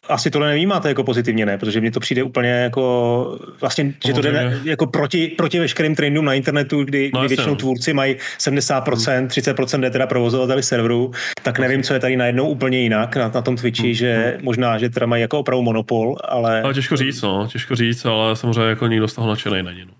asi 0.10 0.32
tohle 0.32 0.48
nevnímáte 0.48 0.90
jako 0.90 1.04
pozitivně, 1.04 1.46
ne? 1.46 1.58
Protože 1.58 1.82
mně 1.82 1.92
to 1.92 2.00
přijde 2.00 2.24
úplně 2.24 2.50
jako 2.50 3.40
vlastně, 3.62 3.94
že 4.06 4.14
to 4.14 4.22
jde 4.22 4.62
jako 4.64 4.88
proti, 4.88 5.28
proti 5.28 5.60
veškerým 5.60 5.96
trendům 5.96 6.26
na 6.26 6.34
internetu, 6.34 6.84
kdy, 6.84 7.12
no, 7.14 7.20
kdy 7.20 7.28
většinou 7.28 7.54
no. 7.54 7.56
tvůrci 7.56 7.94
mají 7.94 8.16
70%, 8.40 9.18
hmm. 9.18 9.28
30% 9.28 9.80
jde 9.80 9.90
teda 9.90 10.08
provozovateli 10.08 10.64
serveru, 10.64 11.12
tak 11.44 11.60
nevím, 11.60 11.84
co 11.84 11.94
je 11.94 12.00
tady 12.00 12.18
najednou 12.18 12.50
úplně 12.50 12.80
jinak 12.80 13.16
na, 13.16 13.32
na 13.36 13.42
tom 13.42 13.56
Twitchi, 13.56 13.84
hmm. 13.84 13.94
že 13.94 14.34
hmm. 14.36 14.46
možná, 14.46 14.78
že 14.78 14.90
teda 14.90 15.06
mají 15.06 15.22
jako 15.22 15.40
opravdu 15.40 15.64
monopol, 15.64 16.16
ale... 16.24 16.62
ale... 16.62 16.74
těžko 16.74 16.98
říct, 16.98 17.22
no, 17.22 17.48
těžko 17.52 17.76
říct, 17.76 18.06
ale 18.06 18.36
samozřejmě 18.36 18.70
jako 18.70 18.88
nikdo 18.88 19.08
z 19.08 19.14
toho 19.14 19.28
nadšený 19.28 19.64
není, 19.64 19.86
no. 19.86 19.94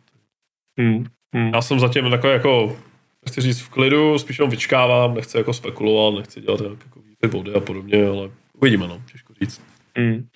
Hmm. 0.80 1.06
Hmm. 1.36 1.52
Já 1.54 1.62
jsem 1.62 1.80
zatím 1.80 2.10
takový 2.10 2.34
jako, 2.34 2.78
nechci 3.26 3.42
říct 3.42 3.62
v 3.62 3.70
klidu, 3.70 4.18
spíš 4.20 4.40
jenom 4.40 4.50
vyčkávám, 4.50 5.14
nechci 5.14 5.38
jako 5.38 5.54
spekulovat, 5.54 6.20
nechci 6.20 6.42
dělat 6.42 6.62
jako 6.62 7.00
body 7.28 7.54
a 7.54 7.60
podobně, 7.60 8.08
ale 8.08 8.30
uvidíme, 8.54 8.88
no, 8.88 9.02
těžko 9.12 9.34
říct. 9.42 9.62
Hmm. 9.98 10.28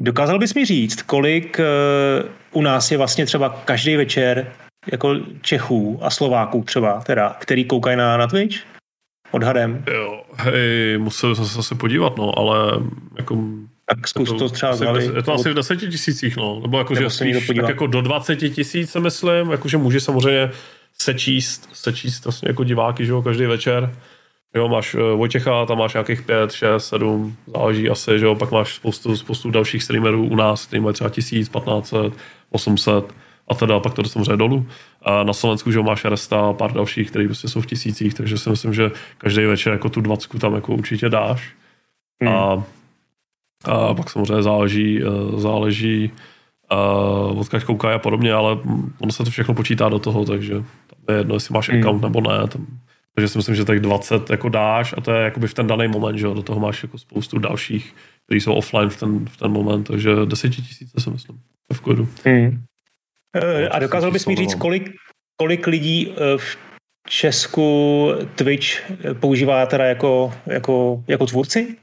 Dokázal 0.00 0.38
bys 0.38 0.54
mi 0.54 0.64
říct, 0.64 1.02
kolik 1.02 1.58
uh, 1.58 2.30
u 2.52 2.62
nás 2.62 2.90
je 2.90 2.98
vlastně 2.98 3.26
třeba 3.26 3.48
každý 3.64 3.96
večer 3.96 4.52
jako 4.92 5.16
Čechů 5.40 5.98
a 6.02 6.10
Slováků 6.10 6.64
třeba, 6.64 7.00
teda, 7.00 7.36
který 7.40 7.64
koukají 7.64 7.96
na, 7.96 8.16
na 8.16 8.26
Twitch? 8.26 8.56
Odhadem. 9.30 9.84
Jo, 9.92 10.22
hej, 10.34 10.98
musel 10.98 11.34
jsem 11.34 11.44
se 11.44 11.54
zase 11.54 11.74
podívat, 11.74 12.16
no, 12.16 12.38
ale 12.38 12.80
jako 13.18 13.36
tak 13.94 14.08
zkus 14.08 14.28
to, 14.28 14.38
to 14.38 14.48
třeba 14.48 14.72
asi, 14.72 14.84
Je 15.16 15.22
to 15.22 15.34
asi 15.34 15.50
v 15.50 15.54
deseti 15.54 15.88
tisících, 15.88 16.36
no. 16.36 16.60
Nebo 16.62 16.78
jako, 16.78 16.94
že 16.94 17.10
spíš, 17.10 17.46
tak 17.46 17.68
jako 17.68 17.86
do 17.86 18.00
20 18.00 18.36
tisíc, 18.36 18.96
myslím, 18.96 19.50
jakože 19.50 19.76
může 19.76 20.00
samozřejmě 20.00 20.50
sečíst, 20.98 21.68
sečíst 21.72 22.24
vlastně 22.24 22.48
jako 22.48 22.64
diváky, 22.64 23.06
že 23.06 23.12
jo, 23.12 23.22
každý 23.22 23.46
večer. 23.46 23.94
Jo, 24.56 24.68
máš 24.68 24.94
uh, 24.94 25.00
Vojtěcha, 25.00 25.66
tam 25.66 25.78
máš 25.78 25.92
nějakých 25.92 26.22
5, 26.22 26.52
6, 26.52 26.88
7, 26.88 27.36
záleží 27.54 27.90
asi, 27.90 28.18
že 28.18 28.24
jo, 28.26 28.34
pak 28.34 28.50
máš 28.50 28.74
spoustu, 28.74 29.16
spoustu 29.16 29.50
dalších 29.50 29.82
streamerů 29.82 30.26
u 30.26 30.36
nás, 30.36 30.66
který 30.66 30.80
mají 30.80 30.94
třeba 30.94 31.10
1000, 31.10 31.48
1500, 31.48 32.12
800 32.50 33.14
a 33.48 33.54
teda 33.54 33.80
pak 33.80 33.94
to 33.94 34.04
samozřejmě 34.04 34.36
dolů. 34.36 34.66
A 35.02 35.22
na 35.22 35.32
Slovensku, 35.32 35.70
že 35.72 35.78
jo, 35.78 35.82
máš 35.82 36.04
Resta, 36.04 36.52
pár 36.52 36.72
dalších, 36.72 37.10
který 37.10 37.26
prostě 37.26 37.48
jsou 37.48 37.60
v 37.60 37.66
tisících, 37.66 38.14
takže 38.14 38.38
si 38.38 38.50
myslím, 38.50 38.74
že 38.74 38.90
každý 39.18 39.44
večer 39.44 39.72
jako 39.72 39.88
tu 39.88 40.00
20 40.00 40.38
tam 40.38 40.54
jako 40.54 40.74
určitě 40.74 41.08
dáš. 41.08 41.54
Hmm. 42.22 42.34
A 42.34 42.64
a 43.64 43.94
pak 43.94 44.10
samozřejmě 44.10 44.42
záleží, 44.42 45.02
eh, 45.02 45.40
záleží 45.40 46.12
uh, 46.72 47.40
odkud 47.40 47.64
kouká 47.64 47.94
a 47.94 47.98
podobně, 47.98 48.32
ale 48.32 48.58
ono 48.98 49.12
se 49.12 49.24
to 49.24 49.30
všechno 49.30 49.54
počítá 49.54 49.88
do 49.88 49.98
toho, 49.98 50.24
takže 50.24 50.54
tam 50.54 50.98
je 51.08 51.16
jedno, 51.16 51.34
jestli 51.34 51.54
máš 51.54 51.68
hmm. 51.68 51.80
account 51.80 52.02
nebo 52.02 52.20
ne. 52.20 52.48
Tam, 52.48 52.66
takže 53.14 53.28
si 53.28 53.38
myslím, 53.38 53.54
že 53.54 53.64
tak 53.64 53.80
20 53.80 54.30
jako 54.30 54.48
dáš 54.48 54.94
a 54.96 55.00
to 55.00 55.12
je 55.12 55.24
jakoby 55.24 55.48
v 55.48 55.54
ten 55.54 55.66
daný 55.66 55.88
moment, 55.88 56.18
že 56.18 56.26
do 56.26 56.42
toho 56.42 56.60
máš 56.60 56.82
jako 56.82 56.98
spoustu 56.98 57.38
dalších, 57.38 57.94
kteří 58.26 58.40
jsou 58.40 58.54
offline 58.54 58.90
v 58.90 58.96
ten, 58.96 59.26
v 59.26 59.36
ten 59.36 59.52
moment, 59.52 59.84
takže 59.84 60.10
10 60.24 60.48
tisíce 60.48 61.00
si 61.00 61.10
myslím, 61.10 61.38
v 61.72 61.80
klidu. 61.80 62.08
Hmm. 62.24 62.62
Eh, 63.36 63.68
a 63.68 63.78
dokázal 63.78 64.10
bys 64.10 64.26
mi 64.26 64.36
říct, 64.36 64.54
kolik, 64.54 64.90
kolik 65.36 65.66
lidí 65.66 66.14
v 66.36 66.58
Česku 67.08 68.08
Twitch 68.34 68.90
používá 69.20 69.66
teda 69.66 69.84
jako, 69.84 70.34
jako, 70.46 71.04
jako 71.08 71.26
tvůrci? 71.26 71.76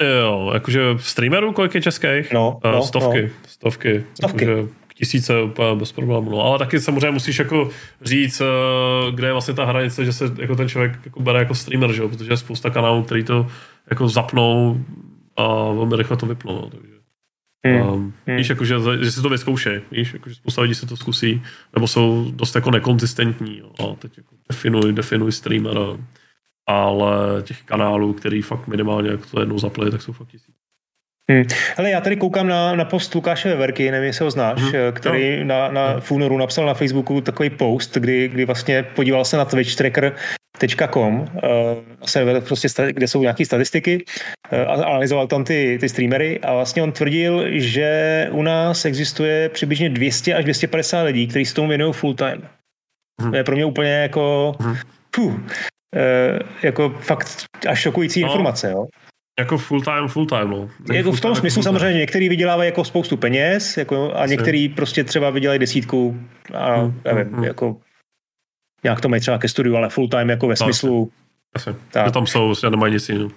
Jo, 0.00 0.50
jakože 0.54 0.80
streamerů 0.96 1.52
kolik 1.52 1.74
je 1.74 1.82
českých? 1.82 2.32
No, 2.32 2.60
uh, 2.64 2.72
no 2.72 2.82
stovky, 2.82 3.22
no. 3.22 3.28
stovky. 3.48 4.04
Stovky. 4.14 4.44
Jakože 4.44 4.68
tisíce 5.00 5.42
úplně 5.42 5.74
bez 5.74 5.92
problémů. 5.92 6.30
No. 6.30 6.42
Ale 6.42 6.58
taky 6.58 6.80
samozřejmě 6.80 7.10
musíš 7.10 7.38
jako 7.38 7.68
říct, 8.02 8.40
uh, 8.40 9.14
kde 9.14 9.28
je 9.28 9.32
vlastně 9.32 9.54
ta 9.54 9.64
hranice, 9.64 10.04
že 10.04 10.12
se 10.12 10.24
jako 10.38 10.56
ten 10.56 10.68
člověk 10.68 10.92
jako 11.04 11.20
bere 11.20 11.38
jako 11.38 11.54
streamer, 11.54 11.92
že? 11.92 12.08
protože 12.08 12.32
je 12.32 12.36
spousta 12.36 12.70
kanálů, 12.70 13.02
který 13.02 13.24
to 13.24 13.46
jako 13.90 14.08
zapnou 14.08 14.80
a 15.36 15.72
velmi 15.72 15.96
rychle 15.96 16.16
to 16.16 16.26
vypnou. 16.26 16.54
No, 16.54 16.70
takže. 16.70 16.90
Hmm. 17.66 17.88
Um, 17.88 18.14
hmm. 18.26 18.36
Víš, 18.36 18.48
jakože, 18.48 18.74
že 19.00 19.12
si 19.12 19.22
to 19.22 19.28
vyzkoušej, 19.28 19.80
víš, 19.90 20.12
jakože 20.12 20.34
spousta 20.34 20.62
lidí 20.62 20.74
si 20.74 20.86
to 20.86 20.96
zkusí, 20.96 21.42
nebo 21.74 21.86
jsou 21.86 22.30
dost 22.34 22.54
jako 22.54 22.70
nekonzistentní, 22.70 23.58
jo, 23.58 23.70
a 23.78 23.94
teď 23.94 24.16
jako 24.16 24.34
definuj, 24.50 24.92
definuj 24.92 25.32
streamera, 25.32 25.80
ale 26.70 27.42
těch 27.42 27.62
kanálů, 27.62 28.12
který 28.12 28.42
fakt 28.42 28.66
minimálně 28.66 29.10
jak 29.10 29.26
to 29.26 29.40
jednou 29.40 29.58
zapli, 29.58 29.90
tak 29.90 30.02
jsou 30.02 30.12
fakt 30.12 30.28
tisíc. 30.28 30.54
Hmm. 31.30 31.44
Hele, 31.76 31.90
já 31.90 32.00
tady 32.00 32.16
koukám 32.16 32.46
na, 32.46 32.74
na 32.74 32.84
post 32.84 33.14
Lukáše 33.14 33.48
Veverky, 33.48 33.90
nevím, 33.90 34.06
jestli 34.06 34.24
ho 34.24 34.30
znáš, 34.30 34.62
hmm. 34.62 34.72
který 34.92 35.38
no. 35.38 35.44
na, 35.44 35.70
na 35.70 35.88
hmm. 35.88 36.00
Funoru 36.00 36.38
napsal 36.38 36.66
na 36.66 36.74
Facebooku 36.74 37.20
takový 37.20 37.50
post, 37.50 37.96
kdy, 37.96 38.28
kdy 38.28 38.44
vlastně 38.44 38.82
podíval 38.82 39.24
se 39.24 39.36
na 39.36 39.44
twitchtracker.com, 39.44 41.20
uh, 41.20 41.28
prostě, 42.46 42.70
kde 42.92 43.08
jsou 43.08 43.22
nějaké 43.22 43.44
statistiky, 43.44 44.04
uh, 44.52 44.70
analyzoval 44.70 45.26
tam 45.26 45.44
ty, 45.44 45.78
ty 45.80 45.88
streamery 45.88 46.40
a 46.40 46.54
vlastně 46.54 46.82
on 46.82 46.92
tvrdil, 46.92 47.44
že 47.50 48.28
u 48.30 48.42
nás 48.42 48.84
existuje 48.84 49.48
přibližně 49.48 49.88
200 49.88 50.34
až 50.34 50.44
250 50.44 51.02
lidí, 51.02 51.26
kteří 51.26 51.44
se 51.44 51.54
tomu 51.54 51.68
věnují 51.68 51.92
full 51.92 52.14
time. 52.14 52.42
Hmm. 53.20 53.30
To 53.30 53.36
je 53.36 53.44
pro 53.44 53.56
mě 53.56 53.64
úplně 53.64 53.92
jako... 53.92 54.54
Hmm. 54.60 54.76
Puh, 55.10 55.40
Eh, 55.62 55.79
jako 56.62 56.88
fakt 57.00 57.44
až 57.68 57.80
šokující 57.80 58.20
no, 58.20 58.28
informace, 58.28 58.70
jo. 58.70 58.86
Jako 59.38 59.58
full 59.58 59.82
time, 59.82 60.08
full 60.08 60.26
time, 60.26 60.50
no. 60.50 60.68
Jako 60.92 61.12
v 61.12 61.20
tom 61.20 61.34
smyslu 61.34 61.62
samozřejmě 61.62 61.98
některý 61.98 62.28
vydělávají 62.28 62.68
jako 62.68 62.84
spoustu 62.84 63.16
peněz 63.16 63.76
jako, 63.76 64.12
a 64.14 64.26
některý 64.26 64.68
prostě 64.68 65.04
třeba 65.04 65.30
vydělají 65.30 65.58
desítku 65.58 66.20
a 66.54 66.74
hmm, 66.74 67.00
nevím, 67.04 67.24
hmm, 67.24 67.34
hmm. 67.34 67.44
jako 67.44 67.76
nějak 68.84 69.00
to 69.00 69.08
mají 69.08 69.20
třeba 69.20 69.38
ke 69.38 69.48
studiu, 69.48 69.76
ale 69.76 69.88
full 69.88 70.08
time 70.08 70.30
jako 70.30 70.46
ve 70.46 70.52
no, 70.52 70.56
smyslu. 70.56 71.10
Asi. 71.54 71.70
Tak. 71.90 72.12
tam 72.12 72.26
jsou, 72.26 72.46
vlastně 72.46 72.70
nemají 72.70 72.92
nic 72.92 73.08
jiného. 73.08 73.30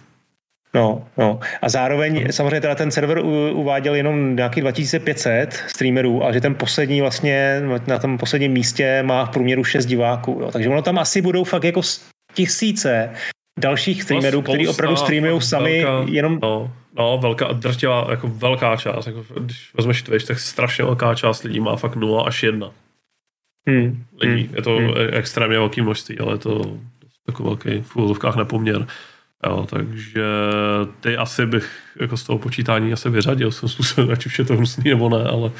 No, 0.75 1.07
no. 1.17 1.39
A 1.61 1.69
zároveň 1.69 2.17
hmm. 2.17 2.31
samozřejmě 2.31 2.61
teda 2.61 2.75
ten 2.75 2.91
server 2.91 3.19
uváděl 3.53 3.95
jenom 3.95 4.35
nějaký 4.35 4.61
2500 4.61 5.53
streamerů, 5.67 6.23
ale 6.23 6.33
že 6.33 6.41
ten 6.41 6.55
poslední 6.55 7.01
vlastně 7.01 7.61
na 7.87 7.99
tom 7.99 8.17
posledním 8.17 8.51
místě 8.51 9.03
má 9.03 9.25
v 9.25 9.29
průměru 9.29 9.63
6 9.63 9.85
diváků. 9.85 10.37
Jo. 10.41 10.51
Takže 10.51 10.69
ono 10.69 10.81
tam 10.81 10.99
asi 10.99 11.21
budou 11.21 11.43
fakt 11.43 11.63
jako 11.63 11.81
tisíce 12.33 13.09
dalších 13.59 14.03
streamerů, 14.03 14.41
kteří 14.41 14.67
opravdu 14.67 14.95
streamují 14.95 15.41
sami 15.41 15.83
velká, 15.83 16.11
jenom... 16.11 16.39
No, 16.41 16.73
no, 16.97 17.17
velká, 17.21 17.51
drtivá, 17.51 18.07
jako 18.09 18.27
velká 18.27 18.75
část. 18.75 19.07
Jako, 19.07 19.25
když 19.39 19.71
vezmeš 19.73 20.01
Twitch, 20.01 20.25
tak 20.25 20.39
strašně 20.39 20.83
velká 20.83 21.15
část 21.15 21.43
lidí 21.43 21.59
má 21.59 21.75
fakt 21.75 21.95
0 21.95 22.23
až 22.23 22.43
1. 22.43 22.71
Hmm. 23.67 24.03
Lidí. 24.21 24.43
Hmm. 24.43 24.55
Je 24.55 24.61
to 24.61 24.75
hmm. 24.75 24.93
extrémně 25.11 25.57
velké 25.57 25.81
množství, 25.81 26.19
ale 26.19 26.33
je 26.33 26.37
to 26.37 26.77
takový 27.25 27.49
velký 27.49 27.81
v 27.81 27.95
úvozovkách 27.95 28.35
nepoměr. 28.35 28.87
Jo, 29.47 29.67
takže 29.69 30.25
ty 30.99 31.17
asi 31.17 31.45
bych 31.45 31.71
jako 31.99 32.17
z 32.17 32.23
toho 32.23 32.39
počítání 32.39 32.93
asi 32.93 33.09
vyřadil 33.09 33.51
jsem 33.51 33.69
způsobem, 33.69 34.11
ať 34.11 34.25
už 34.25 34.39
je 34.39 34.45
to 34.45 34.57
hnusný 34.57 34.89
nebo 34.89 35.09
ne, 35.09 35.23
ale 35.23 35.51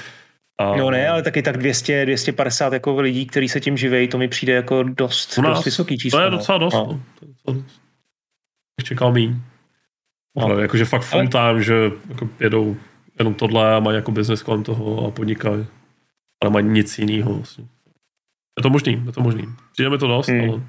a... 0.60 0.76
No 0.76 0.92
ne, 0.92 1.10
ale 1.10 1.24
taky 1.24 1.42
tak 1.42 1.58
200, 1.58 2.06
250 2.06 2.74
jako 2.74 3.02
lidí, 3.02 3.26
kteří 3.26 3.50
se 3.50 3.60
tím 3.60 3.78
živí, 3.78 4.08
to 4.08 4.18
mi 4.18 4.28
přijde 4.28 4.54
jako 4.54 4.84
dost, 4.84 5.38
nás, 5.38 5.58
dost 5.58 5.66
vysoký 5.66 5.98
číslo. 5.98 6.20
To 6.20 6.24
je 6.24 6.32
no. 6.32 6.38
docela 6.38 6.58
dost. 6.58 6.74
No. 6.74 7.02
No. 7.48 7.64
Čekal 8.84 9.12
míň. 9.12 9.36
No. 10.38 10.46
Ale 10.46 10.62
jakože 10.62 10.86
fakt 10.86 11.04
full 11.04 11.20
ale... 11.20 11.30
time, 11.30 11.64
že 11.64 11.92
jako 12.10 12.30
jedou 12.40 12.78
jenom 13.20 13.34
tohle 13.34 13.76
a 13.76 13.80
mají 13.80 13.96
jako 13.96 14.12
business 14.12 14.44
kolem 14.44 14.64
toho 14.64 15.08
a 15.08 15.12
podnikají. 15.12 15.66
Ale 16.44 16.52
mají 16.52 16.66
nic 16.66 17.00
jiného 17.00 17.34
vlastně. 17.34 17.66
Je 18.60 18.64
to 18.64 18.70
možný, 18.70 19.04
je 19.06 19.12
to 19.12 19.22
možný. 19.22 19.44
Přijde 19.72 19.90
mi 19.90 19.98
to 19.98 20.08
dost, 20.08 20.28
hmm. 20.28 20.50
ale 20.50 20.62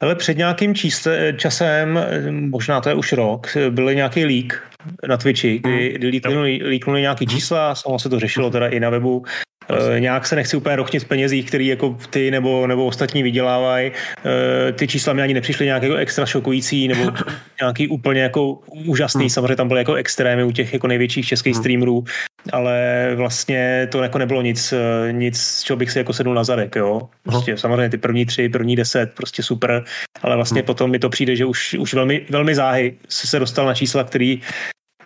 ale 0.00 0.14
před 0.14 0.36
nějakým 0.36 0.74
čísle, 0.74 1.32
časem, 1.36 2.00
možná 2.30 2.80
to 2.80 2.88
je 2.88 2.94
už 2.94 3.12
rok, 3.12 3.56
byl 3.70 3.94
nějaký 3.94 4.24
leak 4.24 4.62
na 5.08 5.16
Twitchi, 5.16 5.58
kdy, 5.58 5.88
hmm. 5.88 5.94
kdy 5.94 6.08
líknuli, 6.08 6.60
líknuli 6.64 7.00
nějaký 7.00 7.26
čísla, 7.26 7.74
samo 7.74 7.98
se 7.98 8.08
to 8.08 8.20
řešilo 8.20 8.50
teda 8.50 8.66
i 8.66 8.80
na 8.80 8.90
webu, 8.90 9.24
Uh, 9.70 10.00
nějak 10.00 10.26
se 10.26 10.36
nechci 10.36 10.56
úplně 10.56 10.76
rochnit 10.76 11.02
v 11.02 11.08
penězích, 11.08 11.46
který 11.46 11.66
jako 11.66 11.96
ty 12.10 12.30
nebo, 12.30 12.66
nebo 12.66 12.86
ostatní 12.86 13.22
vydělávají. 13.22 13.90
Uh, 13.90 14.72
ty 14.72 14.88
čísla 14.88 15.12
mi 15.12 15.22
ani 15.22 15.34
nepřišly 15.34 15.66
nějak 15.66 15.82
jako 15.82 15.94
extra 15.94 16.26
šokující 16.26 16.88
nebo 16.88 17.12
nějaký 17.60 17.88
úplně 17.88 18.20
jako 18.20 18.52
úžasný. 18.86 19.22
Hmm. 19.22 19.30
Samozřejmě 19.30 19.56
tam 19.56 19.68
byly 19.68 19.80
jako 19.80 19.94
extrémy 19.94 20.44
u 20.44 20.50
těch 20.50 20.72
jako 20.72 20.86
největších 20.86 21.26
českých 21.26 21.54
hmm. 21.54 21.62
streamerů. 21.62 22.04
Ale 22.52 23.08
vlastně 23.14 23.88
to 23.92 24.02
jako 24.02 24.18
nebylo 24.18 24.42
nic, 24.42 24.74
nic, 25.10 25.40
z 25.40 25.62
čeho 25.62 25.76
bych 25.76 25.90
si 25.90 25.98
jako 25.98 26.12
sednul 26.12 26.34
na 26.34 26.44
zadek, 26.44 26.76
jo. 26.76 27.08
Prostě 27.22 27.50
no. 27.50 27.58
samozřejmě 27.58 27.88
ty 27.88 27.98
první 27.98 28.26
tři, 28.26 28.48
první 28.48 28.76
deset, 28.76 29.12
prostě 29.14 29.42
super, 29.42 29.84
ale 30.22 30.36
vlastně 30.36 30.60
hmm. 30.60 30.66
potom 30.66 30.90
mi 30.90 30.98
to 30.98 31.08
přijde, 31.08 31.36
že 31.36 31.44
už, 31.44 31.74
už 31.74 31.94
velmi, 31.94 32.26
velmi 32.30 32.54
záhy 32.54 32.94
se 33.08 33.38
dostal 33.38 33.66
na 33.66 33.74
čísla, 33.74 34.04
který 34.04 34.40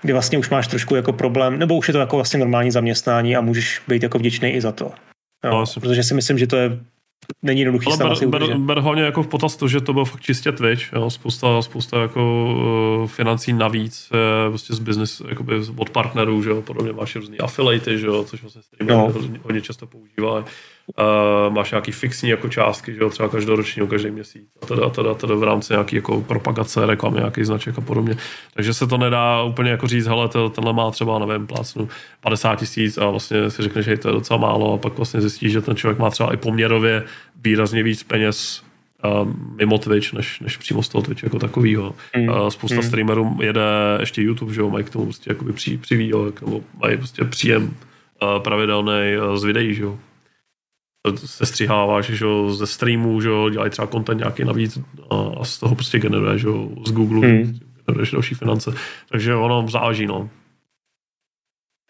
kdy 0.03 0.13
vlastně 0.13 0.39
už 0.39 0.51
máš 0.51 0.67
trošku 0.67 0.95
jako 0.95 1.13
problém, 1.13 1.59
nebo 1.59 1.77
už 1.77 1.89
je 1.89 1.93
to 1.93 1.99
jako 1.99 2.17
vlastně 2.17 2.39
normální 2.41 2.71
zaměstnání 2.71 3.37
a 3.37 3.41
můžeš 3.41 3.83
být 3.89 4.03
jako 4.03 4.19
vděčný 4.19 4.51
i 4.51 4.61
za 4.61 4.73
to. 4.73 4.93
Jo, 5.45 5.51
no, 5.51 5.65
protože 5.81 6.03
si 6.03 6.15
myslím, 6.15 6.39
že 6.39 6.47
to 6.47 6.57
je 6.57 6.79
není 7.43 7.61
jednoduchý 7.61 7.87
Ale 7.87 8.17
ber, 8.27 8.29
ber, 8.29 8.57
ber, 8.57 8.79
hlavně 8.79 9.03
jako 9.03 9.23
v 9.23 9.27
potaz 9.27 9.57
to, 9.57 9.69
že 9.69 9.81
to 9.81 9.93
byl 9.93 10.05
fakt 10.05 10.21
čistě 10.21 10.53
Twitch, 10.53 10.93
jo, 10.93 11.11
spousta, 11.11 11.63
spousta 11.63 12.03
jako 12.03 12.45
uh, 13.03 13.09
financí 13.09 13.53
navíc, 13.53 14.11
uh, 14.13 14.51
prostě 14.51 14.75
z 14.75 14.79
business, 14.79 15.23
jakoby 15.29 15.55
od 15.77 15.91
partnerů, 15.91 16.43
že 16.43 16.51
jo, 16.51 16.63
podobně 16.63 16.93
máš 16.93 17.17
různý 17.17 17.39
affiliaty, 17.39 17.99
že 17.99 18.07
jo, 18.07 18.25
což 18.25 18.43
vlastně 18.43 18.63
no. 18.83 19.11
hodně, 19.13 19.41
hodně 19.43 19.61
často 19.61 19.87
používá. 19.87 20.45
Uh, 20.87 21.55
máš 21.55 21.71
nějaký 21.71 21.93
fixní 21.93 22.31
jako 22.31 22.49
částky, 22.49 22.95
že 22.95 23.01
jo, 23.01 23.11
třeba 23.11 23.29
každoročně, 23.29 23.87
každý 23.87 24.11
měsíc 24.11 24.43
a 24.63 24.67
teda, 24.67 24.89
teda, 24.91 25.15
teda 25.15 25.35
v 25.35 25.43
rámci 25.43 25.73
nějaký 25.73 25.97
jako 25.97 26.21
propagace, 26.21 26.87
reklamy, 26.87 27.17
nějaký 27.17 27.45
značek 27.45 27.79
a 27.79 27.81
podobně. 27.81 28.17
Takže 28.55 28.75
se 28.75 28.87
to 28.87 28.99
nedá 28.99 29.43
úplně 29.43 29.71
jako 29.71 29.87
říct, 29.87 30.07
hele, 30.07 30.29
to, 30.29 30.51
tenhle 30.51 30.73
má 30.73 30.91
třeba, 30.91 31.19
nevím, 31.19 31.47
plácnu 31.47 31.89
50 32.21 32.57
tisíc 32.57 32.99
a 32.99 33.11
vlastně 33.11 33.51
si 33.51 33.63
řekneš, 33.63 33.85
že 33.85 33.97
to 33.97 34.09
je 34.09 34.13
docela 34.13 34.41
málo 34.41 34.75
a 34.75 34.79
pak 34.79 34.97
vlastně 34.97 35.21
zjistíš, 35.21 35.53
že 35.53 35.61
ten 35.61 35.77
člověk 35.77 35.99
má 35.99 36.11
třeba 36.11 36.35
i 36.35 36.37
poměrově 36.37 37.05
výrazně 37.45 37.83
víc 37.83 38.03
peněz 38.03 38.63
uh, 39.05 39.33
mimo 39.57 39.79
Twitch, 39.79 40.13
než, 40.13 40.41
než 40.41 40.57
přímo 40.57 40.83
z 40.83 40.89
toho 40.89 41.03
Twitch 41.03 41.23
jako 41.23 41.39
takovýho. 41.39 41.95
Mm. 42.17 42.29
Uh, 42.29 42.49
spousta 42.49 42.77
mm. 42.77 42.83
streamerů 42.83 43.39
jede 43.43 43.63
ještě 44.01 44.23
YouTube, 44.23 44.55
že 44.55 44.61
jo, 44.61 44.71
mají 44.71 44.85
k 44.85 44.91
tomu 44.91 45.05
prostě 45.05 45.31
jakoby 45.31 45.53
při, 45.53 45.81
nebo 46.41 46.61
mají 46.83 46.97
prostě 46.97 47.25
příjem 47.25 47.65
uh, 47.65 48.43
pravidelný 48.43 49.17
z 49.35 49.45
videí, 49.45 49.75
že 49.75 49.83
jo 49.83 49.99
se 51.15 51.47
střiháváš 51.47 52.07
že 52.07 52.25
jo, 52.25 52.51
ze 52.55 52.67
streamů, 52.67 53.21
že 53.21 53.29
jo, 53.29 53.51
dělají 53.51 53.71
třeba 53.71 53.89
content 53.89 54.19
nějaký 54.19 54.45
navíc 54.45 54.79
a, 55.11 55.15
a 55.41 55.45
z 55.45 55.59
toho 55.59 55.75
prostě 55.75 55.99
generuje, 55.99 56.39
že 56.39 56.47
jo, 56.47 56.69
z 56.87 56.93
Google 56.93 57.29
hmm. 57.29 57.59
generuješ 57.87 58.11
další 58.11 58.35
finance. 58.35 58.75
Takže 59.09 59.35
ono 59.35 59.69
záleží, 59.69 60.07
no. 60.07 60.31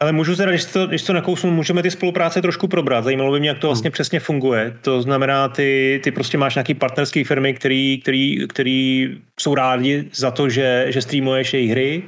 Ale 0.02 0.12
můžu 0.12 0.36
teda, 0.36 0.50
když 0.50 0.64
to, 0.64 0.86
když 0.86 1.02
to 1.02 1.12
nakousnu, 1.12 1.50
můžeme 1.50 1.82
ty 1.82 1.90
spolupráce 1.90 2.42
trošku 2.42 2.68
probrat. 2.68 3.04
Zajímalo 3.04 3.32
by 3.32 3.40
mě, 3.40 3.48
jak 3.48 3.58
to 3.58 3.66
vlastně 3.66 3.88
hmm. 3.88 3.92
přesně 3.92 4.20
funguje. 4.20 4.78
To 4.80 5.02
znamená, 5.02 5.48
ty, 5.48 6.00
ty 6.04 6.10
prostě 6.10 6.38
máš 6.38 6.54
nějaký 6.54 6.74
partnerské 6.74 7.24
firmy, 7.24 7.54
který, 7.54 8.00
který, 8.00 8.48
který 8.48 9.16
jsou 9.40 9.54
rádi 9.54 10.10
za 10.12 10.30
to, 10.30 10.48
že, 10.48 10.86
že 10.88 11.02
streamuješ 11.02 11.54
jejich 11.54 11.70
hry. 11.70 12.02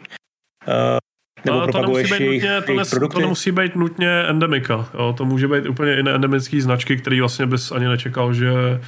Nebo 1.46 1.60
to 1.60 1.72
propaguješ 1.72 2.10
nemusí 2.10 2.24
být 2.24 2.30
jejich, 2.30 2.42
nutně, 2.42 2.62
to, 2.66 2.74
nes, 2.74 2.90
produkty? 2.90 3.14
to 3.14 3.20
nemusí 3.20 3.52
být 3.52 3.76
nutně 3.76 4.22
endemika. 4.22 4.88
Jo. 4.94 5.14
To 5.16 5.24
může 5.24 5.48
být 5.48 5.66
úplně 5.66 5.96
i 5.96 5.98
endemický 5.98 6.60
značky, 6.60 6.96
který 6.96 7.20
vlastně 7.20 7.46
bys 7.46 7.72
ani 7.72 7.86
nečekal, 7.88 8.34
že, 8.34 8.80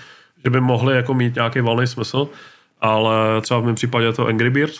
že 0.45 0.51
by 0.51 0.61
mohly 0.61 0.97
jako 0.97 1.15
mít 1.15 1.35
nějaký 1.35 1.61
valný 1.61 1.87
smysl. 1.87 2.29
Ale 2.81 3.41
třeba 3.41 3.61
v 3.61 3.65
mém 3.65 3.75
případě 3.75 4.07
je 4.07 4.13
to 4.13 4.27
Angry 4.27 4.51
Bird, 4.51 4.75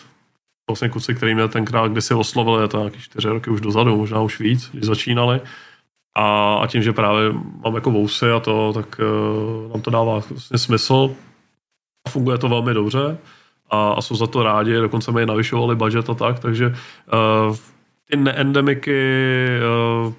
vlastně 0.71 0.89
kuci, 0.89 1.15
který 1.15 1.35
mě 1.35 1.49
tenkrát 1.49 1.93
kdysi 1.93 2.15
oslovili, 2.15 2.65
je 2.65 2.69
to 2.69 2.79
nějaký 2.79 3.01
čtyři 3.01 3.29
roky 3.29 3.51
už 3.51 3.61
dozadu, 3.61 3.97
možná 3.97 4.21
už 4.21 4.41
víc, 4.41 4.71
když 4.73 4.85
začínali. 4.85 5.41
A, 6.17 6.55
a 6.55 6.67
tím, 6.67 6.83
že 6.83 6.93
právě 6.93 7.33
mám 7.65 7.75
jako 7.75 7.91
vousy 7.91 8.31
a 8.31 8.41
to, 8.41 8.73
tak 8.73 9.01
uh, 9.01 9.73
nám 9.73 9.83
to 9.83 9.91
dává 9.91 10.23
vlastně 10.31 10.59
smysl. 10.59 11.11
Funguje 12.09 12.39
to 12.39 12.49
velmi 12.49 12.75
dobře 12.75 13.19
a, 13.71 13.93
a 13.93 14.01
jsou 14.01 14.17
za 14.17 14.27
to 14.27 14.43
rádi, 14.43 14.75
dokonce 14.75 15.13
mi 15.13 15.27
navyšovali 15.27 15.77
budget 15.77 16.11
a 16.11 16.15
tak, 16.15 16.39
takže 16.39 16.67
uh, 16.69 17.57
ty 18.11 18.17
neendemiky 18.17 19.49
uh, 20.07 20.13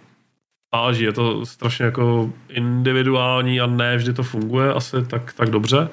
záleží, 0.73 1.03
je 1.03 1.13
to 1.13 1.45
strašně 1.45 1.85
jako 1.85 2.29
individuální 2.49 3.61
a 3.61 3.65
ne 3.65 3.97
vždy 3.97 4.13
to 4.13 4.23
funguje 4.23 4.73
asi 4.73 5.05
tak, 5.05 5.33
tak 5.33 5.49
dobře, 5.49 5.79
uh, 5.79 5.89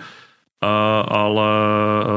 ale 1.17 1.47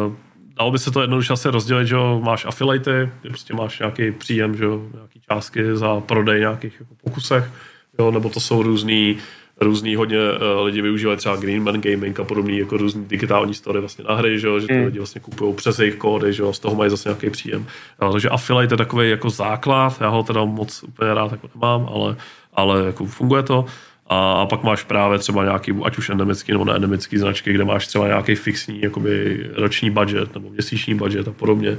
uh, 0.08 0.14
dalo 0.60 0.72
by 0.72 0.80
se 0.80 0.92
to 0.92 1.02
jednoduše 1.02 1.34
asi 1.34 1.50
rozdělit, 1.50 1.88
že 1.88 1.96
máš 2.20 2.46
affiliaty, 2.46 3.10
kde 3.22 3.30
prostě 3.30 3.54
máš 3.54 3.80
nějaký 3.80 4.12
příjem, 4.12 4.56
že 4.56 4.66
nějaký 4.94 5.22
částky 5.30 5.76
za 5.76 6.00
prodej 6.00 6.40
nějakých 6.40 6.80
jako 6.80 6.96
pokusech, 7.04 7.52
jo, 8.00 8.12
nebo 8.12 8.30
to 8.30 8.40
jsou 8.40 8.64
různý 8.64 9.18
různý 9.62 9.96
hodně 9.96 10.18
uh, 10.18 10.66
lidi 10.66 10.82
využívají 10.82 11.18
třeba 11.18 11.36
Greenman 11.36 11.82
Gaming 11.82 12.20
a 12.20 12.24
podobný 12.24 12.58
jako 12.58 12.78
různý 12.78 13.06
digitální 13.06 13.54
story 13.54 13.80
vlastně 13.80 14.04
na 14.10 14.16
hry, 14.16 14.40
že, 14.40 14.60
že 14.60 14.68
ty 14.68 14.74
mm. 14.74 14.86
lidi 14.86 14.98
vlastně 14.98 15.22
kupují 15.22 15.54
přes 15.54 15.80
jejich 15.80 15.96
kódy, 15.96 16.34
že 16.34 16.44
z 16.52 16.60
toho 16.60 16.76
mají 16.76 16.90
zase 16.90 17.10
nějaký 17.10 17.30
příjem. 17.30 17.66
Uh, 18.02 18.12
takže 18.12 18.30
affiliate 18.30 18.74
je 18.74 18.78
takový 18.78 19.10
jako 19.10 19.30
základ, 19.30 19.98
já 20.02 20.08
ho 20.08 20.24
teda 20.24 20.46
moc 20.46 20.84
úplně 20.84 21.14
rád 21.14 21.32
jako 21.32 21.50
nemám, 21.56 21.90
ale, 21.94 22.16
ale 22.54 22.86
jako 22.86 23.06
funguje 23.06 23.44
to. 23.44 23.66
A, 24.12 24.32
a 24.32 24.46
pak 24.46 24.64
máš 24.64 24.84
právě 24.84 25.20
třeba 25.20 25.44
nějaký, 25.44 25.74
ať 25.84 25.98
už 25.98 26.10
endemický 26.10 26.52
nebo 26.52 26.66
neendemický 26.66 27.18
značky, 27.18 27.54
kde 27.54 27.66
máš 27.66 27.88
třeba 27.88 28.08
nějaký 28.08 28.36
fixní 28.36 28.82
jakoby 28.82 29.46
roční 29.56 29.90
budget 29.90 30.34
nebo 30.34 30.50
měsíční 30.50 30.96
budget 30.96 31.28
a 31.28 31.32
podobně. 31.32 31.78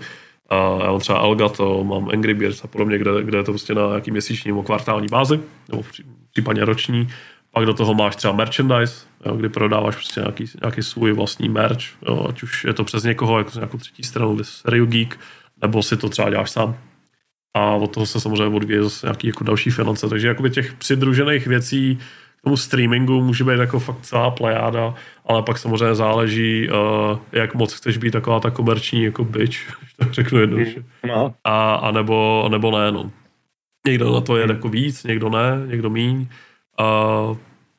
A 0.51 0.79
já 0.85 0.91
mám 0.91 1.01
třeba 1.01 1.19
Elgato, 1.19 1.85
mám 1.85 2.09
Angry 2.09 2.35
Birds 2.35 2.65
a 2.65 2.67
podobně, 2.67 2.99
kde, 2.99 3.11
kde 3.23 3.39
je 3.39 3.45
to 3.45 3.53
prostě 3.53 3.75
na 3.75 3.89
nějaký 3.89 4.11
měsíční 4.11 4.49
nebo 4.49 4.63
kvartální 4.63 5.07
bázi, 5.11 5.41
nebo 5.69 5.83
případně 6.33 6.65
roční 6.65 7.09
pak 7.53 7.67
do 7.67 7.75
toho 7.75 7.95
máš 7.95 8.17
třeba 8.17 8.35
merchandise, 8.35 9.07
jo, 9.27 9.37
kdy 9.37 9.49
prodáváš 9.49 9.95
prostě 9.97 10.21
nějaký, 10.21 10.45
nějaký 10.63 10.83
svůj 10.83 11.13
vlastní 11.13 11.49
merch, 11.49 11.83
jo, 12.09 12.27
ať 12.29 12.43
už 12.43 12.65
je 12.65 12.73
to 12.73 12.85
přes 12.85 13.03
někoho, 13.03 13.39
jako 13.39 13.51
z 13.51 13.55
nějakou 13.55 13.79
třetí 13.79 14.03
stranu, 14.03 14.39
Serial 14.45 14.87
Geek, 14.87 15.19
nebo 15.63 15.83
si 15.83 15.97
to 15.97 16.09
třeba 16.09 16.31
děláš 16.31 16.51
sám. 16.51 16.79
A 17.55 17.75
od 17.75 17.95
toho 17.95 18.07
se 18.07 18.21
samozřejmě 18.21 18.57
odvíjí 18.57 18.83
zase 18.83 19.07
nějaký 19.07 19.27
jako 19.27 19.45
další 19.45 19.71
finance. 19.71 20.09
Takže 20.09 20.29
jakoby 20.29 20.51
těch 20.51 20.73
přidružených 20.73 21.47
věcí 21.47 21.99
k 22.41 22.43
tomu 22.43 22.57
streamingu 22.57 23.23
může 23.23 23.45
být 23.45 23.59
jako 23.59 23.79
fakt 23.79 24.01
celá 24.01 24.31
plejáda, 24.31 24.95
ale 25.27 25.43
pak 25.43 25.59
samozřejmě 25.59 25.95
záleží, 25.95 26.69
uh, 26.69 27.19
jak 27.33 27.55
moc 27.55 27.75
chceš 27.75 27.97
být 27.97 28.11
taková 28.11 28.41
ta 28.41 28.51
komerční 28.51 29.03
jako 29.03 29.25
bitch, 29.25 29.57
tak 29.97 30.13
řeknu 30.13 30.41
jednoduše. 30.41 30.85
No. 31.09 31.35
A, 31.45 31.75
a, 31.75 31.91
nebo, 31.91 32.49
nebo 32.51 32.79
ne, 32.79 32.93
no. 32.93 33.11
Někdo 33.87 34.13
na 34.13 34.21
to 34.21 34.37
je 34.37 34.47
jako 34.49 34.69
víc, 34.69 35.05
někdo 35.05 35.31
ne, 35.31 35.67
někdo 35.67 35.91
míň. 35.91 36.29
A 36.81 37.37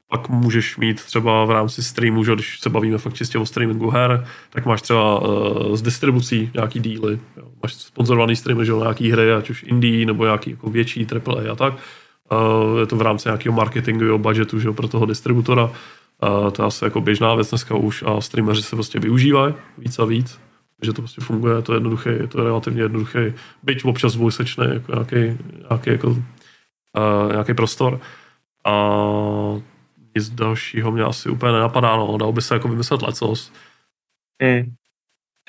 pak 0.08 0.30
můžeš 0.30 0.78
mít 0.78 1.04
třeba 1.04 1.46
v 1.46 1.52
rámci 1.52 1.84
streamu, 1.84 2.24
že 2.24 2.34
když 2.34 2.60
se 2.60 2.70
bavíme 2.70 2.98
fakt 2.98 3.14
čistě 3.14 3.38
o 3.38 3.46
streamingu 3.46 3.90
her, 3.90 4.26
tak 4.50 4.66
máš 4.66 4.82
třeba 4.82 5.20
uh, 5.20 5.76
z 5.76 5.82
distribucí 5.82 6.52
nějaký 6.54 6.80
díly. 6.80 7.20
Jo. 7.38 7.44
Máš 7.64 7.74
sponzorovaný 7.74 8.36
streamy, 8.36 8.66
že 8.66 8.72
nějaký 8.72 9.12
hry, 9.12 9.34
ať 9.34 9.50
už 9.50 9.64
indie 9.64 10.06
nebo 10.06 10.24
nějaký 10.24 10.52
jako 10.52 10.70
větší 10.70 11.08
AAA 11.08 11.52
a 11.52 11.56
tak. 11.56 11.74
Uh, 11.74 12.80
je 12.80 12.86
to 12.86 12.96
v 12.96 13.02
rámci 13.02 13.28
nějakého 13.28 13.56
marketingového 13.56 14.18
budgetu 14.18 14.60
že 14.60 14.72
pro 14.72 14.88
toho 14.88 15.06
distributora. 15.06 15.64
Uh, 15.64 16.50
to 16.52 16.62
je 16.62 16.68
asi 16.68 16.84
jako 16.84 17.02
běžná 17.02 17.36
věc 17.36 17.50
dneska 17.50 17.76
už 17.76 18.04
a 18.08 18.22
streameři 18.22 18.64
se 18.64 18.76
prostě 18.76 19.00
využívají 19.00 19.54
víc 19.78 20.00
a 20.00 20.06
víc 20.06 20.40
že 20.82 20.94
to 20.94 21.02
prostě 21.02 21.22
funguje, 21.22 21.56
je 21.56 21.62
to 21.62 21.74
jednoduché, 21.74 22.10
je 22.10 22.28
to 22.28 22.44
relativně 22.44 22.82
jednoduché, 22.82 23.34
byť 23.64 23.86
občas 23.86 24.14
dvojsečný, 24.14 24.66
jako 24.74 24.92
nějaký, 24.92 25.38
nějaký, 25.70 25.90
jako, 25.90 26.08
uh, 26.08 27.32
nějaký 27.32 27.54
prostor. 27.54 28.00
A 28.66 29.02
nic 30.16 30.30
dalšího 30.30 30.92
mě 30.92 31.04
asi 31.04 31.30
úplně 31.30 31.54
nenapadá, 31.54 31.96
no, 31.96 32.18
dalo 32.18 32.32
by 32.32 32.42
se 32.42 32.54
jako 32.54 32.68
vymyslet 32.68 33.02
lecos. 33.02 33.52
Mm. 34.44 34.74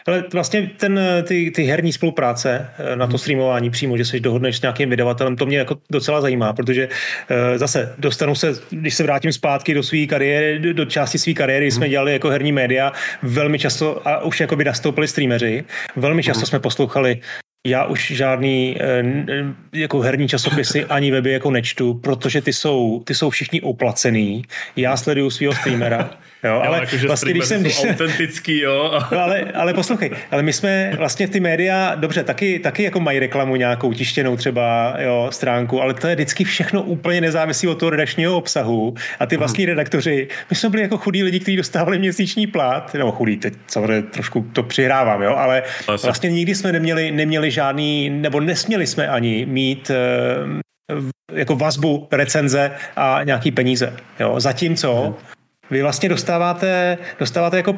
Ale 0.07 0.25
vlastně 0.33 0.71
ten, 0.77 1.01
ty, 1.29 1.51
ty 1.51 1.63
herní 1.63 1.93
spolupráce 1.93 2.71
eh, 2.79 2.97
na 2.97 3.07
to 3.07 3.11
hmm. 3.11 3.19
streamování 3.19 3.71
přímo, 3.71 3.97
že 3.97 4.05
se 4.05 4.21
dohodneš 4.21 4.59
s 4.59 4.63
nějakým 4.63 4.91
vydavatelem, 4.91 5.37
to 5.37 5.47
mě 5.47 5.59
jako 5.59 5.79
docela 5.91 6.21
zajímá, 6.21 6.53
protože 6.53 6.89
uh, 6.89 7.59
zase 7.59 7.95
dostanu 7.99 8.35
se, 8.35 8.55
když 8.71 8.95
se 8.95 9.03
vrátím 9.03 9.33
zpátky 9.33 9.75
do 9.75 9.83
své 9.83 10.07
kariéry, 10.07 10.73
do 10.73 10.85
části 10.85 11.19
své 11.19 11.33
kariéry, 11.33 11.71
jsme 11.71 11.87
hmm. 11.87 11.91
dělali 11.91 12.13
jako 12.13 12.29
herní 12.29 12.53
média, 12.53 12.93
velmi 13.23 13.59
často, 13.59 14.09
a 14.09 14.25
už 14.25 14.41
jako 14.41 14.57
by 14.57 14.65
nastoupili 14.65 15.09
streameři, 15.09 15.65
velmi 15.97 16.23
často 16.23 16.41
hmm. 16.41 16.47
jsme 16.47 16.61
poslouchali 16.61 17.21
já 17.67 17.85
už 17.85 18.11
žádný 18.11 18.77
eh, 18.81 19.05
jako 19.73 20.01
herní 20.01 20.29
časopisy 20.29 20.85
ani 20.89 21.11
weby 21.11 21.33
jako 21.33 21.51
nečtu, 21.51 21.95
protože 21.95 22.43
ty 22.43 22.53
jsou, 22.53 23.03
ty 23.05 23.15
jsou 23.15 23.31
všichni 23.31 23.61
oplacený. 23.61 24.43
Já 24.77 24.97
sleduju 24.97 25.31
svého 25.31 25.55
streamera 25.55 26.11
Jo, 26.45 26.63
ale 26.67 26.79
jako, 26.79 27.07
vlastně, 27.07 27.33
když 27.33 27.45
jsem, 27.45 27.61
když 27.61 27.75
jsem, 27.75 27.91
autentický, 27.91 28.61
jo. 28.61 29.01
No, 29.13 29.19
ale, 29.19 29.41
ale 29.55 29.75
poslouchej, 29.75 30.11
ale 30.31 30.43
my 30.43 30.53
jsme 30.53 30.93
vlastně 30.97 31.29
ty 31.29 31.41
média, 31.41 31.95
dobře, 31.95 32.25
taky, 32.25 32.59
taky 32.59 32.83
jako 32.83 33.01
mají 33.01 33.19
reklamu 33.19 33.57
nějakou 33.57 33.93
tištěnou 33.93 34.37
třeba 34.37 34.97
jo, 34.99 35.29
stránku, 35.33 35.83
ale 35.83 35.95
to 35.95 36.07
je 36.07 36.15
vždycky 36.15 36.45
všechno 36.45 36.83
úplně 36.83 37.21
nezávislí 37.21 37.69
od 37.69 37.75
toho 37.75 37.91
redakčního 37.91 38.37
obsahu 38.37 38.95
a 39.19 39.27
ty 39.27 39.37
vlastní 39.37 39.67
redaktoři, 39.67 40.29
my 40.51 40.57
jsme 40.57 40.69
byli 40.69 40.83
jako 40.83 40.97
chudí 40.97 41.23
lidi, 41.23 41.41
kteří 41.41 41.57
dostávali 41.57 41.99
měsíční 41.99 42.47
plat, 42.47 42.95
nebo 42.95 43.13
chudí, 43.13 43.37
teď 43.37 43.55
samozřejmě 43.67 44.03
trošku 44.03 44.47
to 44.53 44.63
přihrávám, 44.63 45.23
jo, 45.23 45.35
ale 45.37 45.63
vlastně 46.03 46.31
nikdy 46.31 46.55
jsme 46.55 46.73
neměli, 46.73 47.11
neměli 47.11 47.51
žádný, 47.51 48.11
nebo 48.11 48.41
nesměli 48.41 48.87
jsme 48.87 49.09
ani 49.09 49.47
mít 49.47 49.91
eh, 49.91 50.95
jako 51.33 51.57
vazbu, 51.57 52.09
recenze 52.13 52.71
a 52.97 53.21
nějaký 53.25 53.51
peníze. 53.51 53.97
Jo. 54.21 54.41
Zatímco 54.41 54.95
hmm 54.95 55.32
vy 55.73 55.83
vlastně 55.83 56.09
dostáváte, 56.09 56.99
dostáváte 57.19 57.57
jako 57.57 57.77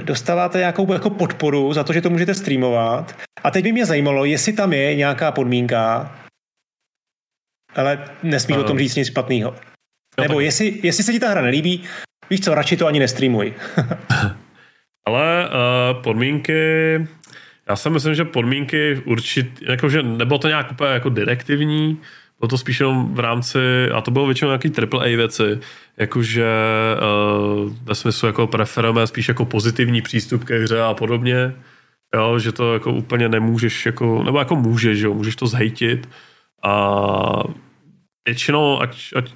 dostáváte 0.00 0.58
nějakou 0.58 0.92
jako 0.92 1.10
podporu 1.10 1.72
za 1.72 1.84
to, 1.84 1.92
že 1.92 2.00
to 2.00 2.10
můžete 2.10 2.34
streamovat. 2.34 3.16
A 3.44 3.50
teď 3.50 3.64
by 3.64 3.72
mě 3.72 3.86
zajímalo, 3.86 4.24
jestli 4.24 4.52
tam 4.52 4.72
je 4.72 4.94
nějaká 4.94 5.32
podmínka, 5.32 6.14
ale 7.74 8.04
nesmíš 8.22 8.56
uh, 8.56 8.64
o 8.64 8.66
tom 8.66 8.78
říct 8.78 8.96
nic 8.96 9.08
špatného. 9.08 9.54
Nebo 10.20 10.34
tak... 10.34 10.44
jestli, 10.44 10.80
jestli 10.82 11.04
se 11.04 11.12
ti 11.12 11.20
ta 11.20 11.28
hra 11.28 11.42
nelíbí, 11.42 11.84
víš 12.30 12.40
co, 12.40 12.54
radši 12.54 12.76
to 12.76 12.86
ani 12.86 12.98
nestreamuj. 12.98 13.54
ale 15.06 15.48
uh, 15.48 16.02
podmínky, 16.02 17.06
já 17.68 17.76
si 17.76 17.90
myslím, 17.90 18.14
že 18.14 18.24
podmínky 18.24 19.02
určitě, 19.04 19.64
jakože 19.70 20.02
nebylo 20.02 20.38
to 20.38 20.48
nějak 20.48 20.70
úplně 20.70 20.90
jako 20.90 21.08
direktivní, 21.08 22.00
bylo 22.40 22.48
to 22.48 22.58
spíš 22.58 22.80
jenom 22.80 23.14
v 23.14 23.20
rámci, 23.20 23.90
a 23.94 24.00
to 24.00 24.10
bylo 24.10 24.26
většinou 24.26 24.48
nějaký 24.48 24.72
AAA 24.92 25.04
věci, 25.04 25.58
jakože 25.96 26.46
uh, 27.64 27.72
ve 27.82 27.94
smyslu 27.94 28.26
jako 28.26 28.46
preferujeme 28.46 29.06
spíš 29.06 29.28
jako 29.28 29.44
pozitivní 29.44 30.02
přístup 30.02 30.44
ke 30.44 30.58
hře 30.58 30.82
a 30.82 30.94
podobně, 30.94 31.54
jo, 32.14 32.38
že 32.38 32.52
to 32.52 32.74
jako 32.74 32.92
úplně 32.92 33.28
nemůžeš, 33.28 33.86
jako, 33.86 34.22
nebo 34.22 34.38
jako 34.38 34.56
můžeš, 34.56 35.00
jo, 35.00 35.14
můžeš 35.14 35.36
to 35.36 35.46
zhejtit 35.46 36.08
a 36.62 37.42
většinou, 38.28 38.80
ať, 38.80 39.12
ať, 39.16 39.30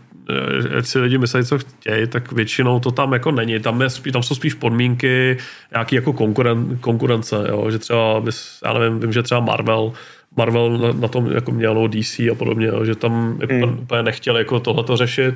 ať 0.79 0.87
si 0.87 0.99
lidi 0.99 1.19
myslí, 1.19 1.45
co 1.45 1.59
chtějí, 1.59 2.07
tak 2.07 2.33
většinou 2.33 2.81
to 2.81 2.91
tam 2.91 3.13
jako 3.13 3.31
není. 3.31 3.61
Tam, 3.61 3.83
je, 3.83 3.89
tam 4.13 4.23
jsou 4.23 4.35
spíš 4.35 4.55
podmínky 4.55 5.39
nějaký 5.73 5.97
jako 5.97 6.13
konkuren, 6.13 6.79
konkurence, 6.79 7.37
jo? 7.49 7.71
že 7.71 7.79
třeba, 7.79 8.21
bys, 8.21 8.59
já 8.65 8.73
nevím, 8.73 9.01
vím, 9.01 9.13
že 9.13 9.23
třeba 9.23 9.41
Marvel 9.41 9.93
Marvel 10.37 10.79
na, 10.79 10.93
na 10.93 11.09
tom 11.09 11.33
jako 11.33 11.53
mělo 11.53 11.89
DC 11.89 12.19
a 12.19 12.35
podobně, 12.39 12.67
jo? 12.67 12.85
že 12.85 12.95
tam 12.95 13.39
mm. 13.51 13.79
úplně 13.83 14.03
nechtěl 14.03 14.37
jako 14.37 14.61
tohleto 14.61 14.97
řešit, 14.97 15.35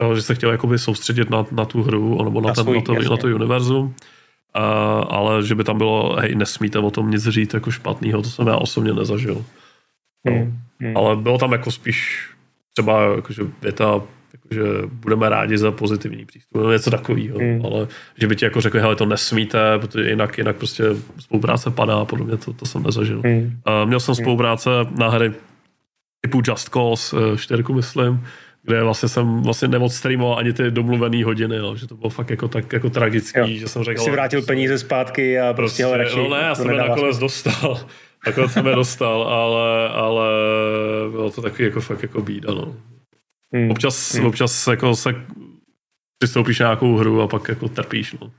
jo? 0.00 0.14
že 0.14 0.22
se 0.22 0.34
chtěl 0.34 0.50
jakoby 0.50 0.78
soustředit 0.78 1.30
na, 1.30 1.46
na 1.52 1.64
tu 1.64 1.82
hru 1.82 2.24
nebo 2.24 2.40
na, 2.40 2.48
na, 2.48 2.54
ten, 2.54 2.64
svůj, 2.64 2.76
na, 2.76 2.82
to, 2.82 2.94
na 2.94 3.16
to 3.16 3.26
univerzum. 3.26 3.94
A, 4.54 4.62
ale 5.00 5.42
že 5.42 5.54
by 5.54 5.64
tam 5.64 5.78
bylo, 5.78 6.16
hej, 6.20 6.34
nesmíte 6.34 6.78
o 6.78 6.90
tom 6.90 7.10
nic 7.10 7.28
říct 7.28 7.54
jako 7.54 7.70
špatného, 7.70 8.22
to 8.22 8.28
jsem 8.28 8.46
já 8.46 8.56
osobně 8.56 8.92
nezažil. 8.92 9.44
Mm. 10.24 10.58
Mm. 10.80 10.96
Ale 10.96 11.16
bylo 11.16 11.38
tam 11.38 11.52
jako 11.52 11.70
spíš 11.70 12.28
třeba 12.72 13.14
jakože 13.16 13.42
věta, 13.62 14.02
jakože 14.32 14.86
budeme 14.92 15.28
rádi 15.28 15.58
za 15.58 15.70
pozitivní 15.70 16.26
přístup, 16.26 16.56
nebo 16.56 16.72
něco 16.72 16.90
takového, 16.90 17.38
mm. 17.38 17.66
ale 17.66 17.88
že 18.20 18.26
by 18.26 18.36
ti 18.36 18.44
jako 18.44 18.60
řekli, 18.60 18.80
hele, 18.80 18.96
to 18.96 19.06
nesmíte, 19.06 19.78
protože 19.78 20.10
jinak, 20.10 20.38
jinak 20.38 20.56
prostě 20.56 20.84
spolupráce 21.18 21.70
padá 21.70 21.94
a 21.94 22.04
podobně, 22.04 22.36
to, 22.36 22.52
to 22.52 22.66
jsem 22.66 22.82
nezažil. 22.82 23.22
Mm. 23.24 23.42
Uh, 23.42 23.88
měl 23.88 24.00
jsem 24.00 24.12
mm. 24.12 24.16
spolupráce 24.16 24.70
na 24.98 25.08
hry 25.08 25.32
typu 26.20 26.42
Just 26.48 26.68
Cause 26.68 27.16
4, 27.36 27.64
eh, 27.70 27.72
myslím, 27.72 28.24
kde 28.62 28.82
vlastně 28.82 29.08
jsem 29.08 29.42
vlastně 29.42 29.68
nemoc 29.68 29.94
streamoval 29.94 30.38
ani 30.38 30.52
ty 30.52 30.70
domluvené 30.70 31.24
hodiny, 31.24 31.56
jo, 31.56 31.76
že 31.76 31.86
to 31.86 31.94
bylo 31.94 32.10
fakt 32.10 32.30
jako 32.30 32.48
tak 32.48 32.72
jako 32.72 32.90
tragický, 32.90 33.40
jo. 33.40 33.46
že 33.46 33.68
jsem 33.68 33.84
řekl... 33.84 34.00
Jsi 34.00 34.10
vrátil 34.10 34.42
peníze 34.42 34.78
zpátky 34.78 35.40
a 35.40 35.52
prostě, 35.52 35.56
prostě 35.56 35.84
ho 35.84 35.96
radši... 35.96 36.16
No 36.16 36.28
ne, 36.28 36.42
já 36.42 36.54
jsem 36.54 36.70
je 36.70 36.76
nakonec 36.76 37.18
dostal. 37.18 37.80
Takhle 38.24 38.48
jsem 38.48 38.66
je 38.66 38.74
dostal, 38.74 39.22
ale, 39.22 39.88
ale 39.88 40.28
bylo 41.10 41.30
to 41.30 41.42
taky 41.42 41.64
jako 41.64 41.80
fakt 41.80 42.02
jako 42.02 42.22
bída, 42.22 42.54
no. 42.54 42.74
Hmm. 43.54 43.70
Občas, 43.70 44.14
hmm. 44.14 44.26
občas 44.26 44.66
jako 44.66 44.96
se 44.96 45.14
přistoupíš 46.18 46.58
na 46.58 46.66
nějakou 46.66 46.96
hru 46.96 47.22
a 47.22 47.28
pak 47.28 47.48
jako 47.48 47.68
trpíš, 47.68 48.16
no. 48.20 48.30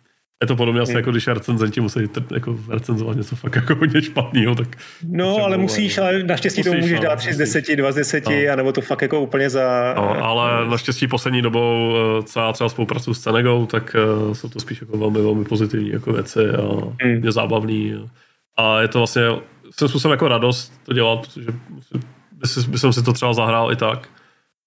Je 0.44 0.48
to 0.48 0.56
podobně 0.56 0.82
asi, 0.82 0.92
hmm. 0.92 1.00
jako 1.00 1.12
když 1.12 1.28
recenzenti 1.28 1.82
musí 1.82 2.08
trp, 2.08 2.32
jako 2.32 2.60
recenzovat 2.70 3.18
něco 3.18 3.36
fakt 3.36 3.56
jako 3.56 3.76
hodně 3.76 4.02
špatného, 4.02 4.56
tak... 4.56 4.78
No, 5.04 5.38
ale 5.38 5.58
musíš, 5.58 5.98
ale 5.98 6.24
naštěstí 6.24 6.60
musíš, 6.60 6.72
to 6.72 6.78
můžeš 6.78 7.00
no, 7.00 7.04
dát 7.04 7.16
3 7.16 7.34
z 7.34 7.38
10, 7.38 7.76
2 7.76 7.92
z 7.92 7.96
10, 7.96 8.26
no. 8.26 8.32
anebo 8.54 8.72
to 8.72 8.82
fakt 8.82 9.02
jako 9.02 9.22
úplně 9.22 9.50
za... 9.50 9.94
No, 9.96 10.26
ale 10.26 10.70
naštěstí 10.70 11.08
poslední 11.08 11.42
dobou, 11.42 11.96
eh, 11.96 12.24
co 12.24 12.40
já 12.40 12.54
třeba 12.54 12.70
spolupracuju 12.70 13.14
s 13.14 13.20
Cenegou, 13.20 13.66
tak 13.66 13.96
uh, 14.28 14.34
jsou 14.34 14.50
to 14.50 14.60
spíš 14.60 14.82
jako 14.82 14.98
velmi, 14.98 15.22
velmi 15.22 15.46
pozitivní 15.46 15.90
jako 15.90 16.14
věci 16.14 16.40
a 16.50 16.62
hmm. 17.04 17.24
je 17.24 17.32
zábavný. 17.32 18.10
A 18.58 18.82
je 18.82 18.88
to 18.88 18.98
vlastně 18.98 19.24
jsem 19.72 19.88
způsobem 19.88 20.12
jako 20.12 20.28
radost 20.28 20.74
to 20.86 20.94
dělat, 20.94 21.20
protože 21.20 21.52
by 22.68 22.78
jsem 22.78 22.94
si 22.94 23.04
to 23.04 23.14
třeba 23.14 23.34
zahrál 23.34 23.72
i 23.72 23.76
tak 23.76 24.10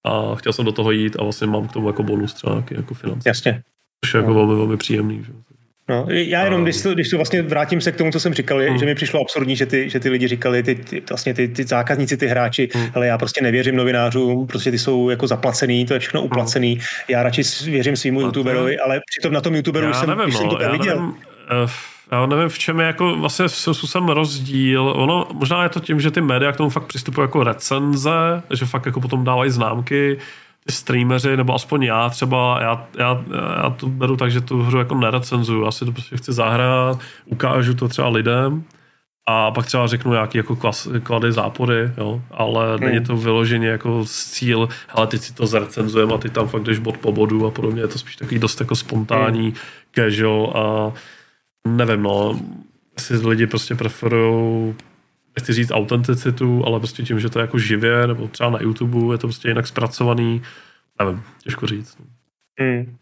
a 0.05 0.35
chtěl 0.35 0.53
jsem 0.53 0.65
do 0.65 0.73
toho 0.73 0.91
jít 0.91 1.17
a 1.19 1.23
vlastně 1.23 1.47
mám 1.47 1.69
k 1.69 1.73
tomu 1.73 1.87
jako 1.87 2.03
bonus 2.03 2.35
třeba 2.35 2.53
nějaký 2.53 2.75
jako 2.75 2.95
finance. 2.95 3.29
Jasně. 3.29 3.63
Což 4.05 4.15
je 4.15 4.19
jako 4.19 4.31
no. 4.31 4.35
velmi, 4.35 4.55
velmi 4.55 4.77
příjemný. 4.77 5.25
Že? 5.25 5.33
No, 5.89 6.07
já 6.09 6.45
jenom, 6.45 6.63
když 6.63 6.83
to, 6.83 6.95
když 6.95 7.11
to 7.11 7.17
vlastně 7.17 7.43
vrátím 7.43 7.81
se 7.81 7.93
k 7.93 7.97
tomu, 7.97 8.13
co 8.13 8.21
jsem 8.21 8.35
říkal, 8.35 8.59
hmm. 8.59 8.79
že 8.79 8.87
mi 8.87 8.95
přišlo 8.95 9.21
absurdní, 9.21 9.57
že 9.57 9.67
ty, 9.67 9.91
že 9.91 10.01
ty 10.01 10.09
lidi 10.09 10.29
říkali, 10.29 10.63
ty, 10.63 10.75
ty, 10.75 11.03
vlastně 11.09 11.35
ty, 11.35 11.49
ty 11.49 11.65
zákazníci, 11.65 12.17
ty 12.17 12.27
hráči, 12.27 12.69
hmm. 12.75 12.87
ale 12.95 13.07
já 13.07 13.19
prostě 13.19 13.43
nevěřím 13.43 13.77
novinářům, 13.77 14.47
prostě 14.47 14.71
ty 14.71 14.79
jsou 14.79 15.11
jako 15.11 15.27
zaplacený, 15.27 15.87
to 15.87 15.95
je 15.95 16.01
všechno 16.01 16.23
uplacený, 16.23 16.75
hmm. 16.75 16.83
já 17.09 17.23
radši 17.23 17.43
věřím 17.65 17.97
svýmu 17.97 18.21
youtuberovi, 18.21 18.79
ale 18.79 19.01
přitom 19.11 19.33
na 19.33 19.41
tom 19.41 19.55
youtuberovi 19.55 19.95
jsem, 19.95 20.09
nevím, 20.09 20.25
když 20.25 20.35
no, 20.35 20.41
jsem 20.41 20.51
to 20.51 20.73
viděl. 20.73 20.97
Nevím, 20.97 21.15
uh, 21.65 21.71
já 22.13 22.27
nevím, 22.27 22.49
v 22.49 22.59
čem 22.59 22.81
je 22.81 22.87
jako 22.87 23.17
vlastně 23.17 23.49
způsobem 23.49 24.09
rozdíl. 24.09 24.93
Ono, 24.97 25.27
možná 25.33 25.63
je 25.63 25.69
to 25.69 25.81
tím, 25.81 26.01
že 26.01 26.11
ty 26.11 26.21
média 26.21 26.53
k 26.53 26.57
tomu 26.57 26.71
fakt 26.71 26.87
přistupují 26.87 27.25
jako 27.25 27.45
recenze, 27.45 28.43
že 28.51 28.67
fakt 28.67 28.87
jako 28.87 29.01
potom 29.01 29.25
dávají 29.25 29.51
známky, 29.51 30.19
ty 30.67 30.73
streameři, 30.73 31.37
nebo 31.37 31.55
aspoň 31.55 31.83
já 31.83 32.09
třeba, 32.09 32.59
já, 32.63 32.87
já, 32.99 33.25
já 33.63 33.71
to 33.71 33.89
beru 33.89 34.17
tak, 34.17 34.31
že 34.31 34.41
tu 34.41 34.63
hru 34.63 34.79
jako 34.79 34.95
nerecenzuju, 34.95 35.65
já 35.65 35.71
si 35.71 35.85
to 35.85 35.93
prostě 35.93 36.17
chci 36.17 36.33
zahrát, 36.33 36.99
ukážu 37.27 37.75
to 37.75 37.89
třeba 37.89 38.09
lidem 38.09 38.65
a 39.27 39.51
pak 39.51 39.67
třeba 39.67 39.87
řeknu 39.87 40.13
nějaký 40.13 40.39
jako 40.39 40.57
klas, 40.57 40.89
klady 41.03 41.33
zápory, 41.33 41.91
jo, 41.99 42.23
ale 42.31 42.77
hmm. 42.77 42.85
není 42.85 43.05
to 43.05 43.17
vyloženě 43.17 43.69
jako 43.69 44.05
cíl, 44.07 44.69
ale 44.95 45.07
ty 45.07 45.19
si 45.19 45.35
to 45.35 45.47
zrecenzujeme 45.47 46.15
a 46.15 46.19
ty 46.19 46.31
tam 46.31 46.49
fakt 46.49 46.63
jdeš 46.63 46.79
bod 46.79 46.97
po 46.97 47.13
bodu 47.13 47.47
a 47.47 47.51
podobně, 47.51 47.83
je 47.83 47.89
to 47.89 47.99
spíš 47.99 48.17
takový 48.17 48.39
dost 48.39 48.61
jako 48.61 48.77
spontánní, 48.77 49.43
hmm. 49.45 49.55
casual 49.95 50.53
a 50.55 50.93
nevím, 51.67 52.03
no, 52.03 52.41
jestli 52.99 53.29
lidi 53.29 53.47
prostě 53.47 53.75
preferují 53.75 54.75
nechci 55.37 55.53
říct 55.53 55.71
autenticitu, 55.71 56.63
ale 56.67 56.79
prostě 56.79 57.03
tím, 57.03 57.21
že 57.21 57.31
to 57.31 57.39
je 57.39 57.41
jako 57.41 57.59
živě, 57.59 58.07
nebo 58.07 58.29
třeba 58.29 58.51
na 58.51 58.59
YouTube 58.63 59.15
je 59.15 59.19
to 59.19 59.27
prostě 59.27 59.49
jinak 59.49 59.67
zpracovaný, 59.67 60.43
nevím, 61.01 61.23
těžko 61.43 61.67
říct. 61.67 61.97
Hmm. 62.61 62.97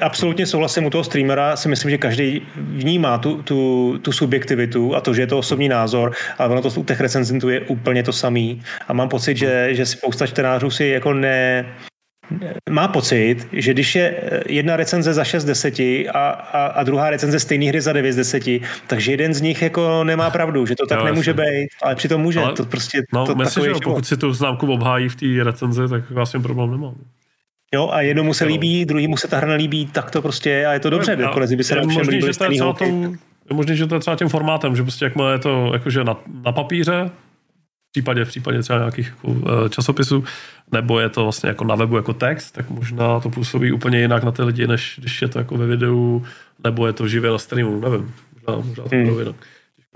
Absolutně 0.00 0.46
souhlasím 0.46 0.84
u 0.84 0.90
toho 0.90 1.04
streamera, 1.04 1.56
si 1.56 1.68
myslím, 1.68 1.90
že 1.90 1.98
každý 1.98 2.46
vnímá 2.56 3.18
tu, 3.18 3.42
tu, 3.42 3.98
tu 4.02 4.12
subjektivitu 4.12 4.96
a 4.96 5.00
to, 5.00 5.14
že 5.14 5.22
je 5.22 5.26
to 5.26 5.38
osobní 5.38 5.68
názor, 5.68 6.12
ale 6.38 6.48
ono 6.48 6.62
to 6.62 6.80
u 6.80 6.84
těch 6.84 7.00
recenzentů 7.00 7.48
je 7.48 7.60
úplně 7.60 8.02
to 8.02 8.12
samý. 8.12 8.62
A 8.88 8.92
mám 8.92 9.08
pocit, 9.08 9.36
že, 9.36 9.74
že 9.74 9.86
spousta 9.86 10.26
čtenářů 10.26 10.70
si 10.70 10.84
jako 10.84 11.12
ne, 11.12 11.66
má 12.70 12.88
pocit, 12.88 13.48
že 13.52 13.72
když 13.72 13.94
je 13.94 14.14
eh, 14.16 14.40
jedna 14.48 14.76
recenze 14.76 15.14
za 15.14 15.24
6 15.24 15.42
z 15.42 15.46
10 15.46 15.78
a, 15.78 16.30
a, 16.30 16.66
a 16.66 16.82
druhá 16.82 17.10
recenze 17.10 17.40
stejné 17.40 17.66
hry 17.66 17.80
za 17.80 17.92
9 17.92 18.12
z 18.12 18.16
10, 18.16 18.42
takže 18.86 19.12
jeden 19.12 19.34
z 19.34 19.40
nich 19.40 19.62
jako 19.62 20.04
nemá 20.04 20.30
pravdu, 20.30 20.66
že 20.66 20.76
to 20.76 20.86
tak 20.86 20.98
jo, 20.98 21.04
nemůže 21.04 21.30
jasně. 21.30 21.44
být, 21.44 21.68
ale 21.82 21.94
přitom 21.94 22.20
může. 22.20 22.40
Ale, 22.40 22.52
to 22.52 22.64
prostě, 22.64 23.02
no, 23.12 23.26
to 23.26 23.34
myslím, 23.34 23.64
že 23.64 23.70
pokud 23.84 24.06
si 24.06 24.16
tu 24.16 24.32
známku 24.32 24.72
obhájí 24.72 25.08
v 25.08 25.16
té 25.16 25.44
recenzi, 25.44 25.88
tak 25.88 26.10
vlastně 26.10 26.40
problém 26.40 26.70
nemám. 26.70 26.94
Jo, 27.74 27.88
a 27.92 28.00
jednomu 28.00 28.34
se 28.34 28.44
líbí, 28.44 28.84
druhýmu 28.84 29.16
se 29.16 29.28
ta 29.28 29.36
hra 29.36 29.48
nelíbí, 29.48 29.86
tak 29.86 30.10
to 30.10 30.22
prostě 30.22 30.66
a 30.66 30.72
je 30.72 30.80
to 30.80 30.90
dobře, 30.90 31.16
nakonec 31.16 31.54
by 31.54 31.64
se 31.64 31.74
nám 31.74 31.88
všem 31.88 32.08
líbily 32.08 32.34
stejný 32.34 32.58
Je 33.50 33.56
možný, 33.56 33.76
že 33.76 33.86
to 33.86 33.94
je 33.94 34.00
třeba 34.00 34.16
tím 34.16 34.28
formátem, 34.28 34.76
že 34.76 34.82
prostě 34.82 35.04
jakmile 35.04 35.32
je 35.32 35.38
to 35.38 35.70
jakože 35.72 36.04
na, 36.04 36.16
na 36.44 36.52
papíře, 36.52 37.10
v 37.90 37.92
případě, 37.92 38.24
v 38.24 38.28
případě 38.28 38.62
třeba 38.62 38.78
nějakých 38.78 39.14
eh, 39.28 39.68
časopisů, 39.68 40.24
nebo 40.72 41.00
je 41.00 41.08
to 41.08 41.22
vlastně 41.22 41.48
jako 41.48 41.64
na 41.64 41.74
webu 41.74 41.96
jako 41.96 42.12
text, 42.12 42.50
tak 42.50 42.70
možná 42.70 43.20
to 43.20 43.30
působí 43.30 43.72
úplně 43.72 44.00
jinak 44.00 44.24
na 44.24 44.32
ty 44.32 44.42
lidi, 44.42 44.66
než 44.66 44.96
když 44.98 45.22
je 45.22 45.28
to 45.28 45.38
jako 45.38 45.56
ve 45.56 45.66
videu, 45.66 46.24
nebo 46.64 46.86
je 46.86 46.92
to 46.92 47.08
živě 47.08 47.30
na 47.30 47.38
streamu, 47.38 47.80
nevím. 47.80 48.14
Možná, 48.34 48.62
možná 48.66 48.84
to 48.84 48.96
hmm. 48.96 49.18
jinak. 49.18 49.36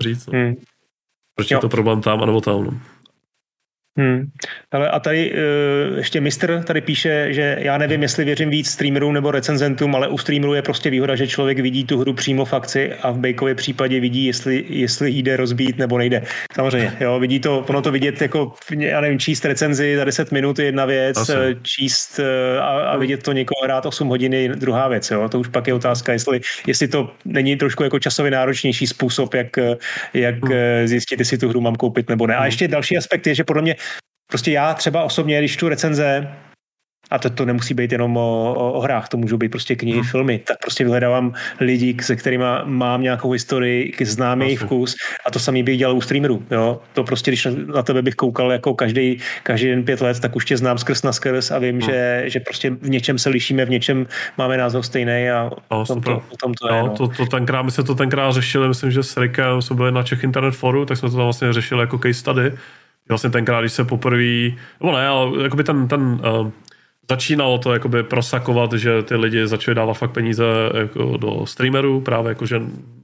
říct, 0.01 0.27
no. 0.27 0.39
hmm. 0.39 0.55
Proč 1.35 1.51
je 1.51 1.57
to 1.57 1.69
problém 1.69 2.01
tam, 2.01 2.23
anebo 2.23 2.41
tam, 2.41 2.63
no. 2.63 2.79
Hmm. 3.97 4.27
Ale 4.71 4.89
a 4.89 4.99
tady 4.99 5.31
uh, 5.31 5.97
ještě 5.97 6.21
mistr 6.21 6.63
tady 6.63 6.81
píše, 6.81 7.33
že 7.33 7.57
já 7.59 7.77
nevím, 7.77 8.01
jestli 8.01 8.25
věřím 8.25 8.49
víc 8.49 8.69
streamerům 8.69 9.13
nebo 9.13 9.31
recenzentům, 9.31 9.95
ale 9.95 10.07
u 10.07 10.17
streamerů 10.17 10.53
je 10.53 10.61
prostě 10.61 10.89
výhoda, 10.89 11.15
že 11.15 11.27
člověk 11.27 11.59
vidí 11.59 11.83
tu 11.83 11.99
hru 11.99 12.13
přímo 12.13 12.45
v 12.45 12.53
akci 12.53 12.93
a 12.93 13.11
v 13.11 13.17
Bakeově 13.17 13.55
případě 13.55 13.99
vidí, 13.99 14.25
jestli, 14.25 14.65
jestli 14.69 15.11
jde 15.11 15.37
rozbít 15.37 15.77
nebo 15.77 15.97
nejde. 15.97 16.23
Samozřejmě, 16.53 16.91
jo, 16.99 17.19
vidí 17.19 17.39
to, 17.39 17.65
ono 17.69 17.81
to 17.81 17.91
vidět 17.91 18.21
jako, 18.21 18.53
já 18.77 19.01
nevím, 19.01 19.19
číst 19.19 19.45
recenzi 19.45 19.95
za 19.97 20.03
10 20.03 20.31
minut 20.31 20.59
je 20.59 20.65
jedna 20.65 20.85
věc, 20.85 21.17
Asi. 21.17 21.33
Eh, 21.35 21.55
číst 21.61 22.19
uh, 22.19 22.63
a, 22.63 22.69
a 22.69 22.97
vidět 22.97 23.23
to 23.23 23.31
někoho 23.31 23.63
hrát 23.63 23.85
8 23.85 24.07
hodin 24.07 24.33
je 24.33 24.55
druhá 24.55 24.87
věc, 24.87 25.11
jo. 25.11 25.29
To 25.29 25.39
už 25.39 25.47
pak 25.47 25.67
je 25.67 25.73
otázka, 25.73 26.11
jestli, 26.11 26.41
jestli 26.67 26.87
to 26.87 27.11
není 27.25 27.55
trošku 27.55 27.83
jako 27.83 27.99
časově 27.99 28.31
náročnější 28.31 28.87
způsob, 28.87 29.33
jak, 29.33 29.57
jak 30.13 30.45
hmm. 30.45 30.87
zjistit, 30.87 31.19
jestli 31.19 31.37
tu 31.37 31.49
hru 31.49 31.61
mám 31.61 31.75
koupit 31.75 32.09
nebo 32.09 32.27
ne. 32.27 32.35
A 32.35 32.37
hmm. 32.37 32.45
ještě 32.45 32.67
další 32.67 32.97
aspekt 32.97 33.27
je, 33.27 33.35
že 33.35 33.43
podle 33.43 33.61
mě 33.61 33.75
Prostě 34.27 34.51
já 34.51 34.73
třeba 34.73 35.03
osobně, 35.03 35.39
když 35.39 35.57
tu 35.57 35.69
recenze, 35.69 36.27
a 37.11 37.19
to, 37.19 37.29
to 37.29 37.45
nemusí 37.45 37.73
být 37.73 37.91
jenom 37.91 38.17
o, 38.17 38.53
o, 38.57 38.71
o 38.71 38.81
hrách, 38.81 39.09
to 39.09 39.17
můžou 39.17 39.37
být 39.37 39.49
prostě 39.49 39.75
knihy, 39.75 39.97
hmm. 39.97 40.07
filmy, 40.07 40.39
tak 40.39 40.57
prostě 40.61 40.83
vyhledávám 40.83 41.33
lidi, 41.59 41.97
se 42.01 42.15
kterými 42.15 42.43
mám 42.63 43.01
nějakou 43.01 43.31
historii, 43.31 43.93
znám 44.01 44.41
jejich 44.41 44.59
vkus 44.59 44.95
a 45.25 45.31
to 45.31 45.39
samý 45.39 45.63
bych 45.63 45.77
dělal 45.77 45.97
u 45.97 46.01
streamerů. 46.01 46.43
Jo? 46.51 46.81
To 46.93 47.03
prostě, 47.03 47.31
když 47.31 47.47
na 47.73 47.81
tebe 47.81 48.01
bych 48.01 48.15
koukal 48.15 48.51
jako 48.51 48.73
každý, 48.73 49.19
každý 49.43 49.67
den 49.67 49.83
pět 49.83 50.01
let, 50.01 50.19
tak 50.19 50.35
už 50.35 50.45
tě 50.45 50.57
znám 50.57 50.77
skrz 50.77 51.03
na 51.03 51.13
skrz 51.13 51.51
a 51.51 51.59
vím, 51.59 51.71
hmm. 51.71 51.81
že, 51.81 52.23
že 52.25 52.39
prostě 52.39 52.69
v 52.69 52.89
něčem 52.89 53.19
se 53.19 53.29
lišíme, 53.29 53.65
v 53.65 53.69
něčem 53.69 54.07
máme 54.37 54.57
názor 54.57 54.83
stejný 54.83 55.29
a 55.29 55.49
no, 55.71 55.85
tom 55.85 56.01
to, 56.01 56.21
tom 56.41 56.53
to, 56.53 56.73
je. 56.73 56.83
No, 56.83 56.89
to, 56.89 57.07
to 57.07 57.25
tenkrát, 57.25 57.61
my 57.61 57.71
jsme 57.71 57.83
to 57.83 57.95
tenkrát 57.95 58.31
řešili, 58.31 58.67
myslím, 58.67 58.91
že 58.91 59.03
s 59.03 59.17
Rikem 59.17 59.61
jsme 59.61 59.75
byli 59.75 59.91
na 59.91 60.03
Czech 60.03 60.23
Internet 60.23 60.55
Foru, 60.55 60.85
tak 60.85 60.97
jsme 60.97 61.09
to 61.09 61.15
tam 61.15 61.23
vlastně 61.23 61.53
řešili 61.53 61.81
jako 61.81 61.97
case 61.97 62.13
study 62.13 62.51
Vlastně 63.09 63.29
tenkrát, 63.29 63.61
když 63.61 63.71
se 63.71 63.83
poprvé, 63.83 64.55
nebo 64.81 64.91
ne, 64.97 65.07
ale 65.07 65.43
jakoby 65.43 65.63
ten, 65.63 65.87
ten 65.87 66.01
uh, 66.01 66.49
začínalo 67.09 67.57
to 67.57 67.73
jakoby 67.73 68.03
prosakovat, 68.03 68.73
že 68.73 69.03
ty 69.03 69.15
lidi 69.15 69.47
začali 69.47 69.75
dávat 69.75 69.93
fakt 69.93 70.11
peníze 70.11 70.43
jako 70.73 71.17
do 71.17 71.45
streamerů, 71.45 72.01
právě 72.01 72.29
jakože 72.29 72.59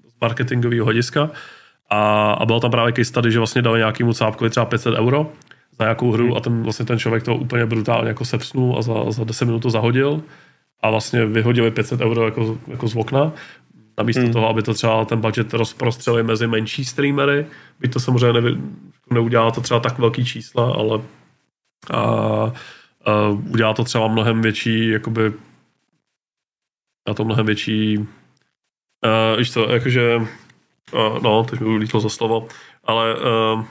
z 0.08 0.22
marketingového 0.22 0.86
hlediska. 0.86 1.30
A, 1.89 2.32
a 2.32 2.45
byl 2.45 2.60
tam 2.60 2.72
právě 2.72 2.93
case 2.93 3.06
study, 3.06 3.32
že 3.32 3.38
vlastně 3.38 3.62
dali 3.62 3.80
nějakýmu 3.80 4.14
cápkovi 4.14 4.49
třeba 4.49 4.66
500 4.66 4.95
euro 4.95 5.32
za 5.80 5.86
nějakou 5.86 6.12
hru 6.12 6.38
a 6.38 6.39
ten, 6.39 6.64
vlastně 6.64 6.86
ten 6.86 6.99
člověk 6.99 7.24
to 7.24 7.36
úplně 7.36 7.66
brutálně 7.66 8.08
jako 8.08 8.26
sepsnul 8.26 8.76
a 8.78 8.82
za, 8.82 9.12
za 9.12 9.24
10 9.24 9.45
minut 9.45 9.60
to 9.60 9.70
zahodil 9.70 10.22
a 10.82 10.89
vlastně 10.89 11.26
vyhodili 11.26 11.72
500 11.72 12.02
euro 12.02 12.26
jako, 12.26 12.58
jako 12.68 12.88
z 12.88 12.95
okna. 12.95 13.32
Namísto 14.02 14.22
hmm. 14.22 14.34
toho, 14.34 14.49
aby 14.49 14.62
to 14.62 14.74
třeba 14.74 15.06
ten 15.06 15.22
budget 15.22 15.54
rozprostřeli 15.54 16.24
mezi 16.24 16.47
menší 16.47 16.86
streamery, 16.86 17.45
by 17.80 17.88
to 17.88 17.99
samozřejmě 17.99 18.34
nevy, 18.34 18.58
neudělá 19.10 19.52
to 19.52 19.62
třeba 19.62 19.80
tak 19.80 19.99
velký 19.99 20.26
čísla, 20.26 20.74
ale 20.74 21.02
a, 21.93 21.97
a 21.97 22.54
udělá 23.49 23.74
to 23.74 23.84
třeba 23.84 24.08
mnohem 24.08 24.41
větší, 24.41 24.89
jakoby 24.89 25.34
na 27.08 27.14
to 27.14 27.26
mnohem 27.26 27.45
větší 27.45 27.97
uh, 27.97 28.08
víš 29.38 29.52
co, 29.52 29.70
jakože 29.70 30.16
uh, 30.16 31.20
no, 31.22 31.43
teď 31.43 31.60
mi 31.60 31.66
ulítlo 31.68 31.99
za 31.99 32.10
slovo, 32.10 32.47
ale 32.84 33.16
uh, 33.16 33.66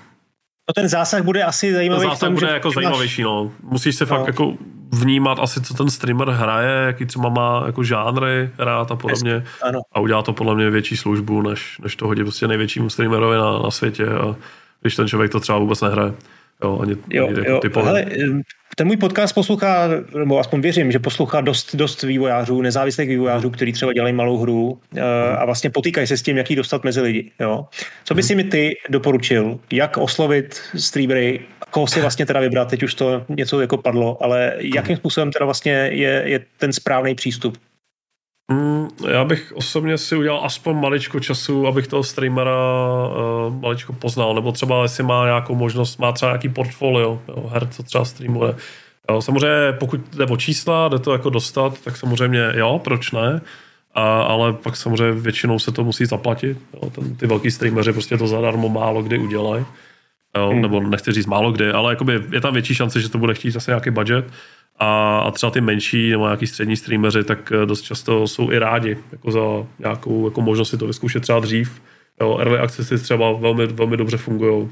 No 0.68 0.74
ten 0.74 0.88
zásah 0.88 1.22
bude 1.22 1.42
asi 1.42 1.74
zajímavý. 1.74 2.00
Ten 2.00 2.10
zásah 2.10 2.28
tom, 2.28 2.34
bude 2.34 2.46
že 2.46 2.52
jako 2.52 2.70
zajímavější, 2.70 3.22
no. 3.22 3.52
Musíš 3.62 3.96
se 3.96 4.04
no. 4.04 4.08
fakt 4.08 4.26
jako 4.26 4.54
vnímat 4.92 5.38
asi, 5.40 5.60
co 5.60 5.74
ten 5.74 5.90
streamer 5.90 6.28
hraje, 6.28 6.86
jaký 6.86 7.06
třeba 7.06 7.28
má 7.28 7.62
jako 7.66 7.84
žánry 7.84 8.50
rád 8.58 8.90
a 8.90 8.96
podobně. 8.96 9.44
Ano. 9.62 9.80
A 9.92 10.00
udělá 10.00 10.22
to 10.22 10.32
podle 10.32 10.54
mě 10.54 10.70
větší 10.70 10.96
službu, 10.96 11.42
než, 11.42 11.78
než 11.82 11.96
to 11.96 12.06
hodit 12.06 12.24
prostě 12.24 12.48
největšímu 12.48 12.90
streamerovi 12.90 13.36
na, 13.36 13.58
na 13.58 13.70
světě. 13.70 14.06
A 14.06 14.36
když 14.80 14.96
ten 14.96 15.08
člověk 15.08 15.32
to 15.32 15.40
třeba 15.40 15.58
vůbec 15.58 15.80
nehraje. 15.80 16.14
Jo, 16.64 16.78
ani, 16.82 16.96
jo, 17.10 17.26
ani 17.28 17.38
jako 17.38 17.78
jo. 17.78 17.84
Hele, 17.84 18.06
ten 18.80 18.86
můj 18.86 18.96
podcast 18.96 19.34
poslouchá, 19.34 19.88
nebo 20.18 20.38
aspoň 20.38 20.60
věřím, 20.60 20.92
že 20.92 20.98
poslouchá 20.98 21.40
dost, 21.40 21.76
dost 21.76 22.02
vývojářů, 22.02 22.62
nezávislých 22.62 23.08
vývojářů, 23.08 23.50
kteří 23.50 23.72
třeba 23.72 23.92
dělají 23.92 24.14
malou 24.14 24.38
hru 24.38 24.70
uh, 24.70 25.00
a 25.38 25.44
vlastně 25.44 25.70
potýkají 25.70 26.06
se 26.06 26.16
s 26.16 26.22
tím, 26.22 26.36
jak 26.36 26.50
ji 26.50 26.56
dostat 26.56 26.84
mezi 26.84 27.00
lidi. 27.00 27.30
Jo. 27.40 27.66
Co 28.04 28.14
by 28.14 28.22
si 28.22 28.34
mi 28.34 28.44
ty 28.44 28.76
doporučil, 28.88 29.60
jak 29.72 29.96
oslovit 29.96 30.60
streamery, 30.76 31.40
koho 31.70 31.86
si 31.86 32.00
vlastně 32.00 32.26
teda 32.26 32.40
vybrat, 32.40 32.68
teď 32.68 32.82
už 32.82 32.94
to 32.94 33.24
něco 33.28 33.60
jako 33.60 33.76
padlo, 33.76 34.22
ale 34.24 34.54
jakým 34.58 34.96
způsobem 34.96 35.32
teda 35.32 35.44
vlastně 35.44 35.72
je, 35.72 36.22
je 36.24 36.40
ten 36.58 36.72
správný 36.72 37.14
přístup? 37.14 37.58
Mm, 38.52 38.88
já 39.08 39.24
bych 39.24 39.52
osobně 39.54 39.98
si 39.98 40.16
udělal 40.16 40.40
aspoň 40.44 40.76
maličko 40.76 41.20
času, 41.20 41.66
abych 41.66 41.86
toho 41.86 42.02
streamera 42.02 42.56
uh, 43.08 43.60
maličko 43.60 43.92
poznal, 43.92 44.34
nebo 44.34 44.52
třeba 44.52 44.82
jestli 44.82 45.02
má 45.02 45.24
nějakou 45.24 45.54
možnost, 45.54 45.98
má 45.98 46.12
třeba 46.12 46.30
nějaký 46.30 46.48
portfolio 46.48 47.22
jo, 47.28 47.50
her, 47.52 47.68
co 47.68 47.82
třeba 47.82 48.04
streamuje. 48.04 48.54
Jo, 49.10 49.22
samozřejmě 49.22 49.72
pokud 49.72 50.00
jde 50.16 50.26
o 50.26 50.36
čísla, 50.36 50.88
jde 50.88 50.98
to 50.98 51.12
jako 51.12 51.30
dostat, 51.30 51.80
tak 51.80 51.96
samozřejmě 51.96 52.52
jo, 52.54 52.80
proč 52.84 53.12
ne, 53.12 53.40
a, 53.94 54.22
ale 54.22 54.52
pak 54.52 54.76
samozřejmě 54.76 55.20
většinou 55.20 55.58
se 55.58 55.72
to 55.72 55.84
musí 55.84 56.06
zaplatit. 56.06 56.58
Jo, 56.74 56.90
ten, 56.90 57.16
ty 57.16 57.26
velký 57.26 57.50
streameři 57.50 57.92
prostě 57.92 58.18
to 58.18 58.26
zadarmo 58.26 58.68
málo 58.68 59.02
kdy 59.02 59.18
udělají. 59.18 59.64
Jo, 60.36 60.48
hmm. 60.50 60.62
Nebo 60.62 60.80
nechci 60.80 61.12
říct 61.12 61.26
málo 61.26 61.52
kdy, 61.52 61.70
ale 61.70 61.92
jakoby 61.92 62.22
je 62.32 62.40
tam 62.40 62.52
větší 62.52 62.74
šance, 62.74 63.00
že 63.00 63.08
to 63.08 63.18
bude 63.18 63.34
chtít 63.34 63.50
zase 63.50 63.70
nějaký 63.70 63.90
budget. 63.90 64.24
A, 64.80 65.18
a 65.18 65.30
třeba 65.30 65.50
ty 65.50 65.60
menší 65.60 66.10
nebo 66.10 66.24
nějaký 66.24 66.46
střední 66.46 66.76
streameři, 66.76 67.24
tak 67.24 67.52
eh, 67.52 67.66
dost 67.66 67.82
často 67.82 68.28
jsou 68.28 68.50
i 68.50 68.58
rádi 68.58 68.96
jako 69.12 69.30
za 69.30 69.40
nějakou 69.78 70.24
jako 70.24 70.40
možnost 70.40 70.70
si 70.70 70.78
to 70.78 70.86
vyzkoušet 70.86 71.22
třeba 71.22 71.40
dřív. 71.40 71.82
Jo, 72.20 72.38
early 72.38 72.58
accessy 72.58 72.98
třeba 72.98 73.32
velmi, 73.32 73.66
velmi 73.66 73.96
dobře 73.96 74.16
fungují, 74.16 74.68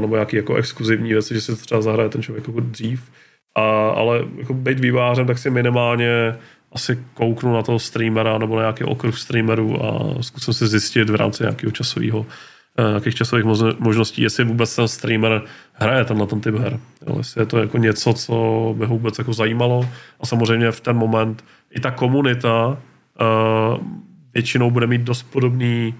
nebo 0.00 0.14
nějaký 0.14 0.36
jako 0.36 0.54
exkluzivní 0.54 1.12
věci, 1.12 1.40
že 1.40 1.46
to 1.46 1.56
třeba 1.56 1.82
zahraje 1.82 2.08
ten 2.08 2.22
člověk 2.22 2.48
jako 2.48 2.60
dřív. 2.60 3.10
A, 3.54 3.88
ale 3.88 4.24
jako 4.38 4.54
být 4.54 4.80
vývářem, 4.80 5.26
tak 5.26 5.38
si 5.38 5.50
minimálně 5.50 6.36
asi 6.72 7.04
kouknu 7.14 7.54
na 7.54 7.62
toho 7.62 7.78
streamera 7.78 8.38
nebo 8.38 8.56
na 8.56 8.62
nějaký 8.62 8.84
okruh 8.84 9.18
streamerů 9.18 9.84
a 9.84 10.22
zkusím 10.22 10.54
si 10.54 10.66
zjistit 10.66 11.10
v 11.10 11.14
rámci 11.14 11.42
nějakého 11.42 11.70
časového 11.70 12.26
Eh, 12.78 12.88
nějakých 12.88 13.14
časových 13.14 13.44
možností, 13.78 14.22
jestli 14.22 14.44
vůbec 14.44 14.76
ten 14.76 14.88
streamer 14.88 15.42
hraje 15.72 16.04
ten 16.04 16.18
na 16.18 16.26
ten 16.26 16.40
typ 16.40 16.54
her. 16.54 16.80
Jo, 17.06 17.18
jestli 17.18 17.42
je 17.42 17.46
to 17.46 17.58
jako 17.58 17.78
něco, 17.78 18.12
co 18.12 18.34
by 18.78 18.86
ho 18.86 18.94
vůbec 18.94 19.18
jako 19.18 19.32
zajímalo 19.32 19.88
a 20.20 20.26
samozřejmě 20.26 20.70
v 20.70 20.80
ten 20.80 20.96
moment 20.96 21.44
i 21.70 21.80
ta 21.80 21.90
komunita 21.90 22.66
uh, 22.68 23.86
většinou 24.34 24.70
bude 24.70 24.86
mít 24.86 25.00
dost 25.00 25.22
podobný 25.22 25.94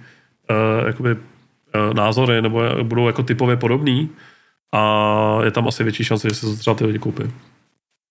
uh, 0.50 0.86
jakoby, 0.86 1.12
uh, 1.12 1.94
názory 1.94 2.42
nebo 2.42 2.62
budou 2.82 3.06
jako 3.06 3.22
typově 3.22 3.56
podobný 3.56 4.10
a 4.72 5.38
je 5.44 5.50
tam 5.50 5.68
asi 5.68 5.84
větší 5.84 6.04
šance, 6.04 6.28
že 6.28 6.34
se 6.34 6.46
to 6.46 6.56
třeba 6.56 6.74
ty 6.74 6.84
lidi 6.84 6.98
koupí. 6.98 7.22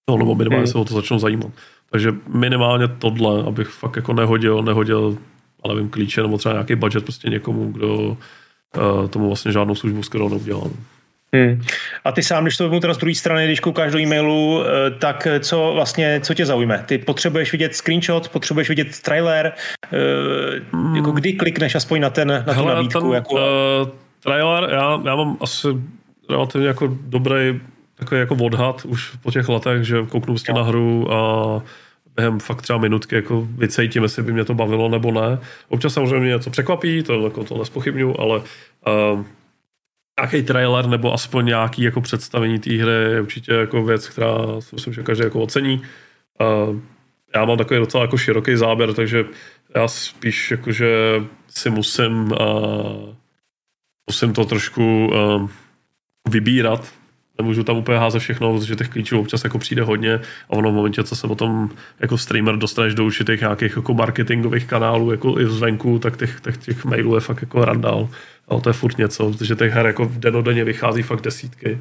No, 0.09 0.17
nebo 0.17 0.35
minimálně 0.35 0.63
hmm. 0.63 0.71
se 0.71 0.77
o 0.77 0.85
to 0.85 0.93
začnou 0.93 1.19
zajímat. 1.19 1.51
Takže 1.91 2.13
minimálně 2.27 2.87
tohle, 2.87 3.43
abych 3.43 3.67
fakt 3.67 3.95
jako 3.95 4.13
nehodil, 4.13 4.63
nehodil, 4.63 5.17
ale 5.63 5.75
vím, 5.75 5.89
klíče 5.89 6.21
nebo 6.21 6.37
třeba 6.37 6.53
nějaký 6.53 6.75
budget 6.75 7.03
prostě 7.03 7.29
někomu, 7.29 7.71
kdo 7.71 8.17
tomu 9.09 9.27
vlastně 9.27 9.51
žádnou 9.51 9.75
službu 9.75 10.03
skoro 10.03 10.29
neudělám. 10.29 10.71
Hmm. 11.35 11.61
A 12.05 12.11
ty 12.11 12.23
sám, 12.23 12.43
když 12.43 12.57
to 12.57 12.63
vezmu 12.63 12.79
teda 12.79 12.93
z 12.93 12.97
druhé 12.97 13.15
strany, 13.15 13.45
když 13.45 13.59
koukáš 13.59 13.91
do 13.91 13.99
e-mailu, 13.99 14.63
eh, 14.63 14.91
tak 14.91 15.27
co 15.39 15.71
vlastně, 15.73 16.19
co 16.23 16.33
tě 16.33 16.45
zaujme? 16.45 16.83
Ty 16.85 16.97
potřebuješ 16.97 17.51
vidět 17.51 17.75
screenshot, 17.75 18.29
potřebuješ 18.29 18.69
vidět 18.69 18.99
trailer, 19.01 19.53
hmm. 20.71 20.95
jako 20.95 21.11
kdy 21.11 21.33
klikneš 21.33 21.75
aspoň 21.75 22.01
na, 22.01 22.09
ten, 22.09 22.43
na 22.47 22.53
Hele, 22.53 22.71
tu 22.71 22.75
nabídku? 22.75 22.99
Ten, 22.99 23.11
jako... 23.11 23.33
uh, 23.33 23.89
trailer, 24.23 24.69
já, 24.71 25.01
já 25.05 25.15
mám 25.15 25.37
asi 25.41 25.67
relativně 26.29 26.67
jako 26.67 26.97
dobrý 27.01 27.59
takový 28.01 28.19
jako 28.19 28.35
odhad 28.35 28.85
už 28.85 29.15
po 29.23 29.31
těch 29.31 29.49
letech, 29.49 29.83
že 29.83 30.01
kouknu 30.01 30.33
prostě 30.33 30.53
no. 30.53 30.59
na 30.59 30.65
hru 30.65 31.13
a 31.13 31.61
během 32.15 32.39
fakt 32.39 32.61
třeba 32.61 32.79
minutky 32.79 33.15
jako 33.15 33.47
vycejtím, 33.57 34.03
jestli 34.03 34.23
by 34.23 34.33
mě 34.33 34.45
to 34.45 34.53
bavilo 34.53 34.89
nebo 34.89 35.11
ne. 35.11 35.39
Občas 35.69 35.93
samozřejmě 35.93 36.19
mě 36.19 36.29
něco 36.29 36.49
překvapí, 36.49 37.03
to, 37.03 37.23
jako 37.23 37.43
to 37.43 37.57
nespochybnu, 37.57 38.21
ale 38.21 38.39
uh, 38.39 39.25
nějaký 40.19 40.43
trailer 40.43 40.87
nebo 40.87 41.13
aspoň 41.13 41.45
nějaký 41.45 41.81
jako 41.81 42.01
představení 42.01 42.59
té 42.59 42.69
hry 42.69 42.91
je 42.91 43.21
určitě 43.21 43.51
jako 43.53 43.83
věc, 43.83 44.09
která 44.09 44.37
myslím, 44.73 44.93
že 44.93 45.03
každý 45.03 45.23
jako 45.23 45.41
ocení. 45.41 45.81
Uh, 46.41 46.75
já 47.35 47.45
mám 47.45 47.57
takový 47.57 47.79
docela 47.79 48.03
jako 48.03 48.17
široký 48.17 48.55
záběr, 48.55 48.93
takže 48.93 49.25
já 49.75 49.87
spíš 49.87 50.51
jakože 50.51 50.95
si 51.47 51.69
musím 51.69 52.31
uh, 52.31 53.15
musím 54.09 54.33
to 54.33 54.45
trošku 54.45 55.07
uh, 55.13 55.49
vybírat, 56.29 56.93
nemůžu 57.41 57.63
tam 57.63 57.77
úplně 57.77 57.97
házet 57.97 58.19
všechno, 58.19 58.59
protože 58.59 58.75
těch 58.75 58.89
klíčů 58.89 59.19
občas 59.19 59.43
jako 59.43 59.59
přijde 59.59 59.83
hodně 59.83 60.15
a 60.49 60.49
ono 60.49 60.71
v 60.71 60.73
momentě, 60.73 61.03
co 61.03 61.15
se 61.15 61.27
potom 61.27 61.69
jako 61.99 62.17
streamer 62.17 62.57
dostaneš 62.57 62.93
do 62.93 63.05
určitých 63.05 63.39
nějakých 63.39 63.75
jako 63.75 63.93
marketingových 63.93 64.65
kanálů 64.65 65.11
jako 65.11 65.39
i 65.39 65.47
zvenku, 65.47 65.99
tak 65.99 66.17
těch, 66.17 66.41
těch, 66.41 66.57
těch 66.57 66.85
mailů 66.85 67.15
je 67.15 67.21
fakt 67.21 67.41
jako 67.41 67.65
randál. 67.65 68.09
Ale 68.47 68.61
to 68.61 68.69
je 68.69 68.73
furt 68.73 68.97
něco, 68.97 69.31
protože 69.31 69.55
těch 69.55 69.73
her 69.73 69.85
jako 69.85 70.11
denodenně 70.17 70.63
vychází 70.63 71.01
fakt 71.01 71.21
desítky. 71.21 71.79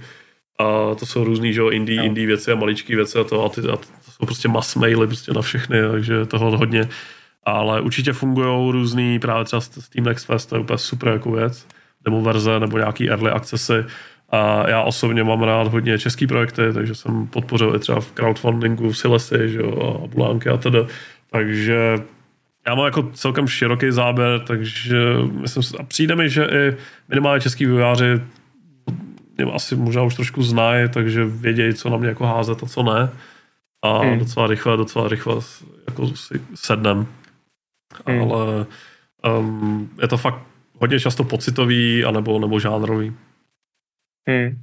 A 0.59 0.95
to 0.95 1.07
jsou 1.07 1.25
různý, 1.25 1.53
že 1.53 1.61
jo, 1.61 1.69
indie, 1.71 1.99
no. 1.99 2.05
indie 2.05 2.27
věci 2.27 2.53
a 2.53 2.55
maličké 2.55 2.97
věci 2.97 3.19
a 3.19 3.25
to, 3.25 3.45
a, 3.45 3.49
ty, 3.49 3.61
a 3.61 3.77
to 3.77 4.11
jsou 4.11 4.27
prostě 4.27 4.49
mass 4.49 4.75
maily 4.75 5.07
prostě 5.07 5.33
na 5.33 5.43
všechny, 5.43 5.79
takže 5.91 6.27
toho 6.27 6.57
hodně. 6.59 6.89
Ale 7.45 7.81
určitě 7.81 8.13
fungují 8.13 8.73
různý, 8.73 9.19
právě 9.19 9.45
třeba 9.45 9.61
Steam 9.61 10.05
Next 10.05 10.27
Fest, 10.27 10.49
to 10.49 10.57
je 10.57 10.61
úplně 10.61 10.79
super 10.79 11.09
jako 11.09 11.33
věc, 11.33 11.67
demo 12.05 12.23
verze 12.23 12.61
nebo 12.61 12.79
nějaký 12.79 13.11
early 13.11 13.31
accessy, 13.31 13.85
a 14.31 14.71
já 14.71 14.83
osobně 14.83 15.25
mám 15.25 15.43
rád 15.43 15.67
hodně 15.67 15.99
český 15.99 16.27
projekty, 16.27 16.63
takže 16.75 16.95
jsem 16.95 17.27
podpořil 17.27 17.75
i 17.77 17.79
třeba 17.79 18.01
v 18.01 18.13
crowdfundingu 18.13 18.93
Silesy, 18.93 19.49
že 19.49 19.59
jo, 19.59 20.03
a 20.05 20.07
Bulánky 20.07 20.49
a 20.49 20.57
tedy. 20.57 20.79
Takže 21.31 21.97
já 22.67 22.75
mám 22.75 22.85
jako 22.85 23.03
celkem 23.03 23.49
široký 23.49 23.91
záběr, 23.91 24.41
takže 24.41 24.97
myslím, 25.41 25.63
a 25.81 25.83
přijde 25.83 26.17
mi, 26.17 26.31
že 26.31 26.45
i 26.45 26.77
minimálně 27.09 27.41
český 27.41 27.67
vývojáři 27.67 28.21
asi 29.53 29.77
možná 29.77 30.03
už 30.03 30.15
trošku 30.15 30.43
znají, 30.43 30.89
takže 30.89 31.25
vědějí, 31.25 31.75
co 31.75 31.91
na 31.91 31.97
mě 31.97 32.09
jako 32.09 32.27
házet 32.27 32.63
a 32.63 32.67
co 32.67 32.83
ne. 32.83 33.11
A 33.83 33.99
hmm. 33.99 34.19
docela 34.19 34.47
rychle, 34.47 34.77
docela 34.77 35.09
rychle 35.09 35.35
jako 35.89 36.07
si 36.07 36.41
sednem. 36.55 37.07
Hmm. 38.07 38.23
Ale 38.23 38.67
um, 39.39 39.91
je 40.03 40.09
to 40.09 40.17
fakt 40.17 40.43
hodně 40.79 41.01
často 41.01 41.25
pocitový 41.25 42.05
anebo, 42.05 42.39
nebo 42.39 42.61
žánrový. 42.61 43.13
Hmm. 44.29 44.61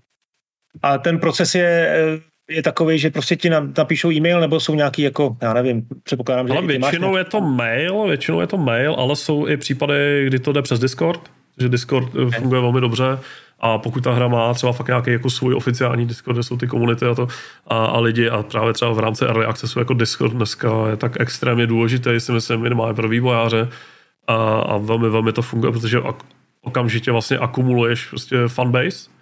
A 0.82 0.98
ten 0.98 1.20
proces 1.20 1.56
je, 1.56 1.90
eh, 1.92 2.54
je 2.54 2.64
takový, 2.64 3.00
že 3.00 3.10
prostě 3.10 3.36
ti 3.36 3.50
napíšou 3.78 4.12
e-mail, 4.12 4.40
nebo 4.40 4.60
jsou 4.60 4.76
nějaký 4.76 5.02
jako, 5.02 5.38
já 5.42 5.54
nevím, 5.54 5.88
předpokládám, 6.04 6.48
že 6.48 6.54
ale 6.54 6.68
většinou 6.68 7.12
máš... 7.12 7.18
je 7.18 7.24
to 7.24 7.42
mail, 7.42 8.08
většinou 8.08 8.42
je 8.42 8.48
to 8.48 8.58
mail, 8.58 8.94
ale 8.94 9.16
jsou 9.16 9.48
i 9.48 9.58
případy, 9.58 10.24
kdy 10.28 10.40
to 10.40 10.52
jde 10.52 10.62
přes 10.62 10.80
Discord, 10.80 11.32
že 11.60 11.70
Discord. 11.70 12.10
Eh, 12.16 12.40
funguje 12.40 12.62
velmi 12.62 12.82
dobře 12.82 13.20
a 13.60 13.78
pokud 13.78 14.04
ta 14.04 14.14
hra 14.14 14.28
má 14.28 14.54
třeba 14.54 14.72
fakt 14.72 14.88
nějaký 14.88 15.12
jako 15.12 15.30
svůj 15.30 15.56
oficiální 15.56 16.06
Discord, 16.06 16.36
kde 16.36 16.44
jsou 16.44 16.58
ty 16.58 16.68
komunity 16.68 17.06
a 17.06 17.16
to 17.16 17.28
a, 17.68 17.86
a 17.86 18.00
lidi 18.00 18.30
a 18.30 18.44
právě 18.44 18.74
třeba 18.74 18.94
v 18.94 19.00
rámci 19.00 19.26
Early 19.26 19.46
Accessu 19.46 19.80
jako 19.80 19.94
Discord 19.94 20.34
dneska 20.34 20.70
je 20.90 20.98
tak 20.98 21.12
extrémně 21.20 21.68
důležitý, 21.68 22.10
si 22.18 22.32
myslím, 22.32 22.62
minimálně 22.62 22.94
pro 22.94 23.10
vývojáře 23.10 23.70
a, 24.28 24.36
a 24.60 24.78
velmi, 24.78 25.10
velmi 25.10 25.34
to 25.34 25.42
funguje, 25.42 25.72
protože 25.72 26.00
okamžitě 26.62 27.12
vlastně 27.12 27.38
akumuluješ 27.38 28.06
prostě 28.06 28.38
fanbase 28.48 29.17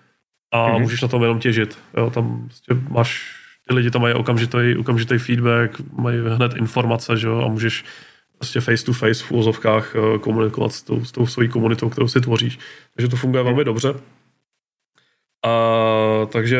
a 0.55 0.67
mm-hmm. 0.67 0.81
můžeš 0.81 1.01
na 1.01 1.07
tom 1.07 1.21
jenom 1.21 1.39
těžit. 1.39 1.77
Jo, 1.97 2.09
tam 2.09 2.43
prostě 2.45 2.73
máš, 2.89 3.35
ty 3.67 3.75
lidi 3.75 3.91
tam 3.91 4.01
mají 4.01 4.13
okamžitý, 4.13 4.75
okamžitý 4.79 5.17
feedback, 5.17 5.81
mají 5.97 6.19
hned 6.35 6.55
informace, 6.55 7.17
že 7.17 7.27
jo, 7.27 7.41
a 7.45 7.47
můžeš 7.47 7.85
prostě 8.37 8.61
face 8.61 8.85
to 8.85 8.93
face 8.93 9.23
v 9.23 9.31
úvozovkách 9.31 9.95
eh, 9.95 10.19
komunikovat 10.19 10.73
s 10.73 10.81
tou, 10.81 11.05
s 11.05 11.11
tou 11.11 11.27
svojí 11.27 11.49
komunitou, 11.49 11.89
kterou 11.89 12.07
si 12.07 12.21
tvoříš. 12.21 12.59
Takže 12.95 13.07
to 13.07 13.15
funguje 13.15 13.43
velmi 13.43 13.63
dobře. 13.63 13.93
A, 15.45 16.25
takže 16.25 16.59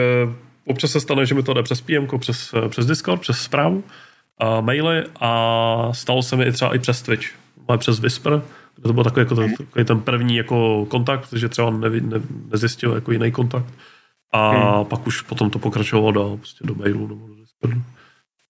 občas 0.66 0.92
se 0.92 1.00
stane, 1.00 1.26
že 1.26 1.36
mi 1.36 1.44
to 1.44 1.54
jde 1.54 1.64
přes 1.64 1.82
PM, 1.82 2.18
přes, 2.18 2.54
přes 2.70 2.86
Discord, 2.86 3.22
přes 3.22 3.40
zprávu, 3.40 3.84
a 4.38 4.62
maily 4.62 5.04
a 5.20 5.90
stalo 5.92 6.24
se 6.24 6.36
mi 6.36 6.46
i 6.46 6.52
třeba 6.52 6.76
i 6.76 6.80
přes 6.80 7.02
Twitch, 7.02 7.28
ale 7.68 7.78
přes 7.78 8.00
Whisper, 8.00 8.42
to 8.84 8.94
byl 8.94 9.04
takový, 9.04 9.22
jako 9.22 9.36
ten, 9.36 9.56
takový 9.56 9.86
ten 9.86 10.00
první 10.00 10.36
jako 10.36 10.86
kontakt, 10.86 11.34
že 11.34 11.50
třeba 11.50 11.70
ne, 11.70 11.90
ne, 11.90 12.22
nezjistil 12.52 12.94
jako 12.94 13.12
jiný 13.12 13.32
kontakt. 13.32 13.74
A 14.34 14.50
hmm. 14.50 14.86
pak 14.86 15.08
už 15.08 15.22
potom 15.22 15.50
to 15.50 15.60
pokračovalo 15.60 16.12
dál, 16.12 16.38
prostě 16.38 16.68
do 16.68 16.76
mailu 16.76 17.08
nebo 17.08 17.28
do 17.28 17.36
Discordu. 17.36 17.82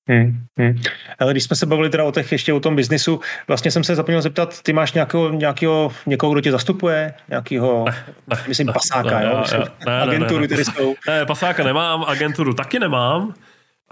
Hmm, 0.09 0.39
hmm. 0.59 0.81
Ale 1.19 1.33
když 1.33 1.43
jsme 1.43 1.55
se 1.55 1.65
bavili 1.65 1.89
teda 1.89 2.03
o 2.03 2.11
těch 2.11 2.31
ještě 2.31 2.53
o 2.53 2.59
tom 2.59 2.75
biznisu, 2.75 3.19
vlastně 3.47 3.71
jsem 3.71 3.83
se 3.83 3.95
zapomněl 3.95 4.21
zeptat, 4.21 4.61
ty 4.61 4.73
máš 4.73 4.93
nějakého, 4.93 5.29
nějakého 5.31 5.91
někoho, 6.05 6.31
kdo 6.31 6.41
tě 6.41 6.51
zastupuje? 6.51 7.13
Nějakého, 7.29 7.85
ne, 7.85 8.05
ne, 8.27 8.37
myslím, 8.47 8.67
ne, 8.67 8.73
pasáka, 8.73 9.19
ne, 9.19 9.25
jo? 9.25 9.43
Ne, 9.51 9.65
ne, 9.85 10.01
agenturu, 10.01 10.41
ne, 10.41 10.47
ne, 10.47 10.57
ne. 10.57 10.65
jsou. 10.65 10.95
Ne, 11.07 11.25
pasáka 11.25 11.63
nemám, 11.63 12.03
agenturu 12.03 12.53
taky 12.53 12.79
nemám. 12.79 13.33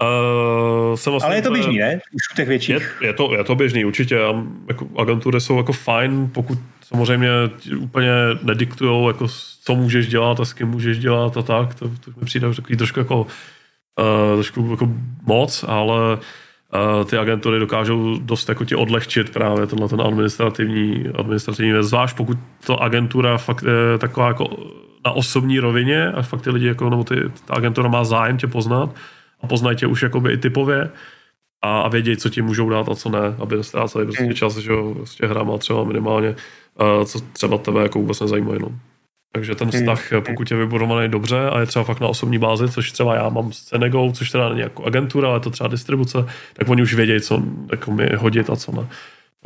Uh, 0.02 0.98
vlastně 1.10 1.26
Ale 1.26 1.36
je 1.36 1.42
to 1.42 1.50
běžný, 1.50 1.78
ne? 1.78 2.00
Už 2.12 2.32
u 2.32 2.36
těch 2.36 2.48
větších. 2.48 2.98
Je, 3.00 3.06
je, 3.06 3.12
to, 3.12 3.34
je 3.34 3.44
to 3.44 3.54
běžný, 3.54 3.84
určitě. 3.84 4.18
Jako 4.68 4.88
agentury 4.96 5.40
jsou 5.40 5.56
jako 5.56 5.72
fajn, 5.72 6.30
pokud 6.34 6.58
samozřejmě 6.82 7.28
úplně 7.78 8.10
nediktujou, 8.42 9.08
jako 9.08 9.26
co 9.64 9.74
můžeš 9.74 10.08
dělat 10.08 10.40
a 10.40 10.44
s 10.44 10.52
kým 10.52 10.68
můžeš 10.68 10.98
dělat 10.98 11.36
a 11.36 11.42
tak. 11.42 11.74
To, 11.74 11.88
to 11.88 12.10
mi 12.20 12.24
přijde 12.24 12.54
takový 12.54 12.76
trošku 12.76 12.98
jako 12.98 13.20
uh, 13.20 14.34
trošku 14.34 14.68
jako 14.70 14.88
moc, 15.26 15.64
ale 15.68 16.14
uh, 16.14 17.04
ty 17.04 17.18
agentury 17.18 17.58
dokážou 17.58 18.18
dost 18.18 18.48
jako 18.48 18.64
ti 18.64 18.74
odlehčit 18.74 19.30
právě 19.30 19.66
tenhle 19.66 19.88
ten 19.88 20.00
administrativní, 20.00 21.04
administrativní 21.18 21.72
věc, 21.72 21.86
zvlášť 21.86 22.16
pokud 22.16 22.38
to 22.66 22.82
agentura 22.82 23.38
fakt 23.38 23.62
je 23.62 23.98
taková 23.98 24.28
jako 24.28 24.48
na 25.06 25.12
osobní 25.12 25.58
rovině 25.58 26.12
a 26.12 26.22
fakt 26.22 26.42
ty 26.42 26.50
lidi 26.50 26.66
jako, 26.66 26.90
nebo 26.90 27.04
ty, 27.04 27.16
ta 27.44 27.54
agentura 27.54 27.88
má 27.88 28.04
zájem 28.04 28.38
tě 28.38 28.46
poznat 28.46 28.94
a 29.40 29.46
poznají 29.46 29.76
tě 29.76 29.86
už 29.86 30.02
jakoby 30.02 30.32
i 30.32 30.36
typově 30.36 30.90
a, 31.62 31.80
a 31.80 31.88
vědět, 31.88 32.20
co 32.20 32.28
ti 32.28 32.42
můžou 32.42 32.68
dát 32.68 32.88
a 32.88 32.94
co 32.94 33.08
ne, 33.08 33.34
aby 33.38 33.56
nestráceli 33.56 34.04
prostě 34.04 34.24
hmm. 34.24 34.34
čas, 34.34 34.56
že 34.56 34.72
jo, 34.72 34.94
prostě 34.94 35.26
hrama 35.26 35.58
třeba 35.58 35.84
minimálně, 35.84 36.28
uh, 36.28 37.04
co 37.04 37.20
třeba 37.20 37.58
tebe 37.58 37.82
jako 37.82 37.98
vůbec 37.98 38.20
nezajímají, 38.20 38.58
no. 38.62 38.78
Takže 39.32 39.54
ten 39.54 39.68
hmm. 39.68 39.80
vztah, 39.80 40.12
hmm. 40.12 40.22
pokud 40.22 40.50
je 40.50 40.56
vybudovaný 40.56 41.08
dobře 41.08 41.50
a 41.50 41.60
je 41.60 41.66
třeba 41.66 41.84
fakt 41.84 42.00
na 42.00 42.08
osobní 42.08 42.38
bázi, 42.38 42.68
což 42.68 42.92
třeba 42.92 43.14
já 43.14 43.28
mám 43.28 43.52
s 43.52 43.62
Cenegou, 43.62 44.12
což 44.12 44.30
teda 44.30 44.48
není 44.48 44.60
jako 44.60 44.84
agentura, 44.84 45.28
ale 45.28 45.40
to 45.40 45.50
třeba 45.50 45.68
distribuce, 45.68 46.18
tak 46.52 46.68
oni 46.68 46.82
už 46.82 46.94
vědějí, 46.94 47.20
co 47.20 47.42
jako 47.70 47.90
mi 47.92 48.10
hodit 48.16 48.50
a 48.50 48.56
co 48.56 48.72
ne. 48.72 48.88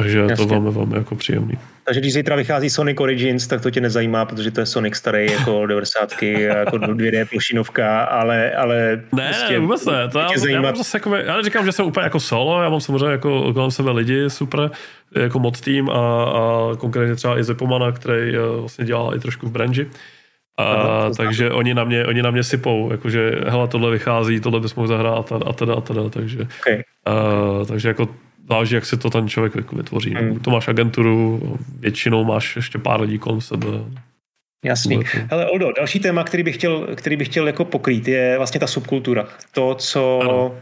Takže 0.01 0.18
Jasně. 0.18 0.36
to 0.36 0.46
velmi, 0.46 0.70
velmi 0.70 0.96
jako 0.96 1.14
příjemný. 1.14 1.55
Takže 1.84 2.01
když 2.01 2.12
zítra 2.12 2.36
vychází 2.36 2.70
Sonic 2.70 3.01
Origins, 3.01 3.46
tak 3.46 3.61
to 3.61 3.70
tě 3.70 3.80
nezajímá, 3.80 4.24
protože 4.24 4.51
to 4.51 4.61
je 4.61 4.66
Sonic 4.66 4.96
starý 4.96 5.32
jako 5.32 5.66
90 5.66 6.22
jako 6.22 6.76
2D 6.76 7.26
plošinovka, 7.26 8.05
ale, 8.05 8.51
ale 8.51 9.03
ne, 9.12 9.28
prostě 9.28 9.53
ne, 9.53 9.59
vůbec 9.59 9.86
ne. 9.86 10.09
To 10.09 10.18
já, 10.18 10.28
já, 10.49 10.61
mám 10.61 10.76
zase 10.76 10.96
jako, 10.96 11.16
já 11.16 11.36
neříkám, 11.36 11.64
že 11.64 11.72
jsem 11.72 11.86
úplně 11.86 12.05
jako 12.05 12.20
solo, 12.20 12.62
já 12.62 12.68
mám 12.68 12.80
samozřejmě 12.80 13.07
jako 13.07 13.53
kolem 13.53 13.70
sebe 13.70 13.90
lidi 13.90 14.30
super, 14.30 14.70
jako 15.16 15.38
mod 15.38 15.61
tým 15.61 15.90
a, 15.90 16.24
a 16.24 16.76
konkrétně 16.76 17.14
třeba 17.14 17.38
i 17.38 17.44
Zepomana, 17.44 17.92
který 17.92 18.36
eh, 18.36 18.61
vlastně 18.61 18.84
dělal 18.84 19.14
i 19.16 19.20
trošku 19.20 19.46
v 19.46 19.53
branži. 19.53 19.86
A, 20.57 20.64
Aha, 20.64 21.11
takže 21.16 21.51
oni 21.51 21.74
na, 21.74 21.84
mě, 21.84 22.07
oni 22.07 22.22
na 22.22 22.30
mě 22.30 22.42
sypou, 22.42 22.90
jakože 22.90 23.32
hele, 23.46 23.68
tohle 23.68 23.90
vychází, 23.90 24.40
tohle 24.40 24.61
bys 24.61 24.74
mohl 24.74 24.88
zahrát 24.88 25.32
a, 25.32 25.40
a 25.46 25.53
teda 25.53 25.74
a 25.74 25.80
teda, 25.80 26.09
takže, 26.09 26.46
okay. 26.61 26.82
a, 27.07 27.12
takže 27.64 27.88
jako 27.88 28.09
záleží, 28.49 28.74
jak 28.74 28.86
si 28.86 28.96
to 28.96 29.11
ten 29.11 29.28
člověk 29.28 29.55
jako 29.55 29.76
vytvoří. 29.76 30.14
Hmm. 30.14 30.40
To 30.40 30.51
máš 30.51 30.68
agenturu, 30.68 31.40
většinou 31.80 32.24
máš 32.24 32.57
ještě 32.57 32.78
pár 32.78 33.01
lidí 33.01 33.18
kolem 33.18 33.40
sebe. 33.40 33.66
Jasný. 34.64 35.01
Hele, 35.30 35.46
Oldo, 35.46 35.72
další 35.76 36.01
téma, 36.01 36.24
který 36.24 36.42
bych 36.42 36.55
chtěl, 36.55 36.88
který 36.94 37.16
bych 37.16 37.28
chtěl 37.28 37.46
jako 37.46 37.64
pokrýt, 37.64 38.09
je 38.09 38.36
vlastně 38.36 38.61
ta 38.61 38.66
subkultura. 38.66 39.26
To, 39.53 39.74
co 39.74 40.20
ano 40.20 40.55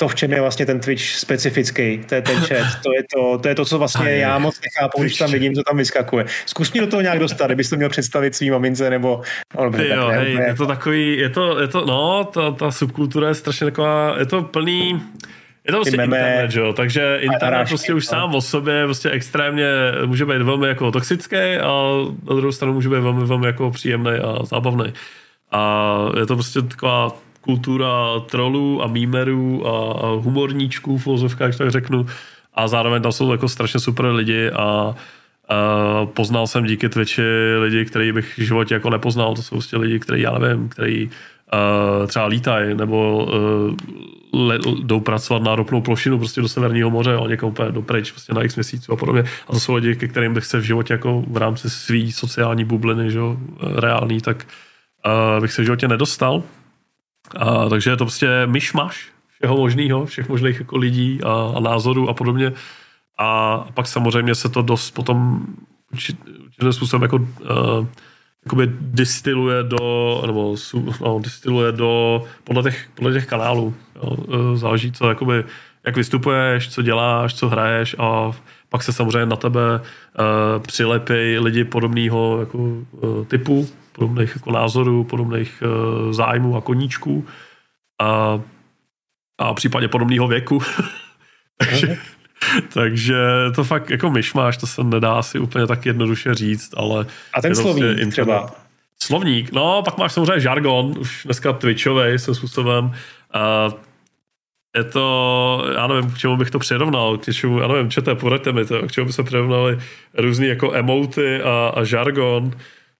to, 0.00 0.08
v 0.08 0.14
čem 0.14 0.32
je 0.32 0.40
vlastně 0.40 0.66
ten 0.66 0.80
Twitch 0.80 1.02
specifický, 1.02 2.00
to 2.08 2.14
je 2.14 2.22
ten 2.22 2.36
chat, 2.36 2.66
to 2.82 2.92
je 2.92 3.02
to, 3.14 3.38
to, 3.38 3.48
je 3.48 3.54
to 3.54 3.64
co 3.64 3.78
vlastně 3.78 4.06
Aj, 4.06 4.18
já 4.18 4.38
moc 4.38 4.60
nechápu, 4.60 5.00
když 5.00 5.18
tam 5.18 5.30
vidím, 5.30 5.54
co 5.54 5.62
tam 5.62 5.76
vyskakuje. 5.76 6.24
Zkus 6.46 6.72
mě 6.72 6.80
do 6.80 6.86
toho 6.86 7.02
nějak 7.02 7.18
dostat, 7.18 7.46
kdybys 7.46 7.70
to 7.70 7.76
měl 7.76 7.88
představit 7.88 8.34
svým 8.34 8.52
mamince, 8.52 8.90
nebo... 8.90 9.22
Oh, 9.54 9.76
Ty 9.76 9.88
jo, 9.88 10.06
hej, 10.08 10.32
je 10.32 10.54
to 10.54 10.66
takový, 10.66 11.18
je 11.18 11.28
to, 11.28 11.60
je 11.60 11.68
to 11.68 11.86
no, 11.86 12.24
ta, 12.24 12.50
ta 12.50 12.70
subkultura 12.70 13.28
je 13.28 13.34
strašně 13.34 13.64
taková, 13.64 14.16
je 14.18 14.26
to 14.26 14.42
plný, 14.42 15.02
je 15.66 15.72
to 15.72 15.78
prostě 15.78 15.96
meme, 15.96 16.18
internet, 16.18 16.54
jo? 16.54 16.72
takže 16.72 17.18
internet 17.20 17.68
prostě 17.68 17.94
už 17.94 18.06
no. 18.06 18.10
sám 18.10 18.34
o 18.34 18.40
sobě 18.40 18.84
prostě 18.84 19.10
extrémně 19.10 19.66
může 20.06 20.26
být 20.26 20.42
velmi 20.42 20.68
jako 20.68 20.90
toxický 20.90 21.36
a 21.36 21.72
na 22.28 22.36
druhou 22.36 22.52
stranu 22.52 22.74
může 22.74 22.88
být 22.88 23.00
velmi, 23.00 23.24
velmi 23.24 23.46
jako 23.46 23.70
příjemný 23.70 24.10
a 24.10 24.44
zábavný. 24.44 24.92
A 25.52 25.96
je 26.18 26.26
to 26.26 26.34
prostě 26.34 26.62
taková 26.62 27.10
kultura 27.40 28.20
trolů 28.30 28.82
a 28.82 28.86
mímerů 28.86 29.66
a, 29.66 29.92
a 29.92 30.10
humorníčků 30.10 30.98
v 30.98 31.06
vozovkách, 31.06 31.56
tak 31.56 31.70
řeknu. 31.70 32.06
A 32.54 32.68
zároveň 32.68 33.02
tam 33.02 33.12
jsou 33.12 33.32
jako 33.32 33.48
strašně 33.48 33.80
super 33.80 34.06
lidi 34.06 34.50
a 34.50 34.94
a 35.50 36.06
poznal 36.06 36.46
jsem 36.46 36.64
díky 36.64 36.88
Twitchi 36.88 37.22
lidi, 37.58 37.84
který 37.84 38.12
bych 38.12 38.38
v 38.38 38.42
životě 38.42 38.74
jako 38.74 38.90
nepoznal. 38.90 39.34
To 39.34 39.42
jsou 39.42 39.56
prostě 39.56 39.76
lidi, 39.76 39.98
kteří, 39.98 40.22
já 40.22 40.38
nevím, 40.38 40.68
který 40.68 41.10
uh, 41.54 42.06
třeba 42.06 42.26
lítají 42.26 42.74
nebo 42.74 43.24
uh, 43.24 44.46
le, 44.46 44.58
jdou 44.82 45.00
pracovat 45.00 45.42
na 45.42 45.54
ropnou 45.54 45.80
plošinu 45.80 46.18
prostě 46.18 46.40
do 46.40 46.48
Severního 46.48 46.90
moře, 46.90 47.16
a 47.16 47.28
někam 47.28 47.48
úplně 47.48 47.72
do 47.72 47.82
pryč, 47.82 48.10
prostě 48.10 48.34
na 48.34 48.42
x 48.42 48.56
měsíců 48.56 48.92
a 48.92 48.96
podobně. 48.96 49.24
A 49.48 49.52
to 49.52 49.60
jsou 49.60 49.74
lidi, 49.74 49.96
ke 49.96 50.08
kterým 50.08 50.34
bych 50.34 50.44
se 50.44 50.58
v 50.58 50.62
životě 50.62 50.94
jako 50.94 51.24
v 51.28 51.36
rámci 51.36 51.70
svý 51.70 52.12
sociální 52.12 52.64
bubliny, 52.64 53.10
že, 53.10 53.20
reálný, 53.74 54.20
tak 54.20 54.46
uh, 55.06 55.42
bych 55.42 55.52
se 55.52 55.62
v 55.62 55.64
životě 55.64 55.88
nedostal. 55.88 56.42
A, 57.36 57.68
takže 57.68 57.90
je 57.90 57.96
to 57.96 58.04
prostě 58.04 58.46
myšmaš 58.46 59.08
všeho 59.28 59.56
možného, 59.56 60.06
všech 60.06 60.28
možných 60.28 60.58
jako 60.58 60.76
lidí 60.76 61.20
a, 61.22 61.52
a 61.56 61.60
názorů 61.60 62.08
a 62.08 62.14
podobně. 62.14 62.52
A 63.18 63.58
pak 63.74 63.86
samozřejmě 63.86 64.34
se 64.34 64.48
to 64.48 64.62
dost 64.62 64.90
potom 64.90 65.46
určitým 65.92 66.72
způsobem 66.72 67.02
jako 67.02 67.16
uh, 67.16 67.86
jakoby 68.44 68.72
distiluje 68.80 69.62
do, 69.62 70.22
nebo 70.26 70.56
no, 71.00 71.18
distiluje 71.18 71.72
do, 71.72 72.24
podle 72.44 72.62
těch, 72.62 72.88
podle 72.94 73.12
těch 73.12 73.26
kanálů. 73.26 73.74
Jo. 73.96 74.16
E, 74.54 74.56
záleží, 74.56 74.92
co, 74.92 75.08
jakoby, 75.08 75.44
jak 75.86 75.96
vystupuješ, 75.96 76.68
co 76.68 76.82
děláš, 76.82 77.34
co 77.34 77.48
hraješ 77.48 77.96
a 77.98 78.32
pak 78.68 78.82
se 78.82 78.92
samozřejmě 78.92 79.26
na 79.26 79.36
tebe 79.36 79.80
uh, 79.80 80.62
přilepí 80.62 81.38
lidi 81.38 81.64
podobného 81.64 82.40
jako, 82.40 82.58
uh, 82.58 83.24
typu, 83.26 83.68
podobných 83.92 84.36
jako 84.36 84.52
názorů, 84.52 85.04
podobných 85.04 85.62
uh, 85.62 86.12
zájmů 86.12 86.56
a 86.56 86.60
koníčků 86.60 87.26
a, 88.00 88.40
a 89.38 89.54
případně 89.54 89.88
podobného 89.88 90.28
věku. 90.28 90.62
takže, 91.56 91.98
takže 92.74 93.16
to 93.54 93.64
fakt 93.64 93.90
jako 93.90 94.10
myšmáš, 94.10 94.56
to 94.56 94.66
se 94.66 94.84
nedá 94.84 95.22
si 95.22 95.38
úplně 95.38 95.66
tak 95.66 95.86
jednoduše 95.86 96.34
říct, 96.34 96.70
ale... 96.76 97.06
A 97.34 97.42
ten 97.42 97.54
slovník 97.54 97.84
prostě 97.84 98.06
třeba? 98.06 98.50
Slovník, 99.02 99.52
no, 99.52 99.82
pak 99.82 99.98
máš 99.98 100.12
samozřejmě 100.12 100.40
žargon, 100.40 100.94
už 100.98 101.22
dneska 101.24 101.52
twitchový 101.52 102.18
se 102.18 102.34
způsobem. 102.34 102.92
A 103.34 103.68
je 104.76 104.84
to, 104.84 105.66
já 105.74 105.86
nevím, 105.86 106.10
k 106.10 106.18
čemu 106.18 106.36
bych 106.36 106.50
to 106.50 106.58
přirovnal, 106.58 107.18
k 107.18 107.32
čemu, 107.32 107.58
já 107.58 107.68
nevím, 107.68 107.90
čete, 107.90 108.14
poraďte 108.14 108.52
mi 108.52 108.64
to, 108.64 108.82
k 108.82 108.92
čemu 108.92 109.06
by 109.06 109.12
se 109.12 109.22
přirovnali 109.22 109.78
různý 110.14 110.46
jako 110.46 110.74
emoty 110.74 111.42
a, 111.42 111.72
a 111.76 111.84
žargon 111.84 112.52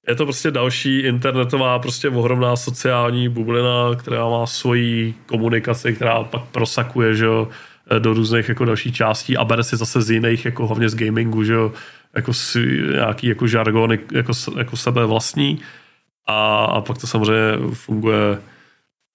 je 0.08 0.14
to 0.14 0.24
prostě 0.24 0.50
další 0.50 0.98
internetová, 0.98 1.78
prostě 1.78 2.08
ohromná 2.08 2.56
sociální 2.56 3.28
bublina, 3.28 3.94
která 3.96 4.28
má 4.28 4.46
svoji 4.46 5.14
komunikaci, 5.26 5.94
která 5.94 6.22
pak 6.22 6.42
prosakuje, 6.42 7.14
že 7.14 7.24
jo, 7.24 7.48
do 7.98 8.14
různých 8.14 8.48
jako 8.48 8.64
dalších 8.64 8.94
částí 8.94 9.36
a 9.36 9.44
bere 9.44 9.64
si 9.64 9.76
zase 9.76 10.02
z 10.02 10.10
jiných, 10.10 10.44
jako 10.44 10.66
hlavně 10.66 10.88
z 10.88 10.94
gamingu, 10.94 11.44
že 11.44 11.52
jo, 11.52 11.72
jako 12.14 12.32
si, 12.32 12.82
nějaký 12.92 13.26
jako 13.26 13.46
žargony, 13.46 13.98
jako, 14.12 14.32
jako 14.58 14.76
sebe 14.76 15.06
vlastní 15.06 15.60
a, 16.26 16.64
a 16.64 16.80
pak 16.80 16.98
to 16.98 17.06
samozřejmě 17.06 17.74
funguje 17.74 18.38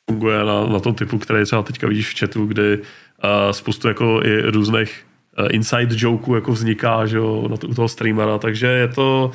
funguje 0.09 0.45
na, 0.45 0.65
na 0.65 0.79
tom 0.79 0.95
typu, 0.95 1.17
který 1.17 1.45
třeba 1.45 1.61
teďka 1.61 1.87
vidíš 1.87 2.09
v 2.09 2.19
chatu, 2.19 2.45
kdy 2.45 2.77
uh, 2.77 3.51
spoustu 3.51 3.87
jako 3.87 4.21
i 4.23 4.41
různých 4.41 5.05
uh, 5.39 5.47
inside 5.51 5.95
jokeů 5.97 6.35
jako 6.35 6.51
vzniká, 6.51 7.05
že 7.05 7.17
jo, 7.17 7.47
na 7.49 7.57
to, 7.57 7.67
u 7.67 7.73
toho 7.73 7.87
streamera, 7.87 8.37
takže 8.37 8.67
je 8.67 8.87
to 8.87 9.31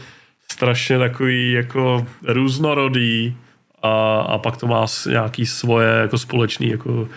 strašně 0.48 0.98
takový 0.98 1.52
jako 1.52 2.06
různorodý 2.26 3.36
a, 3.82 4.20
a 4.20 4.38
pak 4.38 4.56
to 4.56 4.66
má 4.66 4.86
nějaký 5.08 5.46
svoje 5.46 5.88
jako 5.88 6.18
společný 6.18 6.68
jako 6.68 7.08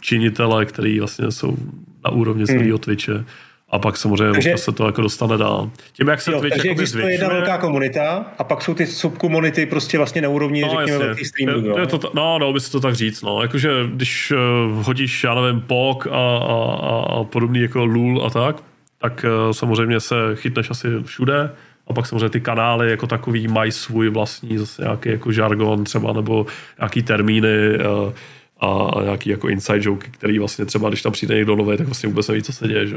činitele, 0.00 0.64
který 0.64 0.98
vlastně 0.98 1.30
jsou 1.30 1.56
na 2.04 2.10
úrovni 2.10 2.46
celého 2.46 2.64
hmm. 2.64 2.78
Twitche 2.78 3.24
a 3.70 3.78
pak 3.78 3.96
samozřejmě 3.96 4.32
takže, 4.32 4.56
se 4.56 4.72
to 4.72 4.86
jako 4.86 5.02
dostane 5.02 5.36
dál. 5.36 5.70
Tím, 5.92 6.08
jak 6.08 6.20
se 6.20 6.32
jo, 6.32 6.40
Twitch 6.40 6.56
takže 6.56 6.70
existuje 6.70 7.02
zvětšuje, 7.02 7.14
jedna 7.14 7.28
velká 7.28 7.58
komunita 7.58 8.26
a 8.38 8.44
pak 8.44 8.62
jsou 8.62 8.74
ty 8.74 8.86
subkomunity 8.86 9.66
prostě 9.66 9.98
vlastně 9.98 10.22
na 10.22 10.28
úrovni, 10.28 10.62
no, 10.62 10.68
řekněme, 10.68 10.98
velkých 10.98 11.26
streamů. 11.26 11.66
Je, 11.66 11.80
je 11.80 11.86
to, 11.86 12.00
no, 12.14 12.38
no, 12.38 12.52
by 12.52 12.60
se 12.60 12.72
to 12.72 12.80
tak 12.80 12.94
říct, 12.94 13.22
no. 13.22 13.42
Jakože, 13.42 13.70
když 13.94 14.32
uh, 14.32 14.86
hodíš, 14.86 15.24
já 15.24 15.34
nevím, 15.34 15.60
POK 15.60 16.06
a, 16.06 16.10
a, 16.10 16.78
a, 16.82 17.20
a 17.20 17.24
podobný 17.24 17.60
jako 17.60 17.84
LUL 17.84 18.26
a 18.26 18.30
tak, 18.30 18.62
tak 19.00 19.24
uh, 19.24 19.52
samozřejmě 19.52 20.00
se 20.00 20.14
chytneš 20.34 20.70
asi 20.70 20.88
všude 21.04 21.50
a 21.86 21.92
pak 21.92 22.06
samozřejmě 22.06 22.28
ty 22.28 22.40
kanály 22.40 22.90
jako 22.90 23.06
takový 23.06 23.48
mají 23.48 23.72
svůj 23.72 24.08
vlastní 24.08 24.58
zase 24.58 24.82
nějaký 24.82 25.08
jako 25.08 25.32
žargon 25.32 25.84
třeba 25.84 26.12
nebo 26.12 26.46
nějaký 26.78 27.02
termíny 27.02 27.78
uh, 27.78 28.12
a 28.60 28.90
nějaký 29.02 29.30
jako 29.30 29.48
inside 29.48 29.80
joke, 29.82 30.08
který 30.10 30.38
vlastně 30.38 30.64
třeba, 30.64 30.88
když 30.88 31.02
tam 31.02 31.12
přijde 31.12 31.34
někdo 31.34 31.56
nový, 31.56 31.76
tak 31.76 31.86
vlastně 31.86 32.08
vůbec 32.08 32.28
neví, 32.28 32.42
co 32.42 32.52
se 32.52 32.68
děje. 32.68 32.86
Že? 32.86 32.96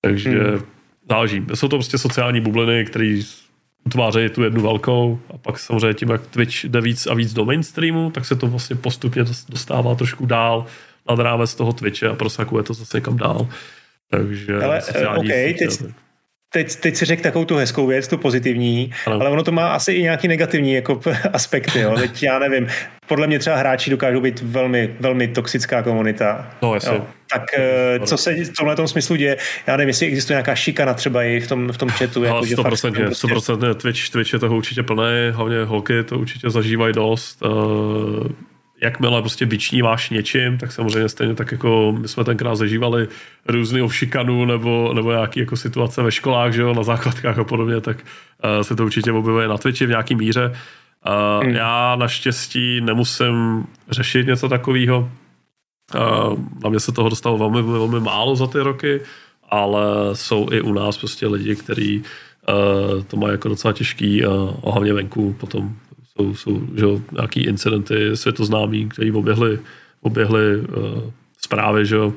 Takže 0.00 0.30
hmm. 0.30 0.62
záleží. 1.10 1.46
Jsou 1.54 1.68
to 1.68 1.76
prostě 1.76 1.98
sociální 1.98 2.40
bubliny, 2.40 2.84
které 2.84 3.20
utvářejí 3.86 4.28
tu 4.28 4.42
jednu 4.42 4.62
velkou 4.62 5.20
a 5.34 5.38
pak 5.38 5.58
samozřejmě 5.58 5.94
tím, 5.94 6.10
jak 6.10 6.26
Twitch 6.26 6.64
jde 6.64 6.80
víc 6.80 7.06
a 7.06 7.14
víc 7.14 7.32
do 7.32 7.44
mainstreamu, 7.44 8.10
tak 8.10 8.24
se 8.24 8.36
to 8.36 8.46
vlastně 8.46 8.76
postupně 8.76 9.24
dostává 9.48 9.94
trošku 9.94 10.26
dál 10.26 10.66
nad 11.10 11.18
rámec 11.18 11.54
toho 11.54 11.72
Twitche 11.72 12.08
a 12.08 12.14
prosakuje 12.14 12.62
to 12.62 12.74
zase 12.74 12.96
někam 12.96 13.16
dál. 13.16 13.48
Takže 14.10 14.62
Ale, 14.62 14.80
sociální 14.80 15.28
okay, 15.28 15.54
teď, 15.54 15.82
teď, 16.52 16.76
teď 16.76 16.96
si 16.96 17.04
řekl 17.04 17.22
takovou 17.22 17.44
tu 17.44 17.56
hezkou 17.56 17.86
věc, 17.86 18.08
tu 18.08 18.18
pozitivní, 18.18 18.90
ano. 19.06 19.20
ale 19.20 19.30
ono 19.30 19.42
to 19.42 19.52
má 19.52 19.68
asi 19.68 19.92
i 19.92 20.02
nějaký 20.02 20.28
negativní 20.28 20.72
jako 20.72 21.00
aspekty. 21.32 21.80
Jo. 21.80 21.94
Teď 21.98 22.22
já 22.22 22.38
nevím, 22.38 22.66
podle 23.06 23.26
mě 23.26 23.38
třeba 23.38 23.56
hráči 23.56 23.90
dokážou 23.90 24.20
být 24.20 24.42
velmi, 24.42 24.96
velmi 25.00 25.28
toxická 25.28 25.82
komunita. 25.82 26.50
No, 26.62 26.74
jasně. 26.74 26.94
Jo. 26.94 27.06
Tak 27.32 27.42
eh, 27.58 28.00
co 28.06 28.16
se 28.16 28.34
v 28.34 28.52
tomhle 28.58 28.76
tom 28.76 28.88
smyslu 28.88 29.16
děje? 29.16 29.36
Já 29.66 29.76
nevím, 29.76 29.88
jestli 29.88 30.06
existuje 30.06 30.34
nějaká 30.34 30.54
šikana 30.54 30.94
třeba 30.94 31.22
i 31.22 31.40
v 31.40 31.48
tom, 31.48 31.72
v 31.72 31.78
tom 31.78 31.88
chatu. 31.88 32.20
No, 32.20 32.26
jako, 32.26 32.40
100%, 32.40 32.62
fakt, 32.62 32.72
100%, 32.72 33.28
prostě... 33.28 33.52
Twitch, 33.74 34.08
Twitch 34.08 34.32
je 34.32 34.38
toho 34.38 34.56
určitě 34.56 34.82
plný, 34.82 35.30
hlavně 35.30 35.64
holky 35.64 36.02
to 36.02 36.18
určitě 36.18 36.50
zažívají 36.50 36.92
dost. 36.94 37.42
Uh, 37.42 38.26
jakmile 38.80 39.22
prostě 39.22 39.46
vyčníváš 39.46 40.10
něčím, 40.10 40.58
tak 40.58 40.72
samozřejmě 40.72 41.08
stejně 41.08 41.34
tak 41.34 41.52
jako 41.52 41.94
my 41.98 42.08
jsme 42.08 42.24
tenkrát 42.24 42.54
zažívali 42.54 43.08
různý 43.46 43.88
šikanu 43.90 44.44
nebo, 44.44 44.92
nebo 44.94 45.12
nějaký 45.12 45.40
jako 45.40 45.56
situace 45.56 46.02
ve 46.02 46.12
školách, 46.12 46.52
že 46.52 46.62
jo, 46.62 46.74
na 46.74 46.82
základkách 46.82 47.38
a 47.38 47.44
podobně, 47.44 47.80
tak 47.80 47.96
uh, 47.96 48.62
se 48.62 48.76
to 48.76 48.84
určitě 48.84 49.12
objevuje 49.12 49.48
na 49.48 49.58
Twitchi 49.58 49.86
v 49.86 49.88
nějaký 49.88 50.14
míře. 50.14 50.56
Uh, 51.06 51.44
hmm. 51.44 51.54
Já 51.54 51.96
naštěstí 51.96 52.80
nemusím 52.80 53.66
řešit 53.90 54.26
něco 54.26 54.48
takového. 54.48 55.10
Uh, 55.94 56.38
na 56.62 56.70
mě 56.70 56.80
se 56.80 56.92
toho 56.92 57.08
dostalo 57.08 57.38
velmi, 57.38 57.62
velmi 57.62 58.00
málo 58.00 58.36
za 58.36 58.46
ty 58.46 58.58
roky, 58.58 59.00
ale 59.50 59.82
jsou 60.12 60.48
i 60.52 60.60
u 60.60 60.72
nás 60.72 60.98
prostě 60.98 61.26
lidi, 61.26 61.56
kteří 61.56 62.02
uh, 62.48 63.02
to 63.02 63.16
mají 63.16 63.32
jako 63.32 63.48
docela 63.48 63.72
těžký 63.72 64.26
uh, 64.26 64.50
a 64.64 64.70
hlavně 64.70 64.92
venku 64.92 65.36
potom 65.40 65.76
jsou, 66.18 66.34
jsou 66.34 66.60
že 66.76 66.84
jo, 66.84 67.00
nějaký 67.12 67.44
incidenty 67.44 68.16
světoznámý, 68.16 68.88
které 68.88 69.12
oběhly, 69.12 69.58
oběhly 70.00 70.56
uh, 70.56 71.10
zprávy, 71.38 71.86
že 71.86 71.96
jo. 71.96 72.12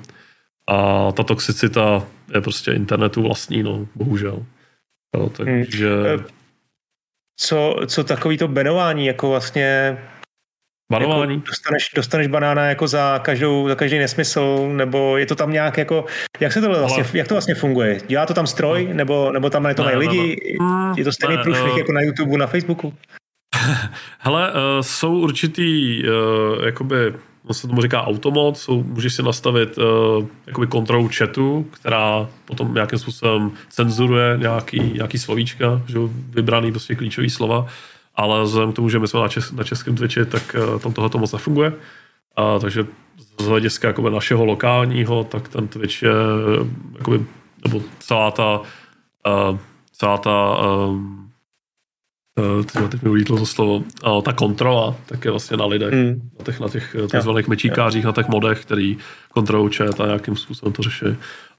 A 0.68 1.12
ta 1.12 1.24
toxicita 1.24 2.08
je 2.34 2.41
prostě 2.41 2.72
internetu 2.72 3.22
vlastní, 3.22 3.64
no, 3.64 3.88
bohužel. 3.95 4.45
Jo, 5.18 5.30
takže... 5.30 6.16
Hmm. 6.16 6.26
Co, 7.38 7.76
co 7.88 8.04
takový 8.04 8.38
to 8.38 8.47
benování, 8.47 9.06
jako 9.06 9.30
vlastně 9.30 9.97
Banování? 10.91 11.34
Jako 11.34 11.45
dostaneš, 11.47 11.91
dostaneš 11.95 12.28
banána 12.28 12.66
jako 12.66 12.88
za, 12.88 13.20
každou, 13.20 13.68
za 13.68 13.76
každý 13.76 13.97
nesmysl, 13.97 14.70
nebo 14.74 15.18
je 15.18 15.26
to 15.26 15.36
tam 15.36 15.52
nějak 15.52 15.78
jako, 15.78 16.06
jak 16.39 16.54
se 16.54 16.62
to 16.62 16.70
vlastně, 16.70 17.04
Ale... 17.04 17.12
jak 17.14 17.28
to 17.28 17.34
vlastně 17.34 17.56
funguje? 17.56 17.99
Dělá 18.08 18.26
to 18.26 18.34
tam 18.34 18.47
stroj, 18.47 18.88
no. 18.88 18.93
nebo, 18.93 19.32
nebo 19.32 19.49
tam 19.49 19.64
na 19.64 19.74
to 19.74 19.84
ne, 19.84 19.95
mají 19.95 19.97
lidi? 19.97 20.38
Ne, 20.62 20.66
ne. 20.66 20.93
Je 20.97 21.04
to 21.04 21.12
stejný 21.12 21.38
ne, 21.38 21.43
průšvih 21.43 21.74
ne, 21.74 21.80
jako 21.80 21.91
na 21.91 22.02
YouTube, 22.02 22.38
na 22.38 22.47
Facebooku? 22.47 22.93
Hele, 24.20 24.52
uh, 24.52 24.58
jsou 24.82 25.20
určitý, 25.20 26.04
uh, 26.04 26.66
jakoby, 26.66 27.14
no 27.47 27.54
se 27.54 27.68
tomu 27.68 27.82
říká 27.82 28.08
automod, 28.08 28.58
jsou, 28.58 28.84
můžeš 28.84 29.14
si 29.14 29.24
nastavit 29.24 29.78
uh, 29.78 29.84
jakoby 30.47 30.68
kontrolu 30.68 31.10
chatu, 31.18 31.68
která 31.72 32.28
potom 32.45 32.74
nějakým 32.74 32.99
způsobem 32.99 33.52
cenzuruje 33.70 34.38
nějaký, 34.38 34.80
nějaký 34.93 35.18
slovíčka, 35.18 35.82
že 35.88 35.97
vybraný 36.30 36.72
prostě 36.72 36.95
klíčový 36.95 37.30
slova, 37.30 37.68
ale 38.16 38.43
vzhledem 38.43 38.72
k 38.72 38.76
tomu, 38.76 38.89
že 38.89 38.99
my 38.99 39.08
jsme 39.08 39.20
na, 39.20 39.28
čes, 39.28 39.52
na 39.52 39.64
českém 39.64 39.95
Twitchi, 39.95 40.26
tak 40.26 40.56
uh, 40.60 40.80
tam 40.80 40.93
tohle 40.93 41.10
moc 41.18 41.34
nefunguje. 41.34 41.70
Uh, 41.70 42.62
takže 42.62 42.86
z 43.39 43.45
hlediska 43.45 43.88
jakoby 43.88 44.10
našeho 44.10 44.45
lokálního, 44.45 45.24
tak 45.24 45.49
ten 45.49 45.68
Twitch 45.68 46.04
je, 46.04 46.12
jakoby, 46.97 47.26
nebo 47.64 47.82
celá 47.99 48.32
ta, 48.32 48.60
uh, 48.60 49.58
celá 49.91 50.18
ta 50.18 50.58
um, 50.58 51.31
uh, 52.40 52.88
teď 52.90 53.02
mi 53.02 53.10
ulítlo 53.10 53.38
to 53.38 53.46
slovo, 53.46 53.76
uh, 53.76 54.22
ta 54.22 54.34
kontrola, 54.34 54.96
tak 55.06 55.26
je 55.26 55.32
vlastně 55.32 55.58
na 55.58 55.66
lidech, 55.66 55.94
mm. 55.94 56.30
na 56.40 56.46
těch, 56.46 56.60
na 56.60 56.70
těch 56.70 56.96
eh, 57.04 57.08
takzvaných 57.08 57.48
mečíkářích, 57.48 58.06
na 58.06 58.12
těch 58.12 58.28
modech, 58.28 58.62
který 58.62 58.98
kontrolují 59.30 59.74
chat 59.74 60.00
a 60.02 60.06
nějakým 60.06 60.36
způsobem 60.36 60.74
to 60.74 60.84
řeší. 60.84 61.06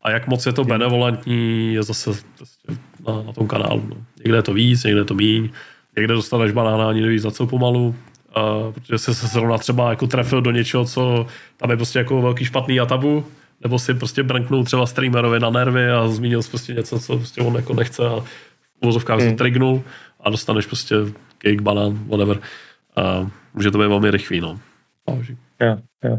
A 0.03 0.11
jak 0.11 0.27
moc 0.27 0.47
je 0.47 0.53
to 0.53 0.65
benevolentní, 0.65 1.75
je 1.75 1.83
zase 1.83 2.11
prostě 2.37 2.73
na, 3.09 3.23
na 3.23 3.33
tom 3.33 3.49
kanálu. 3.49 3.83
No. 3.89 3.97
Někde 4.25 4.39
je 4.39 4.43
to 4.43 4.55
víc, 4.55 4.85
někde 4.85 5.01
je 5.01 5.05
to 5.05 5.15
míň, 5.15 5.51
někde 5.97 6.15
dostaneš 6.15 6.53
banána 6.53 6.89
ani 6.89 7.01
nevíš 7.01 7.23
za 7.23 7.31
co 7.31 7.47
pomalu, 7.47 7.95
uh, 8.37 8.73
protože 8.73 8.99
se 8.99 9.13
zrovna 9.13 9.59
třeba 9.59 9.91
jako 9.91 10.07
trefil 10.07 10.43
do 10.43 10.51
něčeho, 10.51 10.85
co 10.85 11.27
tam 11.57 11.71
je 11.71 11.77
prostě 11.77 11.99
jako 11.99 12.23
velký 12.23 12.45
špatný 12.45 12.81
a 12.81 12.87
tabu, 12.87 13.25
nebo 13.63 13.79
si 13.79 13.95
prostě 13.95 14.23
brnknul 14.23 14.65
třeba 14.65 14.87
streamerovi 14.87 15.41
na 15.41 15.51
nervy 15.51 15.91
a 15.91 16.09
zmínil 16.09 16.41
prostě 16.51 16.75
něco, 16.75 17.01
co 17.01 17.17
prostě 17.17 17.41
on 17.41 17.55
jako 17.55 17.75
nechce 17.75 18.07
a 18.07 18.21
v 18.21 18.83
uvozovkách 18.83 19.21
hmm. 19.21 19.37
trignul 19.37 19.83
a 20.23 20.31
dostaneš 20.31 20.67
prostě 20.67 20.95
cake, 21.39 21.61
banán, 21.61 22.05
whatever. 22.09 22.41
A 22.97 23.31
může 23.55 23.71
to 23.71 23.79
být 23.79 23.89
velmi 23.89 24.11
rychlý, 24.11 24.41
no. 24.41 24.61
Jo, 25.61 25.79
jo. 26.05 26.19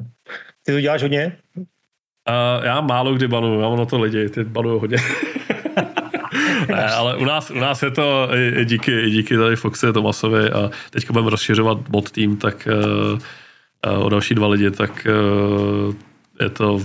Ty 0.63 0.71
to 0.71 0.81
děláš 0.81 1.01
hodně? 1.01 1.37
Uh, 1.57 2.65
já 2.65 2.81
málo 2.81 3.13
kdy 3.13 3.27
banuju, 3.27 3.61
já 3.61 3.69
mám 3.69 3.77
na 3.77 3.85
to 3.85 3.99
lidi, 4.01 4.29
ty 4.29 4.43
banuju 4.43 4.79
hodně. 4.79 4.97
ne, 6.67 6.89
ale 6.89 7.17
u 7.17 7.25
nás, 7.25 7.51
u 7.51 7.59
nás 7.59 7.83
je 7.83 7.91
to 7.91 8.29
i 8.59 8.65
díky, 8.65 9.01
i 9.01 9.09
díky 9.09 9.37
tady 9.37 9.55
Foxy 9.55 9.93
Tomasovi 9.93 10.49
a 10.49 10.71
teď 10.89 11.11
budeme 11.11 11.29
rozšiřovat 11.29 11.89
mod 11.89 12.11
tým, 12.11 12.37
tak 12.37 12.67
uh, 12.71 13.19
uh, 13.97 14.05
o 14.05 14.09
další 14.09 14.35
dva 14.35 14.47
lidi, 14.47 14.71
tak 14.71 15.07
uh, 15.09 15.95
je 16.41 16.49
to 16.49 16.79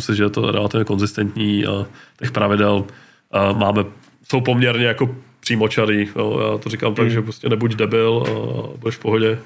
myslím, 0.00 0.16
že 0.16 0.22
je 0.22 0.30
to 0.30 0.50
relativně 0.50 0.84
konzistentní 0.84 1.66
a 1.66 1.86
těch 2.18 2.32
pravidel 2.32 2.74
uh, 2.74 3.58
máme, 3.58 3.84
jsou 4.28 4.40
poměrně 4.40 4.86
jako 4.86 5.16
přímočarý. 5.44 6.08
Jo. 6.16 6.40
Já 6.52 6.58
to 6.58 6.68
říkám 6.68 6.90
mm. 6.90 6.94
tak, 6.94 7.04
hmm. 7.04 7.14
že 7.14 7.22
prostě 7.22 7.48
nebuď 7.48 7.74
debil 7.74 8.24
a 8.26 8.76
budeš 8.76 8.96
v 8.96 9.00
pohodě. 9.00 9.38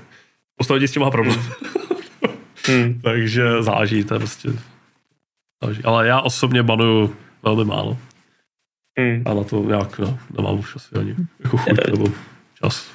Postavit 0.56 0.88
s 0.88 0.92
tím 0.92 1.02
má 1.02 1.10
problém. 1.10 1.38
mm. 2.68 3.00
Takže 3.00 3.62
záží, 3.62 4.04
to 4.04 4.14
je 4.14 4.18
prostě 4.18 4.48
záží. 5.64 5.84
Ale 5.84 6.06
já 6.06 6.20
osobně 6.20 6.62
banuju 6.62 7.16
velmi 7.42 7.64
málo. 7.64 7.98
Mm. 9.00 9.22
A 9.26 9.34
na 9.34 9.44
to 9.44 9.64
nějak 9.64 9.98
no, 9.98 10.18
nemám 10.36 10.58
už 10.58 10.76
asi 10.76 10.94
ani 10.94 11.14
jako 11.44 11.56
chuť 11.56 11.90
nebo 11.90 12.06
čas. 12.62 12.90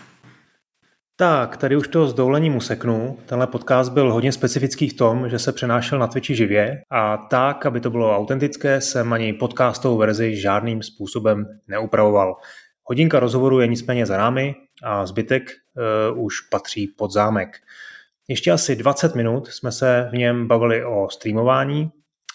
Tak, 1.16 1.58
tady 1.58 1.76
už 1.76 1.88
to 1.88 2.08
s 2.08 2.14
dovolením 2.14 2.56
useknu. 2.56 3.18
Tenhle 3.26 3.48
podcast 3.48 3.92
byl 3.92 4.14
hodně 4.14 4.32
specifický 4.32 4.90
v 4.90 4.94
tom, 4.94 5.30
že 5.30 5.40
se 5.40 5.52
přenášel 5.52 6.00
na 6.00 6.08
Twitchi 6.08 6.36
živě 6.36 6.82
a 6.92 7.18
tak, 7.18 7.66
aby 7.66 7.80
to 7.80 7.90
bylo 7.90 8.18
autentické, 8.18 8.82
jsem 8.82 9.14
ani 9.14 9.34
podcastovou 9.34 9.98
verzi 9.98 10.36
žádným 10.36 10.82
způsobem 10.82 11.46
neupravoval. 11.68 12.36
Hodinka 12.84 13.20
rozhovoru 13.20 13.60
je 13.60 13.68
nicméně 13.68 14.06
za 14.06 14.18
námi 14.18 14.56
a 14.84 15.06
zbytek 15.06 15.44
uh, 16.14 16.24
už 16.24 16.42
patří 16.42 16.88
pod 16.88 17.12
zámek. 17.12 17.58
Ještě 18.28 18.52
asi 18.52 18.76
20 18.76 19.16
minut 19.16 19.48
jsme 19.48 19.72
se 19.72 20.10
v 20.12 20.18
něm 20.18 20.48
bavili 20.48 20.86
o 20.86 21.10
streamování, 21.10 21.92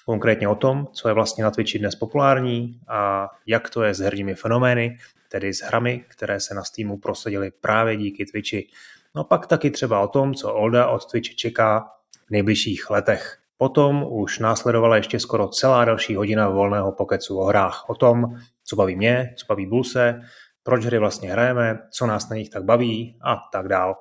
konkrétně 0.07 0.49
o 0.49 0.55
tom, 0.55 0.87
co 0.93 1.09
je 1.09 1.15
vlastně 1.15 1.45
na 1.45 1.51
Twitchi 1.51 1.79
dnes 1.79 1.95
populární 1.95 2.81
a 2.89 3.29
jak 3.47 3.71
to 3.71 3.83
je 3.83 3.95
s 3.95 3.99
herními 3.99 4.35
fenomény, 4.35 4.99
tedy 5.29 5.55
s 5.55 5.61
hrami, 5.61 6.05
které 6.09 6.41
se 6.41 6.55
na 6.55 6.65
Steamu 6.65 6.99
prosadily 6.99 7.51
právě 7.61 7.97
díky 7.97 8.25
Twitchi. 8.25 8.69
No 9.15 9.25
pak 9.25 9.47
taky 9.47 9.71
třeba 9.71 10.01
o 10.01 10.09
tom, 10.09 10.35
co 10.35 10.55
Olda 10.55 10.87
od 10.87 11.11
Twitchi 11.11 11.37
čeká 11.37 11.91
v 12.27 12.31
nejbližších 12.31 12.91
letech. 12.91 13.39
Potom 13.57 14.07
už 14.09 14.39
následovala 14.39 14.97
ještě 14.97 15.21
skoro 15.21 15.49
celá 15.49 15.85
další 15.85 16.15
hodina 16.15 16.49
volného 16.49 16.93
pokecu 16.93 17.39
o 17.39 17.45
hrách. 17.45 17.85
O 17.89 17.95
tom, 17.95 18.25
co 18.69 18.77
baví 18.77 18.97
mě, 18.97 19.35
co 19.37 19.47
baví 19.49 19.67
Bulse, 19.67 20.21
proč 20.63 20.85
hry 20.85 20.99
vlastně 20.99 21.33
hrajeme, 21.33 21.79
co 21.91 22.07
nás 22.07 22.29
na 22.29 22.37
nich 22.37 22.51
tak 22.51 22.65
baví 22.65 23.19
a 23.25 23.37
tak 23.53 23.69
dál. 23.69 23.95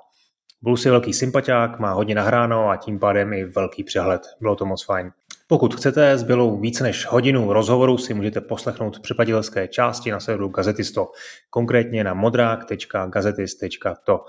Bulls 0.62 0.86
je 0.86 0.92
velký 0.92 1.14
sympatiák, 1.14 1.80
má 1.80 1.94
hodně 1.94 2.16
nahráno 2.16 2.70
a 2.70 2.78
tím 2.78 3.00
pádem 3.00 3.34
i 3.34 3.46
velký 3.46 3.84
přehled. 3.84 4.22
Bylo 4.42 4.56
to 4.56 4.66
moc 4.66 4.86
fajn. 4.86 5.12
Pokud 5.48 5.76
chcete 5.76 6.18
zbylou 6.18 6.60
více 6.60 6.84
než 6.84 7.06
hodinu 7.06 7.54
rozhovoru 7.54 7.98
si 7.98 8.14
můžete 8.14 8.42
poslechnout 8.42 8.98
v 8.98 9.02
přeplatitelské 9.02 9.68
části 9.68 10.12
na 10.12 10.20
serveru 10.20 10.50
Gazetisto, 10.50 11.12
konkrétně 11.50 12.04
na 12.04 12.14
modrák.gazetist.to. 12.14 14.20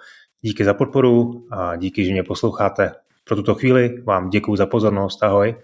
Díky 0.41 0.64
za 0.64 0.74
podporu 0.74 1.47
a 1.51 1.76
díky, 1.76 2.05
že 2.05 2.12
mě 2.12 2.22
posloucháte. 2.22 2.93
Pro 3.24 3.36
tuto 3.36 3.55
chvíli 3.55 4.03
vám 4.03 4.30
děkuji 4.30 4.57
za 4.57 4.66
pozornost. 4.66 5.22
Ahoj. 5.22 5.55